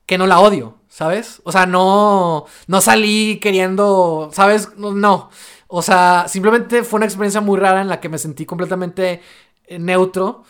[0.06, 1.42] que no la odio, ¿sabes?
[1.44, 4.76] O sea, no, no salí queriendo, ¿sabes?
[4.78, 5.30] No,
[5.68, 9.22] o sea, simplemente fue una experiencia muy rara en la que me sentí completamente
[9.66, 10.44] eh, neutro.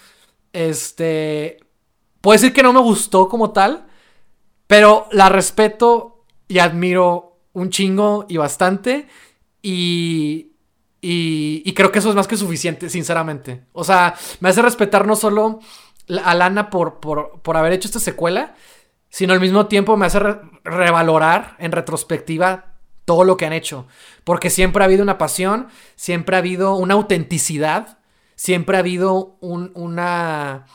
[0.52, 1.58] Este,
[2.22, 3.88] puedo decir que no me gustó como tal,
[4.68, 9.08] pero la respeto y admiro un chingo y bastante.
[9.62, 10.55] Y,
[11.08, 13.66] y, creo que eso es más que suficiente, sinceramente.
[13.74, 15.60] O sea, me hace respetar no solo
[16.24, 18.56] a Lana por, por, haber hecho esta secuela,
[19.10, 20.20] sino al mismo tiempo me hace
[20.64, 22.74] revalorar en retrospectiva
[23.06, 23.88] todo lo que han hecho.
[24.24, 28.00] Porque siempre ha habido una pasión, siempre ha habido una autenticidad,
[28.36, 30.66] siempre ha habido una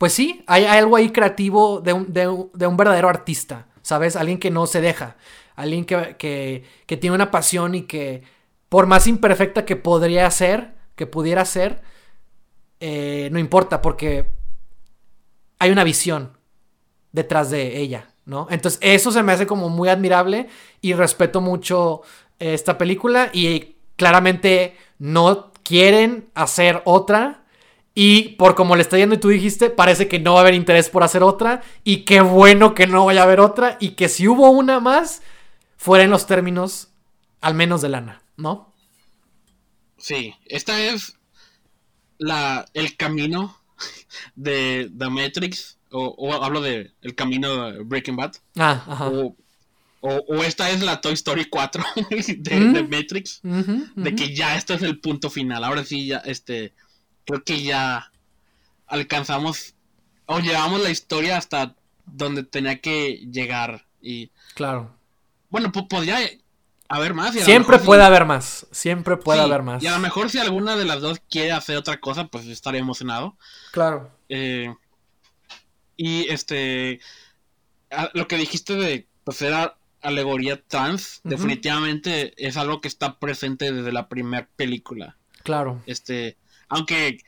[0.00, 4.16] pues sí, hay, algo ahí creativo de un, verdadero artista, ¿sabes?
[4.16, 5.16] Alguien que no se deja,
[5.56, 8.22] alguien que, tiene una pasión y que,
[8.68, 11.82] por más imperfecta que podría ser, que pudiera ser,
[12.80, 14.30] eh, no importa, porque
[15.58, 16.36] hay una visión
[17.12, 18.46] detrás de ella, ¿no?
[18.50, 20.48] Entonces, eso se me hace como muy admirable
[20.80, 22.02] y respeto mucho
[22.38, 27.40] esta película y claramente no quieren hacer otra
[27.94, 30.54] y por como le está yendo y tú dijiste, parece que no va a haber
[30.54, 31.62] interés por hacer otra.
[31.84, 33.76] Y qué bueno que no vaya a haber otra.
[33.80, 35.22] Y que si hubo una más,
[35.80, 36.88] fuera en los términos
[37.40, 38.74] al menos de lana, ¿no?
[39.96, 41.16] Sí, esta es
[42.18, 43.58] la, el camino
[44.34, 45.78] de The Matrix.
[45.90, 48.34] O, hablo de el camino de Breaking Bad.
[48.56, 49.08] Ah, ajá.
[49.08, 49.34] O,
[50.02, 52.90] o, esta es la Toy Story 4 de, mm.
[52.90, 53.40] Matrix.
[53.42, 55.64] De que ya esto es el punto final.
[55.64, 56.74] Ahora sí, ya este
[57.24, 58.12] creo que ya
[58.86, 59.74] alcanzamos
[60.26, 61.74] o llevamos la historia hasta
[62.04, 64.99] donde tenía que llegar y claro
[65.50, 66.18] bueno pues podría
[66.88, 69.82] haber más siempre puede haber más siempre puede haber más.
[69.82, 72.78] y a lo mejor si alguna de las dos quiere hacer otra cosa pues estaré
[72.78, 73.36] emocionado.
[73.72, 74.10] Claro.
[74.28, 74.74] Eh,
[75.96, 77.00] y este
[78.14, 83.92] lo que dijiste de pues era alegoría trans definitivamente es algo que está presente desde
[83.92, 85.16] la primera película.
[85.42, 85.82] Claro.
[85.86, 86.36] Este
[86.68, 87.18] aunque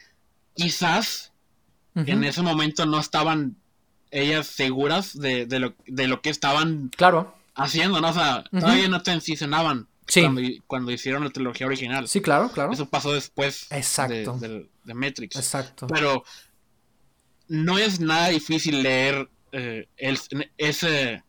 [0.55, 1.33] quizás
[1.95, 3.57] en ese momento no estaban
[4.11, 7.35] ellas seguras de, lo, de lo que estaban claro.
[7.55, 8.11] Haciendo, ¿no?
[8.11, 9.89] O sea, todavía no transicionaban
[10.67, 12.09] cuando, hicieron la trilogía original.
[12.09, 12.73] Sí, claro, claro.
[12.73, 14.39] Eso pasó después Exacto.
[14.39, 15.37] De, de, Matrix.
[15.37, 15.87] Exacto.
[15.87, 16.25] Pero
[17.49, 20.19] no es nada difícil leer eh, el,
[20.59, 21.23] ese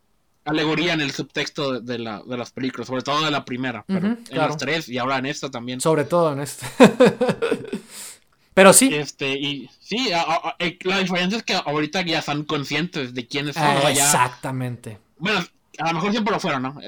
[0.44, 4.06] alegoría en el subtexto de, la, de las películas, sobre todo de la primera, pero
[4.08, 5.80] en las tres y ahora en esta también.
[5.80, 6.66] Sobre todo en esta.
[8.54, 8.90] pero sí.
[8.92, 10.10] Este, y sí,
[10.58, 13.76] eh, la diferencia es que ahorita ya están conscientes de quiénes son.
[13.88, 14.98] exactamente.
[15.16, 15.44] Bueno,
[15.78, 16.80] a lo mejor siempre lo fueron, ¿no?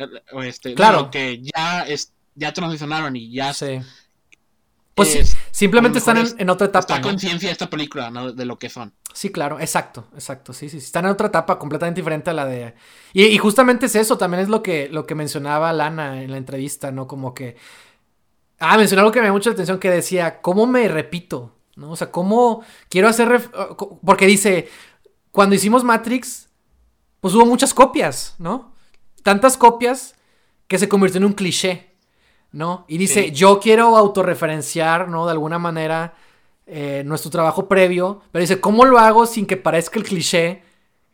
[0.43, 1.11] Este, claro.
[1.11, 3.81] Que ya, es, ya transicionaron y ya sí.
[4.97, 6.95] Pues simplemente están en, otra etapa.
[6.95, 8.33] Está conciencia de esta película, ¿no?
[8.33, 8.95] De lo que son.
[9.13, 10.55] Sí, claro, exacto, exacto.
[10.55, 12.75] Sí, sí, Están en otra etapa completamente diferente a la de.
[13.13, 16.93] Y, justamente es eso, también es lo que, lo que mencionaba Lana en la entrevista,
[16.93, 17.07] ¿no?
[17.07, 17.57] Como que.
[18.59, 21.55] Ah, mencionó algo que me da mucha atención que decía, ¿cómo me repito?
[21.77, 21.91] ¿No?
[21.91, 23.51] O sea, ¿cómo quiero hacer.
[24.03, 24.71] Porque dice,
[25.31, 26.49] cuando hicimos Matrix,
[27.21, 28.73] pues hubo muchas copias, ¿no?
[29.27, 30.15] Tantas copias
[30.69, 31.97] que se convirtió en un cliché.
[32.53, 32.85] ¿no?
[32.87, 35.27] Y dice, yo quiero autorreferenciar, ¿no?
[35.27, 36.15] De alguna manera
[36.67, 40.63] eh, nuestro trabajo previo, pero dice, ¿cómo lo hago sin que parezca el cliché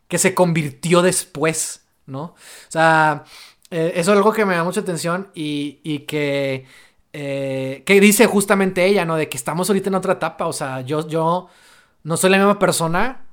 [0.07, 2.21] que se convirtió después, ¿no?
[2.23, 2.35] O
[2.69, 3.23] sea,
[3.71, 6.65] eh, eso es algo que me da mucha atención y, y que,
[7.13, 9.15] eh, que dice justamente ella, ¿no?
[9.15, 11.49] De que estamos ahorita en otra etapa, o sea, yo, yo
[12.03, 13.25] no soy la misma persona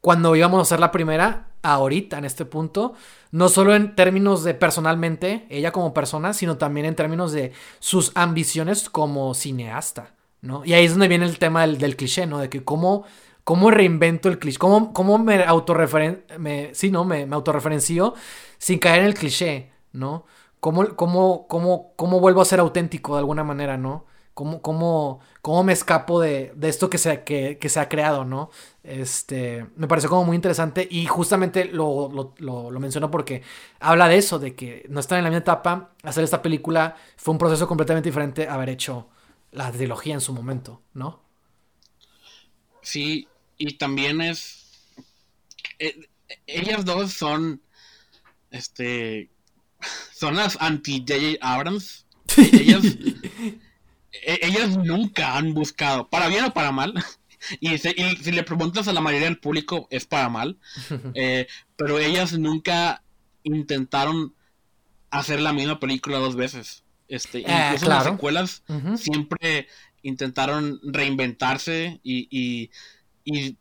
[0.00, 2.94] cuando íbamos a hacer la primera, ahorita, en este punto,
[3.30, 8.12] no solo en términos de personalmente, ella como persona, sino también en términos de sus
[8.14, 10.64] ambiciones como cineasta, ¿no?
[10.64, 12.38] Y ahí es donde viene el tema del, cliché, ¿no?
[12.38, 13.04] De que cómo,
[13.44, 16.24] cómo reinvento el cliché, cómo, cómo me autorreferen...
[16.38, 17.04] Me, sí, ¿no?
[17.04, 18.14] Me, me autorreferencio
[18.58, 20.24] sin caer en el cliché, ¿no?
[20.60, 24.06] Cómo, cómo, cómo, cómo vuelvo a ser auténtico de alguna manera, ¿no?
[24.36, 28.26] ¿Cómo, cómo, cómo me escapo de, de esto que se, que, que se ha creado,
[28.26, 28.50] ¿no?
[28.84, 33.40] Este, me pareció como muy interesante y justamente lo, lo, lo, menciono porque
[33.80, 35.94] habla de eso, de que no están en la misma etapa.
[36.02, 39.08] Hacer esta película fue un proceso completamente diferente a haber hecho
[39.52, 41.22] la trilogía en su momento, ¿no?
[42.82, 43.26] Sí,
[43.56, 44.66] y también es...
[45.78, 46.10] Eh,
[46.46, 47.62] ellas dos son,
[48.50, 49.30] este,
[50.12, 51.38] son las anti-J.J.
[51.40, 52.04] Abrams.
[52.36, 52.84] Ellas,
[54.24, 56.94] ellas nunca han buscado, para bien o para mal,
[57.60, 60.58] y, si le preguntas a la mayoría del público es para mal,
[61.14, 63.02] eh, pero ellas nunca
[63.42, 64.34] intentaron
[65.10, 66.82] hacer la misma película dos veces.
[67.08, 68.64] Este, eh, incluso las secuelas
[68.96, 69.68] siempre
[70.02, 72.28] intentaron reinventarse y,
[73.24, 73.56] y,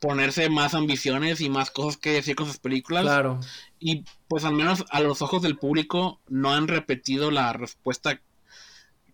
[0.00, 3.04] ponerse más ambiciones y más cosas que decir con sus películas.
[3.04, 3.38] Claro.
[3.78, 8.20] Y pues al menos a los ojos del público no han repetido la respuesta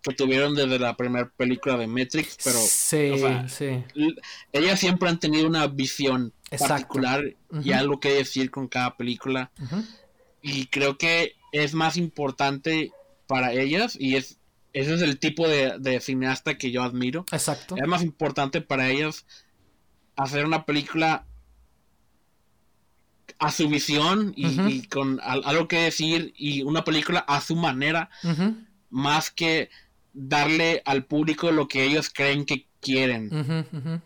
[0.09, 3.13] que tuvieron desde la primera película de Matrix, pero sí,
[3.49, 3.85] sí.
[4.53, 7.23] ellas siempre han tenido una visión particular
[7.63, 9.51] y algo que decir con cada película.
[10.43, 12.93] Y creo que es más importante
[13.27, 14.39] para ellas y es
[14.73, 17.25] ese es el tipo de, cineasta que yo admiro.
[17.33, 17.77] Exacto.
[17.77, 19.27] Es más importante para ellas
[20.17, 21.27] hacer una película
[23.39, 28.11] a su visión y, con algo que decir y una película a su manera,
[28.91, 29.71] más que
[30.19, 34.03] darle al público lo que ellos creen que quieren.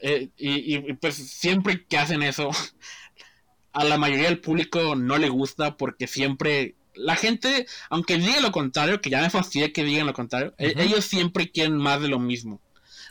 [0.00, 2.50] Eh, y, pues siempre que hacen eso,
[3.72, 8.52] a la mayoría del público no le gusta porque siempre la gente, aunque diga lo
[8.52, 12.08] contrario, que ya me fastidia que digan lo contrario, e, ellos siempre quieren más de
[12.08, 12.60] lo mismo.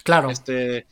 [0.04, 0.30] Claro.
[0.30, 0.88] Este,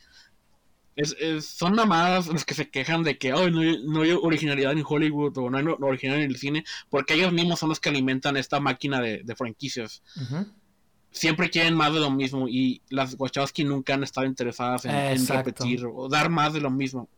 [1.40, 5.50] son nada más los que se quejan de que no, hay originalidad en Hollywood o
[5.50, 9.00] no hay originalidad en el cine, porque ellos mismos son los que alimentan esta máquina
[9.00, 10.02] de, franquicias
[11.16, 15.86] siempre quieren más de lo mismo y las Wachowski nunca han estado interesadas en, repetir
[15.86, 17.08] o dar más de lo mismo.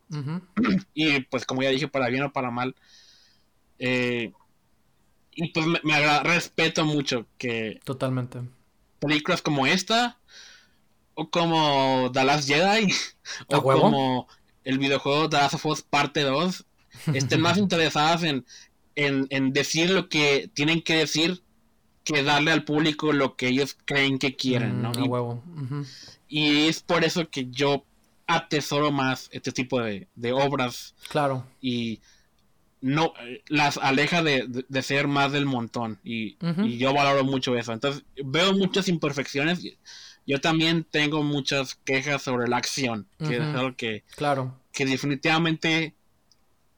[0.95, 2.77] Y pues como ya dije, para bien o para mal.
[3.81, 4.33] Eh,
[5.33, 7.81] y pues me, respeto mucho que...
[7.85, 8.41] Totalmente.
[9.01, 10.19] Películas como esta,
[11.15, 12.93] o como The Last Jedi,
[13.49, 14.29] o como
[14.63, 16.65] el videojuego The Last of Us Parte 2,
[17.15, 18.47] estén más interesadas en,
[18.95, 21.43] en, en decir lo que tienen que decir
[22.13, 24.93] que darle al público lo que ellos creen que quieren, ¿no?
[24.93, 25.85] Mm,
[26.29, 27.85] y, es por eso que yo
[28.27, 30.95] atesoro más este tipo de, obras.
[31.11, 31.47] Claro.
[31.61, 32.01] Y
[32.81, 33.13] no
[33.49, 35.99] las aleja de, ser más del montón.
[36.03, 36.37] Y,
[36.79, 37.73] yo valoro mucho eso.
[37.73, 39.61] Entonces, veo muchas imperfecciones.
[40.27, 44.59] Yo también tengo muchas quejas sobre la acción, que es algo que, claro.
[44.73, 45.95] que definitivamente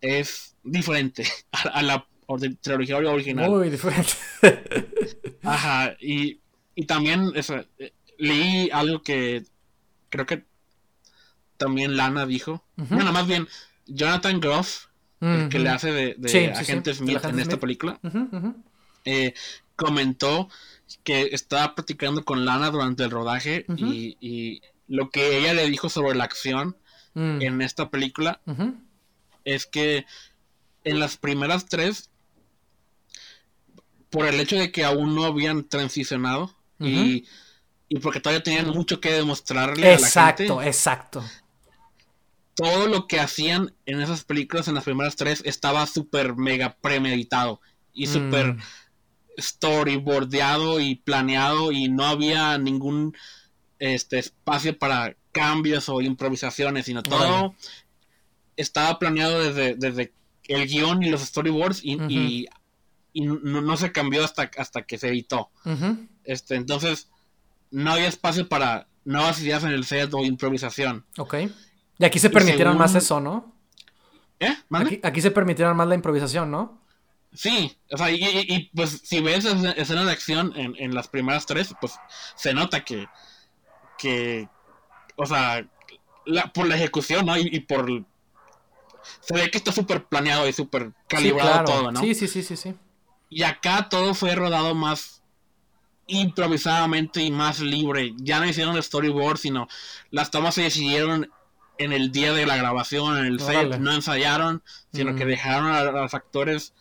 [0.01, 2.07] es diferente a la
[2.39, 3.51] de trilogía original.
[3.51, 4.13] Muy diferente.
[5.43, 6.41] Ajá, y,
[6.87, 9.45] también eh, leí algo que
[10.09, 10.45] creo que
[11.57, 12.65] también Lana dijo.
[12.77, 13.47] Bueno, más bien,
[13.87, 14.87] Jonathan Groff,
[15.21, 18.01] el que le hace de, agente Smith en esta película,
[19.05, 19.35] eh,
[19.77, 20.49] comentó
[21.05, 26.17] que estaba platicando con Lana durante el rodaje y, lo que ella le dijo sobre
[26.17, 26.77] la acción
[27.15, 27.43] mm.
[27.43, 28.41] en esta película
[29.45, 30.05] es que
[30.83, 32.10] en las primeras tres
[34.11, 37.27] por el hecho de que aún no habían transicionado y,
[38.03, 40.69] porque todavía tenían mucho que demostrarle exacto, a la gente.
[40.69, 41.25] Exacto,
[42.55, 47.61] Todo lo que hacían en esas películas, en las primeras tres, estaba súper mega premeditado
[47.93, 48.13] y mm.
[48.13, 48.57] súper
[49.39, 53.17] storyboardeado y planeado y no había ningún
[53.79, 57.55] este espacio para cambios o improvisaciones, sino todo
[58.57, 60.13] estaba planeado desde, desde
[60.45, 62.47] el guion y los storyboards y y
[63.15, 65.51] no, se cambió hasta, hasta que se editó.
[66.25, 67.11] este, entonces,
[67.71, 71.05] no había espacio para nuevas ideas en el set o improvisación.
[71.19, 71.35] Ok.
[71.99, 73.55] Y aquí se permitieron más eso, ¿no?
[74.39, 74.57] ¿Eh?
[75.03, 76.81] Aquí, se permitieron más la improvisación, ¿no?
[77.33, 81.75] Sí, o sea, y, pues si ves escenas de acción en, en, las primeras tres,
[81.81, 81.95] pues
[82.35, 83.07] se nota que,
[83.99, 84.49] que
[85.21, 85.67] o sea,
[86.55, 87.37] por la ejecución, ¿no?
[87.37, 87.87] Y, por...
[89.21, 92.01] Se ve que está súper planeado y súper calibrado todo, ¿no?
[92.01, 92.75] Sí, sí, sí, sí, sí.
[93.31, 95.23] Y acá todo fue rodado más
[96.09, 98.13] improvisadamente y más libre.
[98.17, 99.69] Ya no hicieron storyboard, sino
[100.11, 101.31] las tomas se decidieron
[101.79, 103.79] en el día de la grabación, en el set.
[103.79, 104.63] No ensayaron,
[104.93, 106.75] sino que dejaron a, los actores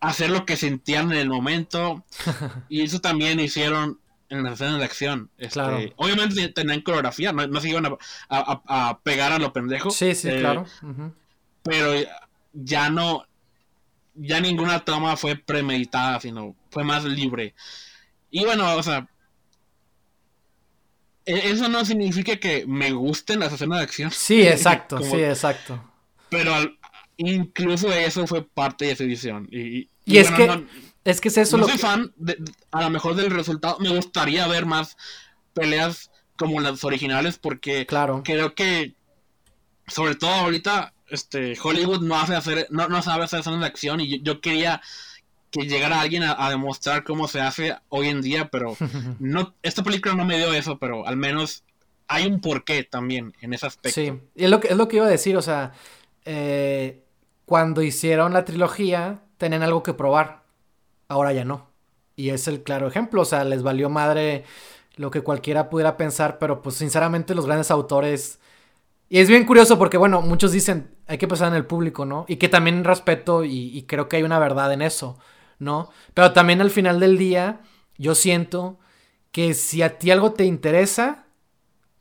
[0.00, 2.04] hacer lo que sentían en el momento.
[2.68, 3.98] y eso también hicieron
[4.28, 5.30] en las escenas de acción.
[5.38, 7.86] Este, obviamente tenían coreografía, no, se iban
[8.28, 9.90] a, pegar a lo pendejo.
[9.90, 10.66] Sí, sí, eh, claro.
[11.62, 11.92] Pero
[12.52, 13.26] ya no,
[14.18, 17.54] ya ninguna toma fue premeditada, sino fue más libre.
[18.30, 19.08] Y bueno, o sea,
[21.24, 24.10] e-, eso no significa que me gusten las escenas de acción.
[24.10, 25.82] Sí, exacto, sí, exacto.
[26.28, 26.52] Pero
[27.16, 29.48] incluso eso fue parte de su edición.
[29.50, 30.64] Y, es que
[31.04, 32.12] es que es eso no soy fan,
[32.70, 33.78] a lo mejor del resultado.
[33.78, 34.96] Me gustaría ver más
[35.54, 38.22] peleas como las originales porque claro.
[38.24, 38.94] creo que,
[39.86, 44.00] sobre todo ahorita, este, Hollywood no, hace hacer, no, no sabe hacer escenas de acción
[44.00, 44.80] y yo, quería
[45.50, 48.76] que llegara alguien a, demostrar cómo se hace hoy en día, pero
[49.18, 51.64] no, esta película no me dio eso, pero al menos
[52.06, 54.00] hay un porqué también en ese aspecto.
[54.00, 55.72] Sí, y es lo que, es lo que iba a decir, o sea,
[56.24, 57.02] eh,
[57.44, 60.42] cuando hicieron la trilogía tenían algo que probar,
[61.08, 61.68] ahora ya no.
[62.16, 64.44] Y es el claro ejemplo, o sea, les valió madre
[64.96, 68.38] lo que cualquiera pudiera pensar, pero pues sinceramente los grandes autores...
[69.08, 72.26] Y es bien curioso porque, bueno, muchos dicen, hay que pensar en el público, ¿no?
[72.28, 75.18] Y que también respeto y, creo que hay una verdad en eso,
[75.58, 75.90] ¿no?
[76.12, 77.60] Pero también al final del día,
[77.96, 78.78] yo siento
[79.32, 81.24] que si a ti algo te interesa,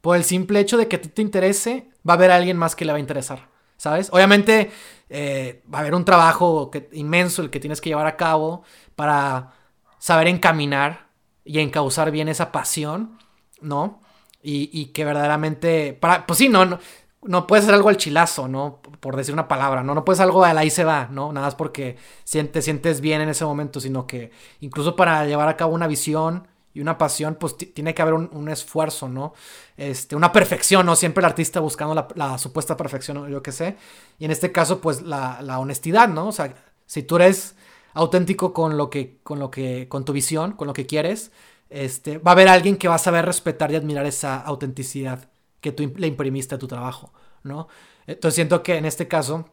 [0.01, 2.75] por el simple hecho de que a ti te interese, va a haber alguien más
[2.75, 4.09] que le va a interesar, ¿sabes?
[4.11, 4.71] Obviamente
[5.09, 8.63] eh, va a haber un trabajo inmenso el que tienes que llevar a cabo
[8.95, 9.53] para
[9.97, 11.07] saber encaminar
[11.45, 13.17] y encauzar bien esa pasión,
[13.61, 14.01] ¿no?
[14.49, 16.80] Y, que verdaderamente, para, pues sí, no, no,
[17.24, 18.82] no puedes hacer algo al chilazo, ¿no?
[19.02, 19.94] Por decir una palabra, ¿no?
[19.94, 21.34] No puedes algo al ahí se va, ¿no?
[21.34, 21.98] Nada más porque
[22.32, 26.48] te sientes bien en ese momento, sino que incluso para llevar a cabo una visión
[26.74, 29.34] y una pasión, pues tiene que haber un, esfuerzo, ¿no?
[29.76, 30.95] Este, una perfección, ¿no?
[30.95, 33.76] Siempre el artista buscando la, supuesta perfección, yo qué sé.
[34.18, 36.28] Y en este caso, pues la, la honestidad, ¿no?
[36.28, 36.53] O sea,
[36.86, 37.56] si tú eres
[37.94, 41.32] auténtico con lo que, con lo que, con tu visión, con lo que quieres,
[41.69, 45.30] este, va a haber alguien que va a saber respetar y admirar esa autenticidad
[45.61, 47.14] que tú le imprimiste a tu trabajo,
[47.44, 47.68] ¿no?
[48.06, 49.49] Entonces siento que en este caso,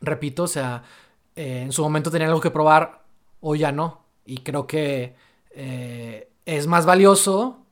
[0.00, 0.82] repito, o sea,
[1.34, 3.04] eh, en su momento tenía algo que probar,
[3.40, 4.04] hoy ya no.
[4.24, 5.14] Y creo que
[5.50, 7.64] eh, es más valioso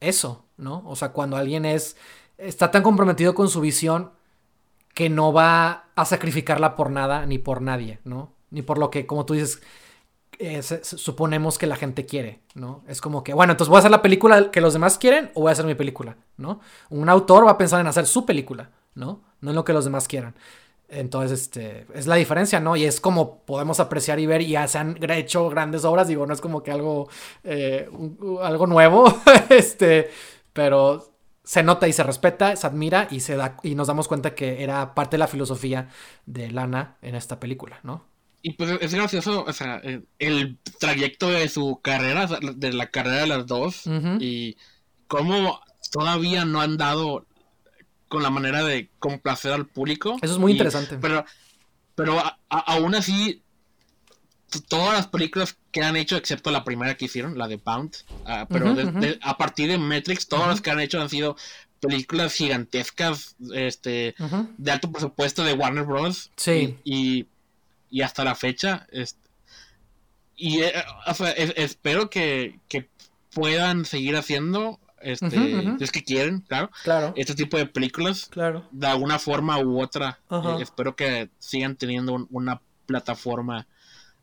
[0.00, 0.82] eso, ¿no?
[0.86, 1.96] O sea, cuando alguien es,
[2.36, 4.12] está tan comprometido con su visión
[4.94, 8.34] que no va a sacrificarla por nada ni por nadie, ¿no?
[8.50, 9.62] ni por lo que, como tú dices,
[10.42, 12.82] eh, suponemos que la gente quiere, ¿no?
[12.88, 15.42] Es como que, bueno, entonces voy a hacer la película que los demás quieren o
[15.42, 16.60] voy a hacer mi película, ¿no?
[16.88, 19.20] Un autor va a pensar en hacer su película, ¿no?
[19.42, 20.34] No en lo que los demás quieran.
[20.88, 22.74] Entonces, este, es la diferencia, ¿no?
[22.74, 26.24] Y es como podemos apreciar y ver, y ya se han hecho grandes obras, digo,
[26.26, 27.10] no es como que algo,
[27.44, 27.90] eh,
[28.42, 29.14] algo nuevo,
[29.50, 30.10] este,
[30.54, 31.12] pero
[31.44, 34.62] se nota y se respeta, se admira y se da, y nos damos cuenta que
[34.62, 35.90] era parte de la filosofía
[36.24, 38.09] de Lana en esta película, ¿no?
[38.42, 43.20] Y pues es gracioso, o sea, eh, el trayecto de su carrera, de la carrera
[43.20, 43.82] de las dos,
[44.18, 44.56] y
[45.08, 45.60] cómo
[45.92, 47.26] todavía no han dado
[48.08, 50.16] con la manera de complacer al público.
[50.22, 50.96] Eso es muy interesante.
[50.98, 51.24] Pero,
[51.94, 53.42] pero aún así,
[54.68, 57.94] todas las películas que han hecho, excepto la primera que hicieron, la de Pound,
[58.24, 58.74] ah, pero
[59.20, 61.36] a partir de Matrix, todas las que han hecho han sido
[61.78, 64.14] películas gigantescas, este,
[64.56, 66.30] de alto presupuesto de Warner Bros.
[66.36, 66.78] Sí.
[66.84, 67.26] y y
[68.02, 68.86] hasta la fecha.
[70.36, 70.72] y eh,
[71.56, 72.58] espero que,
[73.32, 77.14] puedan seguir haciendo este es que quieren claro claro.
[77.16, 78.66] este tipo de películas claro.
[78.72, 80.18] de alguna forma u otra.
[80.30, 83.68] Eh, espero que sigan teniendo una plataforma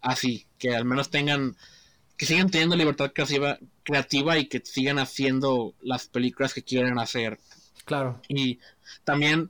[0.01, 1.55] así que al menos tengan
[2.17, 7.39] que sigan teniendo libertad creativa creativa y que sigan haciendo las películas que quieren hacer.
[7.85, 8.21] Claro.
[8.27, 8.59] Y
[9.05, 9.49] también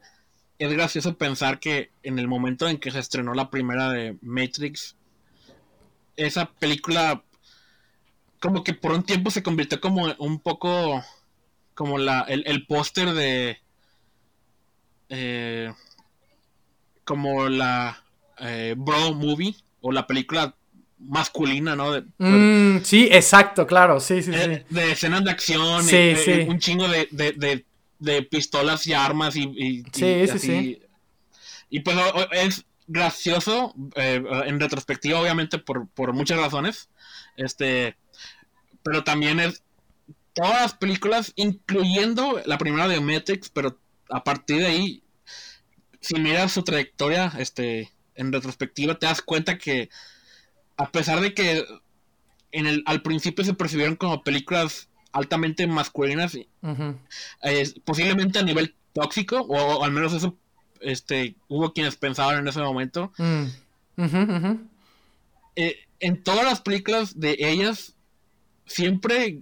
[0.59, 4.95] es gracioso pensar que en el momento en que se estrenó la primera de Matrix,
[6.15, 7.23] esa película
[8.39, 11.03] como que por un tiempo se convirtió como un poco
[11.73, 13.59] como la el, póster de
[15.09, 15.71] eh,
[17.03, 18.03] como la
[18.39, 20.55] eh, bro movie o la película
[20.99, 21.91] masculina, ¿no?
[22.17, 24.73] Mm, sí, exacto, claro, sí, sí, eh, sí.
[24.75, 25.85] De escenas de acción,
[26.47, 27.66] un chingo de, de
[28.29, 30.81] pistolas y armas y, y sí, sí, sí.
[31.69, 31.97] Y pues
[32.31, 36.89] es gracioso, eh, en retrospectiva, obviamente, por, por muchas razones.
[37.35, 37.97] Este,
[38.83, 39.63] pero también es
[40.33, 43.79] todas las películas, incluyendo la primera de Matrix, pero
[44.09, 45.03] a partir de ahí,
[45.99, 49.89] si miras su trayectoria, este, en retrospectiva, te das cuenta que
[50.77, 51.65] a pesar de que
[52.51, 56.37] en el, al principio se percibieron como películas altamente masculinas,
[57.85, 60.37] posiblemente a nivel tóxico, o, al menos eso
[60.81, 63.11] este, hubo quienes pensaban en ese momento.
[63.17, 63.45] Mm.
[65.55, 67.95] Eh, en todas las películas de ellas,
[68.65, 69.39] siempre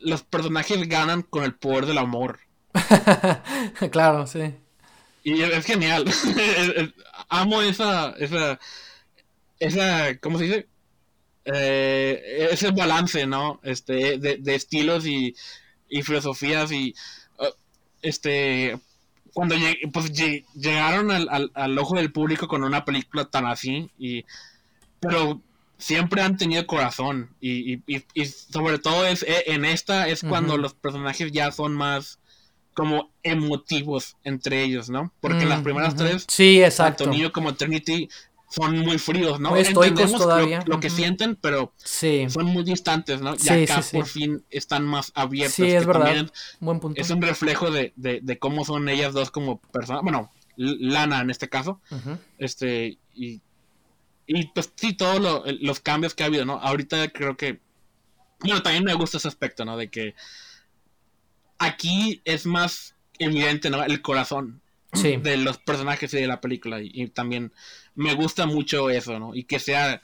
[0.00, 2.40] los personajes ganan con el poder del amor.
[3.90, 4.54] claro, sí.
[5.22, 6.04] Y es genial.
[7.28, 8.60] Amo esa, esa,
[9.58, 10.68] esa, ¿cómo se dice?
[11.44, 13.60] Eh, ese balance, ¿no?
[13.62, 15.34] Este, de, estilos y,
[16.02, 16.92] filosofías y
[17.38, 17.44] uh,
[18.02, 18.76] este
[19.32, 19.54] cuando
[19.92, 20.12] pues,
[20.54, 24.24] llegaron al, ojo del público con una película tan así y
[24.98, 25.40] pero
[25.78, 27.80] siempre han tenido corazón y,
[28.26, 32.18] sobre todo es e, en esta es cuando los personajes ya son más
[32.74, 35.12] como emotivos entre ellos, ¿no?
[35.20, 37.04] Porque en las mm, primeras tres, sí, exacto.
[37.04, 38.08] tanto Neo como Trinity
[38.54, 39.50] son muy fríos, ¿no?
[39.50, 40.62] Muy estoicos todavía.
[40.66, 43.34] Lo, que sienten, pero son muy distantes, ¿no?
[43.34, 45.54] Y acá por fin están más abiertos.
[45.54, 46.30] Sí, es verdad.
[46.60, 47.00] Buen punto.
[47.00, 50.02] Es un reflejo de, de, cómo son ellas dos como personas.
[50.02, 51.80] Bueno, Lana en este caso.
[52.38, 53.40] Este, y,
[54.26, 56.54] y pues sí, todos los cambios que ha habido, ¿no?
[56.60, 57.60] Ahorita creo que.
[58.40, 59.76] Bueno, también me gusta ese aspecto, ¿no?
[59.76, 60.14] De que
[61.58, 63.82] aquí es más evidente, ¿no?
[63.82, 64.60] El corazón
[65.02, 66.78] de los personajes y de la película.
[66.80, 67.52] Y, también
[67.94, 69.34] me gusta mucho eso, ¿no?
[69.34, 70.02] Y que sea.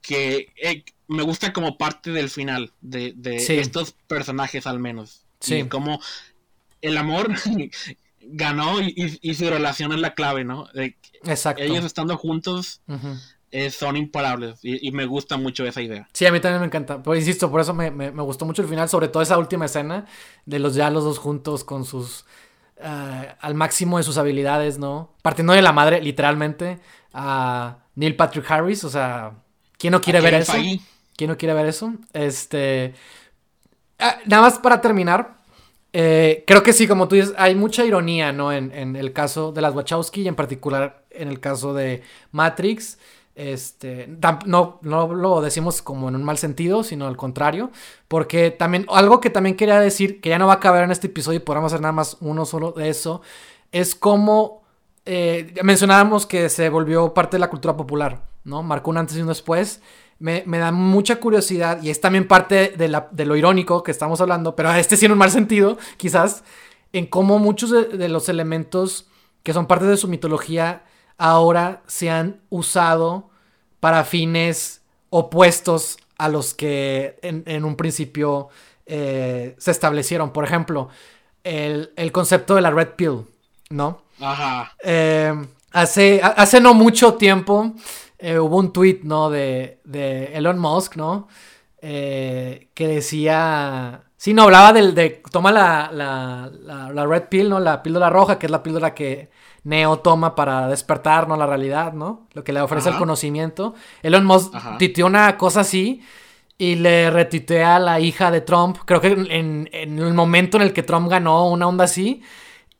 [0.00, 3.14] Que eh, me gusta como parte del final de,
[3.48, 5.24] estos personajes, al menos.
[5.40, 5.64] Sí.
[5.64, 6.00] como
[6.82, 7.30] el amor
[8.20, 10.68] ganó y, su relación es la clave, ¿no?
[11.24, 11.62] Exacto.
[11.62, 12.80] Ellos estando juntos.
[13.50, 16.06] Eh, son imparables y, me gusta mucho esa idea.
[16.12, 17.02] Sí, a mí también me encanta.
[17.02, 20.04] Pero insisto, por eso me, me, gustó mucho el final, sobre todo esa última escena
[20.44, 22.26] de los ya los dos juntos con sus
[22.80, 25.10] eh, al máximo de sus habilidades, ¿no?
[25.22, 26.78] Partiendo de la madre, literalmente,
[27.12, 29.32] a Neil Patrick Harris, o sea,
[29.76, 30.54] ¿quién no quiere ver eso?
[31.16, 31.92] ¿Quién no quiere ver eso?
[32.12, 32.94] Este.
[33.98, 35.36] Ah, nada más para terminar.
[35.92, 38.52] Eh, creo que sí, como tú dices, hay mucha ironía, ¿no?
[38.52, 42.98] En, en el caso de las Wachowski y en particular en el caso de Matrix.
[43.38, 44.08] Este,
[44.46, 47.70] no, no lo decimos como en un mal sentido, sino al contrario,
[48.08, 51.06] porque también, algo que también quería decir, que ya no va a caber en este
[51.06, 53.22] episodio y podemos hacer nada más uno solo de eso,
[53.70, 54.62] es como
[55.04, 58.64] eh, mencionábamos que se volvió parte de la cultura popular, ¿no?
[58.64, 59.82] Marcó un antes y un después.
[60.18, 64.74] Me, da mucha curiosidad y es también parte de, lo irónico que estamos hablando, pero
[64.74, 66.42] este sí en un mal sentido, quizás,
[66.92, 69.06] en cómo muchos de los elementos
[69.44, 70.82] que son parte de su mitología
[71.18, 73.27] ahora se han usado
[73.80, 78.48] para fines opuestos a los que en, un principio
[78.86, 80.32] eh, se establecieron.
[80.32, 80.88] Por ejemplo,
[81.44, 83.24] el, concepto de la red pill,
[83.70, 84.02] ¿no?
[84.20, 84.74] Ajá.
[84.82, 85.32] Eh,
[85.72, 87.72] hace, hace no mucho tiempo
[88.18, 89.30] eh, hubo un tweet, ¿no?
[89.30, 89.78] De,
[90.34, 91.28] Elon Musk, ¿no?
[91.80, 94.02] que decía...
[94.16, 95.22] Sí, no, hablaba del de...
[95.30, 96.50] Toma la, la,
[96.92, 97.60] la, red pill, ¿no?
[97.60, 99.30] La píldora roja, que es la píldora que
[99.68, 101.36] Neo toma para despertar, ¿no?
[101.36, 102.26] La realidad, ¿no?
[102.32, 103.74] Lo que le ofrece el conocimiento.
[104.02, 106.00] Elon Musk titió una cosa así
[106.56, 108.78] y le retuitea a la hija de Trump.
[108.86, 112.22] Creo que en, el momento en el que Trump ganó una onda así.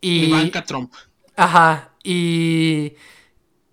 [0.00, 0.94] Y, Ivanka Trump.
[1.36, 1.90] Ajá.
[2.02, 2.94] Y,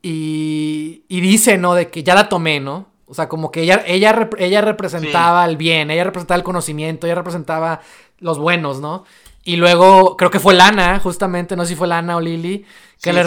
[0.01, 1.73] y, y dice, ¿no?
[1.73, 2.89] De que ya la tomé, ¿no?
[3.05, 7.15] O sea, como que ella, ella, ella representaba el bien, ella representaba el conocimiento, ella
[7.15, 7.79] representaba
[8.19, 9.05] los buenos, ¿no?
[9.47, 12.65] Y luego, creo que fue Lana, justamente, no sé si fue Lana o Lily,
[12.99, 13.23] que, le,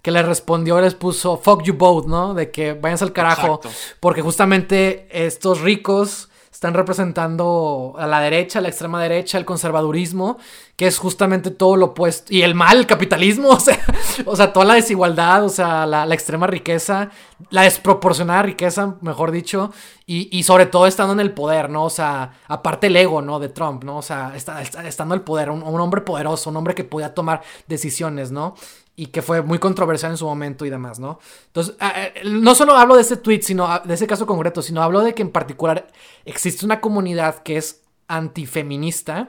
[0.00, 2.32] que le respondió, les puso, fuck you both, ¿no?
[2.32, 3.60] De que váyanse al carajo.
[4.00, 6.27] Porque justamente estos ricos
[6.58, 10.38] están representando a la derecha, a la extrema derecha, el conservadurismo,
[10.74, 12.34] que es justamente todo lo opuesto.
[12.34, 13.78] Y el mal, el capitalismo, o sea,
[14.26, 17.10] o sea toda la desigualdad, o sea, la, extrema riqueza,
[17.50, 19.70] la desproporcionada riqueza, mejor dicho,
[20.04, 21.84] y, sobre todo estando en el poder, ¿no?
[21.84, 23.38] O sea, aparte el ego, ¿no?
[23.38, 23.98] De Trump, ¿no?
[23.98, 27.14] O sea, está, estando en el poder, un, un, hombre poderoso, un hombre que podía
[27.14, 28.56] tomar decisiones, ¿no?
[28.98, 31.20] Y que fue muy controversial en su momento y demás, ¿no?
[31.46, 31.76] Entonces,
[32.24, 35.22] no solo hablo de ese tweet, sino de ese caso concreto, sino hablo de que
[35.22, 35.86] en particular
[36.24, 39.28] existe una comunidad que es antifeminista,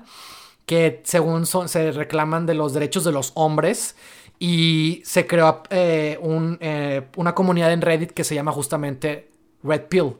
[0.65, 3.95] que según son, se reclaman de los derechos de los hombres,
[4.39, 6.19] y se creó eh,
[6.61, 9.29] eh, una comunidad en Reddit que se llama justamente
[9.61, 10.15] Red Pill.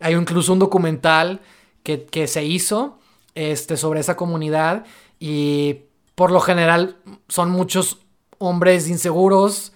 [0.00, 1.40] Hay incluso un documental
[1.82, 2.98] que, que se hizo
[3.34, 4.84] este, sobre esa comunidad
[5.18, 6.98] y por lo general
[7.28, 8.02] son muchos
[8.42, 9.72] hombres inseguros,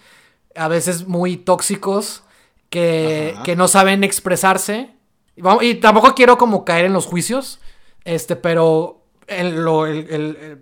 [0.55, 2.23] a veces muy tóxicos,
[2.71, 4.91] que, no saben expresarse.
[5.61, 7.61] Y tampoco quiero como caer en los juicios,
[8.05, 9.03] este, pero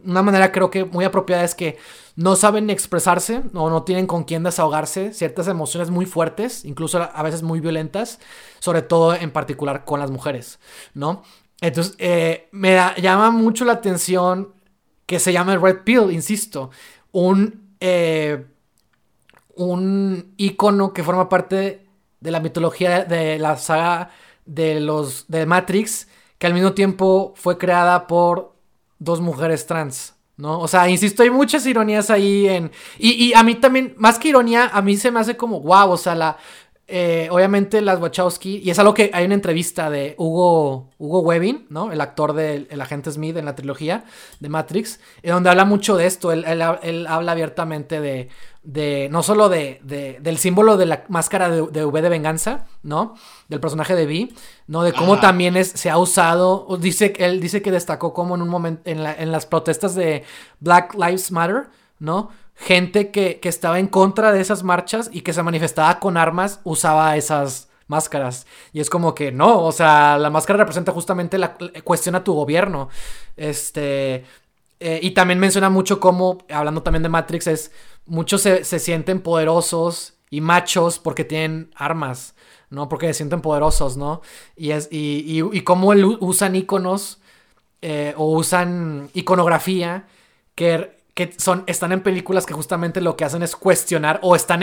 [0.05, 1.77] una manera creo que muy apropiada es que
[2.17, 7.23] no saben expresarse o no tienen con quién desahogarse ciertas emociones muy fuertes, incluso a
[7.23, 8.21] veces muy violentas,
[8.61, 10.59] sobre todo en particular con las mujeres,
[10.95, 11.23] ¿no?
[11.61, 14.53] Entonces, eh, me llama mucho la atención
[15.07, 16.71] que se llama Red Pill, insisto,
[17.13, 18.47] un eh,
[19.57, 21.87] un icono que forma parte
[22.19, 24.11] de la mitología de la saga
[24.47, 26.09] de los de Matrix,
[26.39, 28.55] que al mismo tiempo fue creada por
[28.99, 30.15] dos mujeres trans.
[30.39, 30.59] ¿No?
[30.61, 32.73] O sea, insisto, hay muchas ironías ahí en.
[32.99, 35.97] Y, a mí también, más que ironía, a mí se me hace como wow, o
[35.99, 36.39] sea, la.
[36.87, 41.67] Eh, obviamente las Wachowski, y es algo que hay una entrevista de Hugo, Hugo Webbing,
[41.71, 41.91] ¿no?
[41.91, 44.05] El actor del agente Smith en la trilogía
[44.39, 48.29] de Matrix, en donde habla mucho de esto, él, habla abiertamente de,
[48.63, 49.81] de no solo de,
[50.21, 53.15] del símbolo de la máscara de, V de venganza, ¿no?
[53.49, 54.35] Del personaje de V,
[54.67, 54.83] ¿no?
[54.83, 58.51] De cómo también es, se ha usado, dice, él dice que destacó como en un
[58.51, 60.23] momento, en, en las protestas de
[60.61, 62.29] Black Lives Matter, ¿no?
[62.55, 67.17] Gente que, estaba en contra de esas marchas y que se manifestaba con armas usaba
[67.17, 68.47] esas máscaras.
[68.73, 71.55] Y es como que no, o sea, la máscara representa justamente la
[71.85, 72.89] cuestión a tu gobierno.
[73.37, 74.25] Este.
[74.81, 77.73] Eh, y también menciona mucho cómo, hablando también de Matrix, es.
[78.07, 82.35] Muchos se, sienten poderosos y machos porque tienen armas,
[82.69, 82.89] ¿no?
[82.89, 84.21] Porque se sienten poderosos, ¿no?
[84.57, 85.89] Y, es, y, y, cómo
[86.21, 87.19] usan iconos
[87.81, 90.07] eh, o usan iconografía
[90.55, 94.63] que que son, están en películas que justamente lo que hacen es cuestionar o están,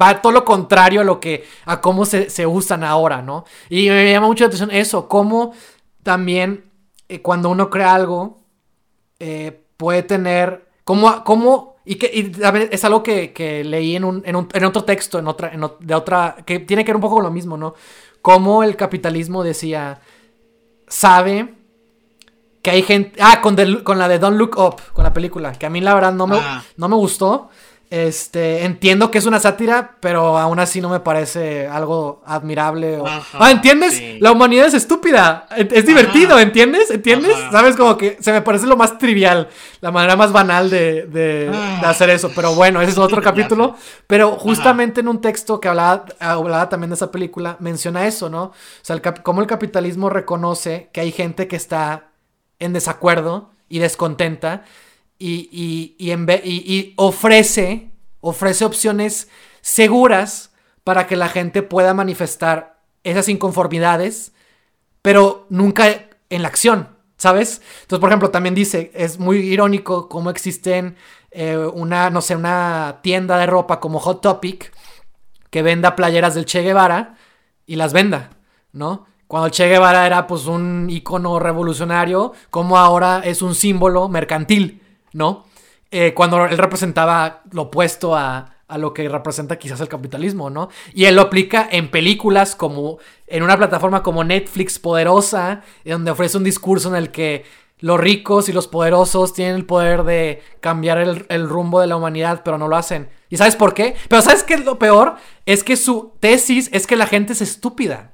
[0.00, 3.44] va todo lo contrario a lo que, a cómo se, usan ahora, ¿no?
[3.70, 5.54] Y me llama mucho la atención eso, cómo
[6.02, 6.70] también
[7.08, 8.42] eh, cuando uno crea algo,
[9.18, 12.32] eh, puede tener, cómo, cómo y que y
[12.70, 15.50] es algo que, leí en, un, en, un, en, otro texto, en otra,
[15.80, 17.74] de otra, que tiene que ver un poco con lo mismo, ¿no?
[18.20, 20.02] Cómo el capitalismo decía,
[20.86, 21.54] sabe
[22.68, 23.18] que hay gente.
[23.20, 25.52] Ah, con, con la de Don't Look Up, con la película.
[25.52, 26.62] Que a mí la verdad no me, ah.
[26.76, 27.48] no me gustó.
[27.90, 33.00] Este, entiendo que es una sátira, pero aún así no me parece algo admirable.
[33.32, 34.20] ah, ¿entiendes?
[34.20, 35.46] La humanidad es estúpida.
[35.56, 36.90] Es, divertido, ¿entiendes?
[36.90, 37.34] ¿Entiendes?
[37.50, 37.76] ¿Sabes?
[37.76, 39.48] Como que se me parece lo más trivial,
[39.80, 41.80] la manera más banal de, de, ah.
[41.86, 42.30] hacer eso.
[42.34, 43.74] Pero bueno, ese es otro capítulo.
[44.06, 48.42] Pero justamente en un texto que hablaba, hablaba también de esa película, menciona eso, ¿no?
[48.42, 52.07] O sea, el cómo el capitalismo reconoce que hay gente que está
[52.58, 54.64] en desacuerdo y descontenta
[55.18, 57.90] y, y, y, ofrece,
[58.20, 59.28] ofrece opciones
[59.60, 60.52] seguras
[60.84, 64.32] para que la gente pueda manifestar esas inconformidades,
[65.02, 67.62] pero nunca en la acción, ¿sabes?
[67.82, 70.96] Entonces, por ejemplo, también dice, es muy irónico cómo existen
[71.30, 74.72] eh, una, no sé, una tienda de ropa como Hot Topic
[75.50, 77.16] que venda playeras del Che Guevara
[77.66, 78.30] y las venda,
[78.72, 79.06] ¿no?
[79.28, 84.82] Cuando Che Guevara era pues un icono revolucionario, como ahora es un símbolo mercantil,
[85.12, 85.44] ¿no?
[85.90, 90.70] Eh, cuando él representaba lo opuesto a, a lo que representa quizás el capitalismo, ¿no?
[90.94, 96.38] Y él lo aplica en películas como en una plataforma como Netflix poderosa, donde ofrece
[96.38, 97.44] un discurso en el que
[97.80, 101.96] los ricos y los poderosos tienen el poder de cambiar el, el, rumbo de la
[101.96, 103.10] humanidad, pero no lo hacen.
[103.28, 103.94] ¿Y sabes por qué?
[104.08, 105.16] Pero ¿sabes qué es lo peor?
[105.44, 108.12] Es que su tesis es que la gente es estúpida.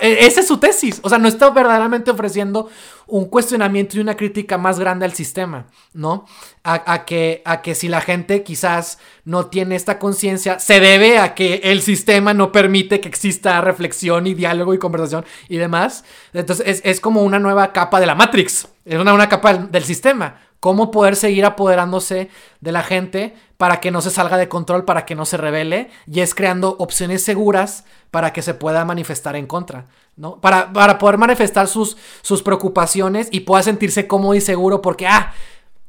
[0.00, 1.00] E, esa es su tesis.
[1.02, 2.68] O sea, no está verdaderamente ofreciendo
[3.06, 6.24] un cuestionamiento y una crítica más grande al sistema, ¿no?
[6.64, 11.34] A, que, a que si la gente quizás no tiene esta conciencia, se debe a
[11.34, 16.04] que el sistema no permite que exista reflexión y diálogo y conversación y demás.
[16.32, 18.68] Entonces es, como una nueva capa de la Matrix.
[18.84, 22.30] Es una, una capa del sistema cómo poder seguir apoderándose
[22.60, 25.90] de la gente para que no se salga de control, para que no se revele,
[26.06, 30.40] y es creando opciones seguras para que se pueda manifestar en contra, ¿no?
[30.40, 35.34] Para, para poder manifestar sus, sus preocupaciones y pueda sentirse cómodo y seguro porque, ah,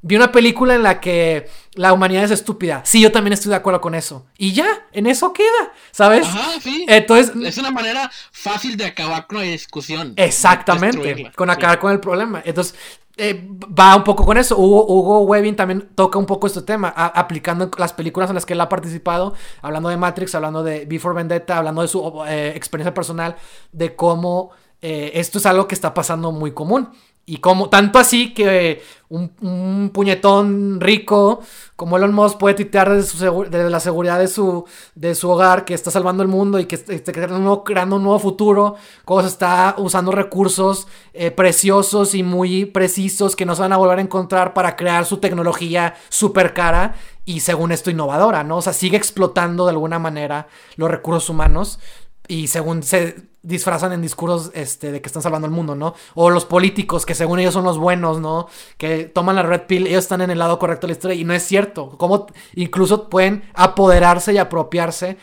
[0.02, 2.82] vi una película en la que la humanidad es estúpida.
[2.84, 4.26] Sí, yo también estoy de acuerdo con eso.
[4.40, 6.26] Y ya, en eso queda, ¿sabes?
[6.26, 6.86] Ajá, sí.
[6.90, 10.14] Entonces, es una manera fácil de acabar con la discusión.
[10.18, 12.42] Exactamente, con acabar con el problema.
[12.44, 12.76] Entonces,
[13.16, 14.58] eh, va un poco con eso.
[14.58, 18.54] Hugo, Hugo Webbing también toca un poco este tema, aplicando las películas en las que
[18.54, 22.94] él ha participado, hablando de Matrix, hablando de Before Vendetta, hablando de su eh, experiencia
[22.94, 23.36] personal,
[23.72, 26.90] de cómo eh, esto es algo que está pasando muy común.
[27.26, 31.42] Y como, tanto así que un, puñetón rico
[31.76, 35.90] como Elon Musk puede titear desde, la seguridad de su, de su hogar que está
[35.90, 38.76] salvando el mundo y que está creando, creando un nuevo futuro,
[39.06, 43.78] cómo se está usando recursos eh, preciosos y muy precisos que no se van a
[43.78, 46.96] volver a encontrar para crear su tecnología súper cara
[47.26, 48.58] y según esto innovadora, ¿no?
[48.58, 51.80] O sea, sigue explotando de alguna manera los recursos humanos
[52.28, 55.94] y según se disfrazan en discursos este, de que están salvando el mundo, ¿no?
[56.16, 58.48] O los políticos que según ellos son los buenos, ¿no?
[58.78, 61.26] Que toman la red pill, ellos están en el lado correcto de la historia y
[61.26, 61.98] no es cierto.
[61.98, 65.18] Como incluso pueden apoderarse y apropiarse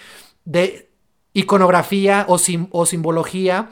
[0.44, 0.90] de
[1.32, 2.38] iconografía o,
[2.72, 3.70] o simbología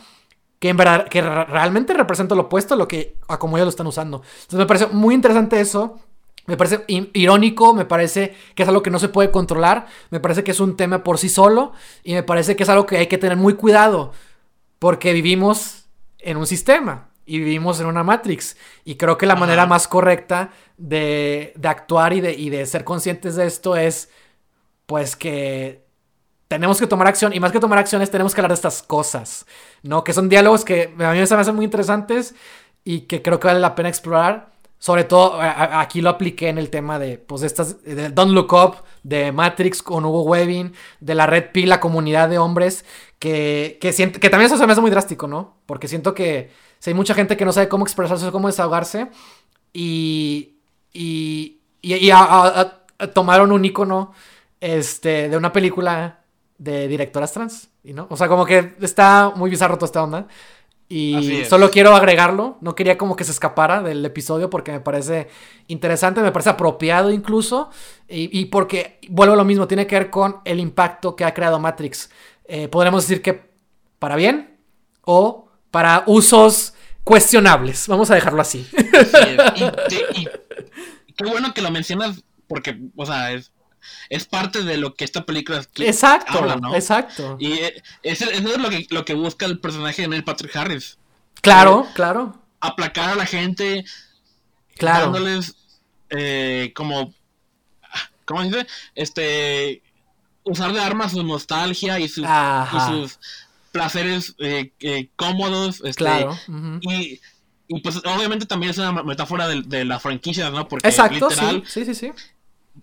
[0.58, 3.70] que en verdad, que realmente representa lo opuesto a lo que, a como ellos lo
[3.70, 4.22] están usando.
[4.42, 6.00] Entonces me parece muy interesante eso.
[6.48, 10.42] Me parece irónico, me parece que es algo que no se puede controlar, me parece
[10.42, 11.72] que es un tema por sí solo
[12.02, 14.12] y me parece que es algo que hay que tener muy cuidado
[14.78, 15.84] porque vivimos
[16.18, 18.56] en un sistema y vivimos en una Matrix
[18.86, 23.36] y creo que la manera más correcta de, actuar y de, y de ser conscientes
[23.36, 24.08] de esto es
[24.86, 25.84] pues que
[26.48, 29.44] tenemos que tomar acción y más que tomar acciones tenemos que hablar de estas cosas,
[29.82, 30.02] ¿no?
[30.02, 32.34] Que son diálogos que a mí me hacen muy interesantes
[32.84, 34.57] y que creo que vale la pena explorar.
[34.78, 38.76] Sobre todo, aquí lo apliqué en el tema de, pues, estas, de Don't Look Up,
[39.02, 42.84] de Matrix con Hugo Webbing, de la Red Pill, la comunidad de hombres,
[43.18, 45.56] que, que, que también eso se me hace muy drástico, ¿no?
[45.66, 46.50] Porque siento que
[46.86, 49.08] hay mucha gente que no sabe cómo expresarse, cómo desahogarse,
[49.72, 50.58] y,
[50.92, 52.10] y, y,
[53.12, 54.12] tomaron un icono
[54.60, 56.20] este, de una película
[56.56, 58.06] de directoras trans, y ¿no?
[58.10, 60.28] O sea, como que está muy bizarro toda esta onda.
[60.90, 65.28] Y solo quiero agregarlo, no quería como que se escapara del episodio porque me parece
[65.66, 67.68] interesante, me parece apropiado incluso,
[68.08, 71.58] y, porque, vuelvo a lo mismo, tiene que ver con el impacto que ha creado
[71.58, 72.10] Matrix.
[72.46, 73.50] Eh, podremos decir que
[73.98, 74.56] para bien
[75.02, 76.72] o para usos
[77.04, 78.66] cuestionables, vamos a dejarlo así.
[80.14, 80.24] y,
[81.14, 83.52] qué bueno que lo mencionas porque, o sea, es,
[84.08, 86.74] es parte de lo que esta película exacto, habla, ¿no?
[86.74, 87.36] Exacto.
[87.38, 90.98] Y eh, eso, es lo que, lo que busca el personaje de Neil Patrick Harris.
[91.40, 92.40] Claro, eh, claro.
[92.60, 93.84] Aplacar a la gente.
[94.76, 95.06] Claro.
[95.06, 95.54] Dándoles
[96.10, 97.12] eh, como.
[98.24, 98.66] ¿Cómo se dice?
[98.94, 99.82] Este.
[100.44, 102.24] Usar de armas su nostalgia y, sus,
[103.70, 104.34] placeres
[105.16, 105.82] cómodos.
[105.84, 106.38] Este, claro.
[106.80, 107.20] y,
[107.66, 110.66] y pues obviamente también es una metáfora de, de la franquicia, ¿no?
[110.66, 112.12] Porque Exacto, literal, sí, sí, sí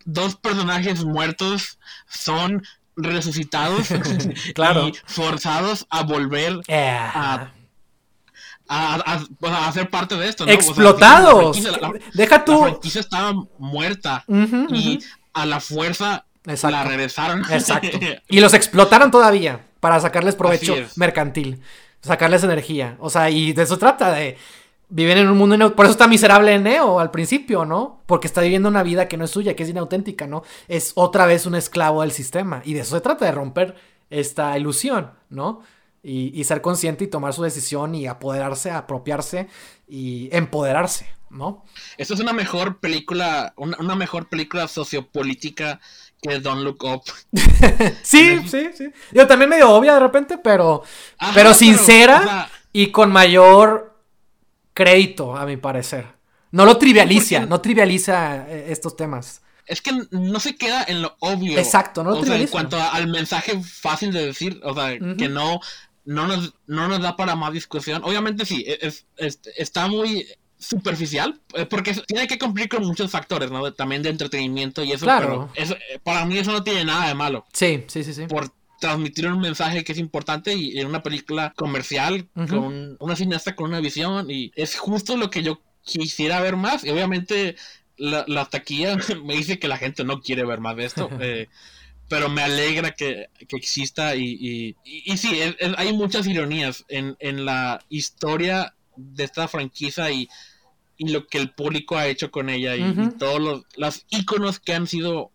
[0.04, 2.64] dos personajes muertos son
[2.96, 3.88] resucitados
[4.56, 4.90] claro.
[4.90, 7.50] y forzados a volver a,
[8.68, 10.48] a, a, ser parte de esto.
[10.48, 11.58] Explotados.
[12.14, 12.54] Deja tú.
[12.54, 15.00] La franquicia estaba muerta y
[15.34, 17.44] a la fuerza la regresaron.
[17.50, 17.98] Exacto.
[18.30, 21.62] Y los explotaron todavía para sacarles provecho mercantil,
[22.02, 22.98] sacarles energía.
[23.00, 24.38] O sea, y de eso trata de
[24.90, 28.02] viven en un mundo por eso está miserable Neo al principio, ¿no?
[28.06, 30.44] Porque está viviendo una vida que no es suya, que es inauténtica, ¿no?
[30.68, 33.76] Es otra vez un esclavo del sistema y de eso se trata de romper
[34.10, 35.62] esta ilusión, ¿no?
[36.08, 39.48] Y, ser consciente y tomar su decisión y apoderarse, apropiarse
[39.88, 41.66] y empoderarse, ¿no?
[41.98, 45.80] Esta es una mejor película, una, mejor película sociopolítica
[46.22, 47.02] que Don't Look Up.
[48.04, 48.92] sí, sí, sí.
[49.14, 50.84] Yo también medio obvia de repente, pero,
[51.34, 53.95] pero sincera y con mayor
[54.76, 56.06] crédito, a mi parecer.
[56.52, 59.42] No lo trivializa, no trivializa eh, estos temas.
[59.66, 61.58] Es que no se queda en lo obvio.
[61.58, 62.46] Exacto, no lo trivializa.
[62.46, 65.60] en cuanto al mensaje fácil de decir, o sea, que no,
[66.04, 68.04] no, nos, no nos da para más discusión.
[68.04, 69.06] Obviamente sí, e, es,
[69.58, 70.28] está muy
[70.58, 73.74] superficial, eh, porque tiene que cumplir con muchos factores, ¿no?
[73.74, 75.50] También de entretenimiento y eso, claro.
[75.56, 77.46] pero eh, para mí eso no tiene nada de malo.
[77.54, 78.28] Sí, sí, sí, sí.
[78.28, 78.52] Por
[78.86, 83.70] transmitir un mensaje que es importante y en una película comercial con una cineasta con
[83.70, 87.56] una visión y es justo lo que yo quisiera ver más y obviamente
[87.98, 88.96] la, taquilla
[89.26, 91.48] me dice que la gente no quiere ver más de esto eh,
[92.08, 95.42] pero me alegra que, exista y, y, sí,
[95.76, 100.30] hay muchas ironías en, en la historia de esta franquicia y,
[100.98, 104.76] y lo que el público ha hecho con ella y, todos los, los iconos que
[104.76, 105.32] han sido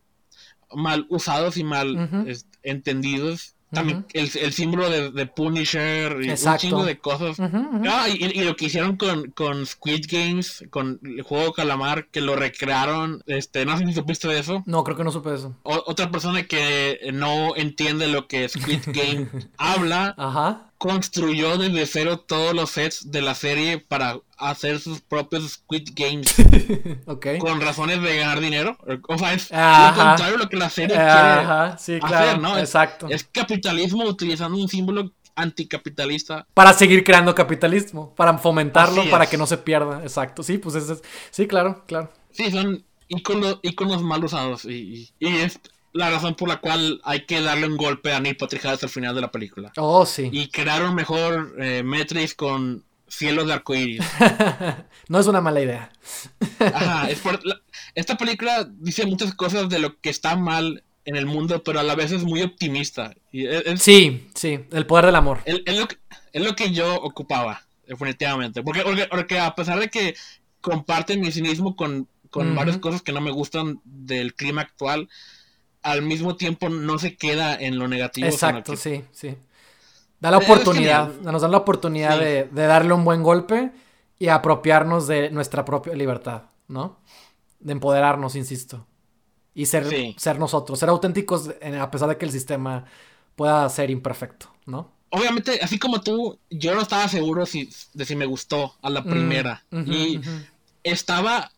[0.73, 2.25] mal usados y mal
[2.63, 3.55] entendidos.
[3.71, 7.39] También el, símbolo de, Punisher y un chingo de cosas.
[7.39, 12.35] Ah, y, lo que hicieron con, con Squid Games, con el juego Calamar, que lo
[12.35, 13.23] recrearon.
[13.27, 14.65] Este, no sé si supiste de eso.
[14.67, 15.55] No, creo que no supe eso.
[15.63, 20.15] otra persona que no entiende lo que Squid Game habla.
[20.19, 25.91] Ajá construyó desde cero todos los sets de la serie para hacer sus propios Squid
[25.95, 26.35] Games.
[27.39, 28.79] Con razones de ganar dinero.
[29.07, 32.57] O sea, es lo contrario lo que la serie quiere hacer, ¿no?
[32.57, 33.09] Exacto.
[33.11, 36.47] Es, capitalismo utilizando un símbolo anticapitalista.
[36.55, 40.01] Para seguir creando capitalismo, para fomentarlo, para que no se pierda.
[40.03, 40.43] Exacto.
[40.43, 42.11] Sí, pues es, sí, claro, claro.
[42.31, 45.61] Sí, son iconos, mal usados y, y es
[45.93, 48.91] la razón por la cual hay que darle un golpe a Neil Patrick Harris al
[48.91, 49.73] final de la película.
[49.77, 50.29] Oh, sí.
[50.33, 51.83] Y crear un mejor eh,
[52.37, 54.05] con cielos de arcoíris.
[55.09, 55.93] no es una mala idea.
[56.61, 57.09] Ajá,
[57.95, 61.83] esta película dice muchas cosas de lo que está mal en el mundo, pero a
[61.83, 63.15] la vez es muy optimista.
[63.77, 65.41] sí, sí, el poder del amor.
[65.45, 65.77] Es,
[66.35, 68.63] lo, que, yo ocupaba, definitivamente.
[68.63, 70.15] Porque, porque, a pesar de que
[70.61, 75.09] comparten mi cinismo con, varias cosas que no me gustan del clima actual,
[75.83, 78.27] al mismo tiempo no se queda en lo negativo.
[78.27, 79.37] Exacto, sí, sí.
[80.21, 83.73] Da la oportunidad, nos dan la oportunidad de, darle un buen golpe
[84.19, 86.99] y apropiarnos de nuestra propia libertad, ¿no?
[87.59, 88.87] De empoderarnos, insisto.
[89.55, 89.87] Y ser,
[90.19, 91.51] ser nosotros, ser auténticos
[91.81, 92.85] a pesar de que el sistema
[93.35, 94.93] pueda ser imperfecto, ¿no?
[95.09, 99.03] Obviamente, así como tú, yo no estaba seguro si, de si me gustó a la
[99.03, 99.65] primera.
[99.73, 100.21] y
[100.85, 101.51] estaba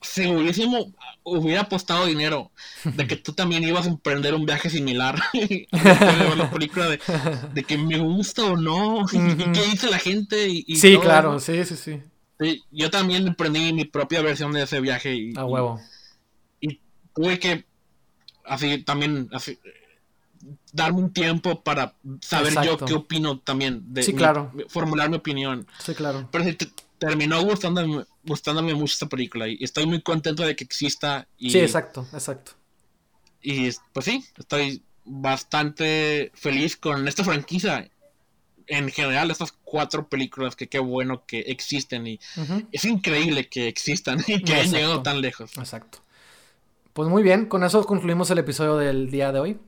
[0.00, 0.92] segurísimo
[1.22, 2.50] hubiera apostado dinero
[2.84, 5.20] de que tú también ibas a emprender un viaje similar
[5.72, 10.98] la película de, que me gusta o no y qué dice la gente y, sí
[10.98, 12.02] claro sí sí sí.
[12.70, 15.78] Yo también emprendí mi propia versión de ese viaje y, a huevo.
[16.58, 16.80] y,
[17.14, 17.66] tuve que
[18.44, 19.58] así también así
[20.72, 24.52] darme un tiempo para saber yo qué opino también de sí, claro.
[24.68, 25.66] formular mi opinión.
[25.78, 26.28] Sí claro.
[26.30, 26.56] Pero si
[27.00, 31.26] terminó gustándome, gustándome mucho esta película y estoy muy contento de que exista.
[31.38, 32.52] Y, sí, exacto, exacto.
[33.42, 37.90] Y pues sí, estoy bastante feliz con esta franquicia.
[38.66, 42.20] En general, estas cuatro películas que qué bueno que existen y
[42.70, 45.56] es increíble que existan y que hayan llegado tan lejos.
[45.56, 45.98] Exacto.
[46.92, 49.58] Pues muy bien, con eso concluimos el episodio del día de hoy.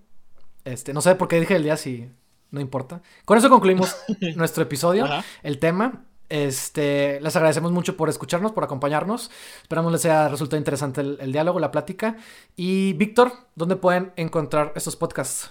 [0.65, 2.11] Este, no sé por qué dije el día si
[2.51, 3.01] no importa.
[3.25, 3.97] Con eso concluimos
[4.37, 5.09] nuestro episodio,
[5.43, 6.05] el tema.
[6.33, 9.31] Este, les agradecemos mucho por escucharnos, por acompañarnos.
[9.61, 12.17] Esperamos les haya resultado interesante el, diálogo, la plática.
[12.57, 15.51] Y Víctor, ¿dónde pueden encontrar estos podcasts?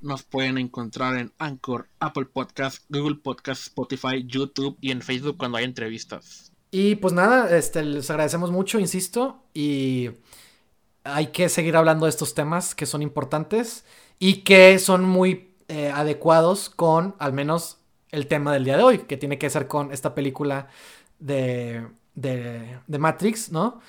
[0.00, 5.58] Nos pueden encontrar en Anchor, Apple Podcasts, Google Podcasts, Spotify, YouTube y en Facebook cuando
[5.58, 6.50] hay entrevistas.
[6.70, 10.12] Y pues nada, este, les agradecemos mucho, insisto, y
[11.04, 13.84] hay que seguir hablando de estos temas que son importantes
[14.18, 17.80] y que son muy eh, adecuados con al menos
[18.16, 20.68] el tema del día de hoy, que tiene que ser con esta película
[21.18, 23.80] de, de, de Matrix, ¿no?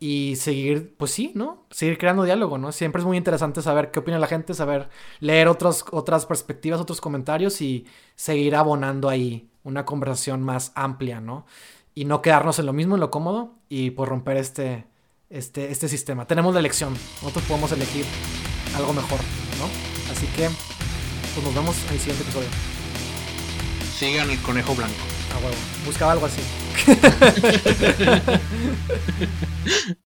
[0.00, 1.64] y seguir, pues sí, ¿no?
[1.70, 2.70] Seguir creando diálogo, ¿no?
[2.70, 4.88] Siempre es muy interesante saber qué opina la gente, saber
[5.18, 7.84] leer otros, otras perspectivas, otros comentarios y
[8.14, 11.46] seguir abonando ahí una conversación más amplia, ¿no?
[11.94, 14.86] Y no quedarnos en lo mismo, en lo cómodo y pues romper este,
[15.30, 16.26] este, este sistema.
[16.26, 16.92] Tenemos la elección,
[17.22, 18.04] nosotros podemos elegir
[18.76, 19.18] algo mejor,
[19.58, 20.12] ¿no?
[20.12, 20.48] Así que,
[21.34, 22.77] pues nos vemos en el siguiente episodio
[23.98, 24.94] sigan el conejo blanco.
[25.34, 25.56] Ah, huevo.
[25.84, 26.40] Buscaba algo así.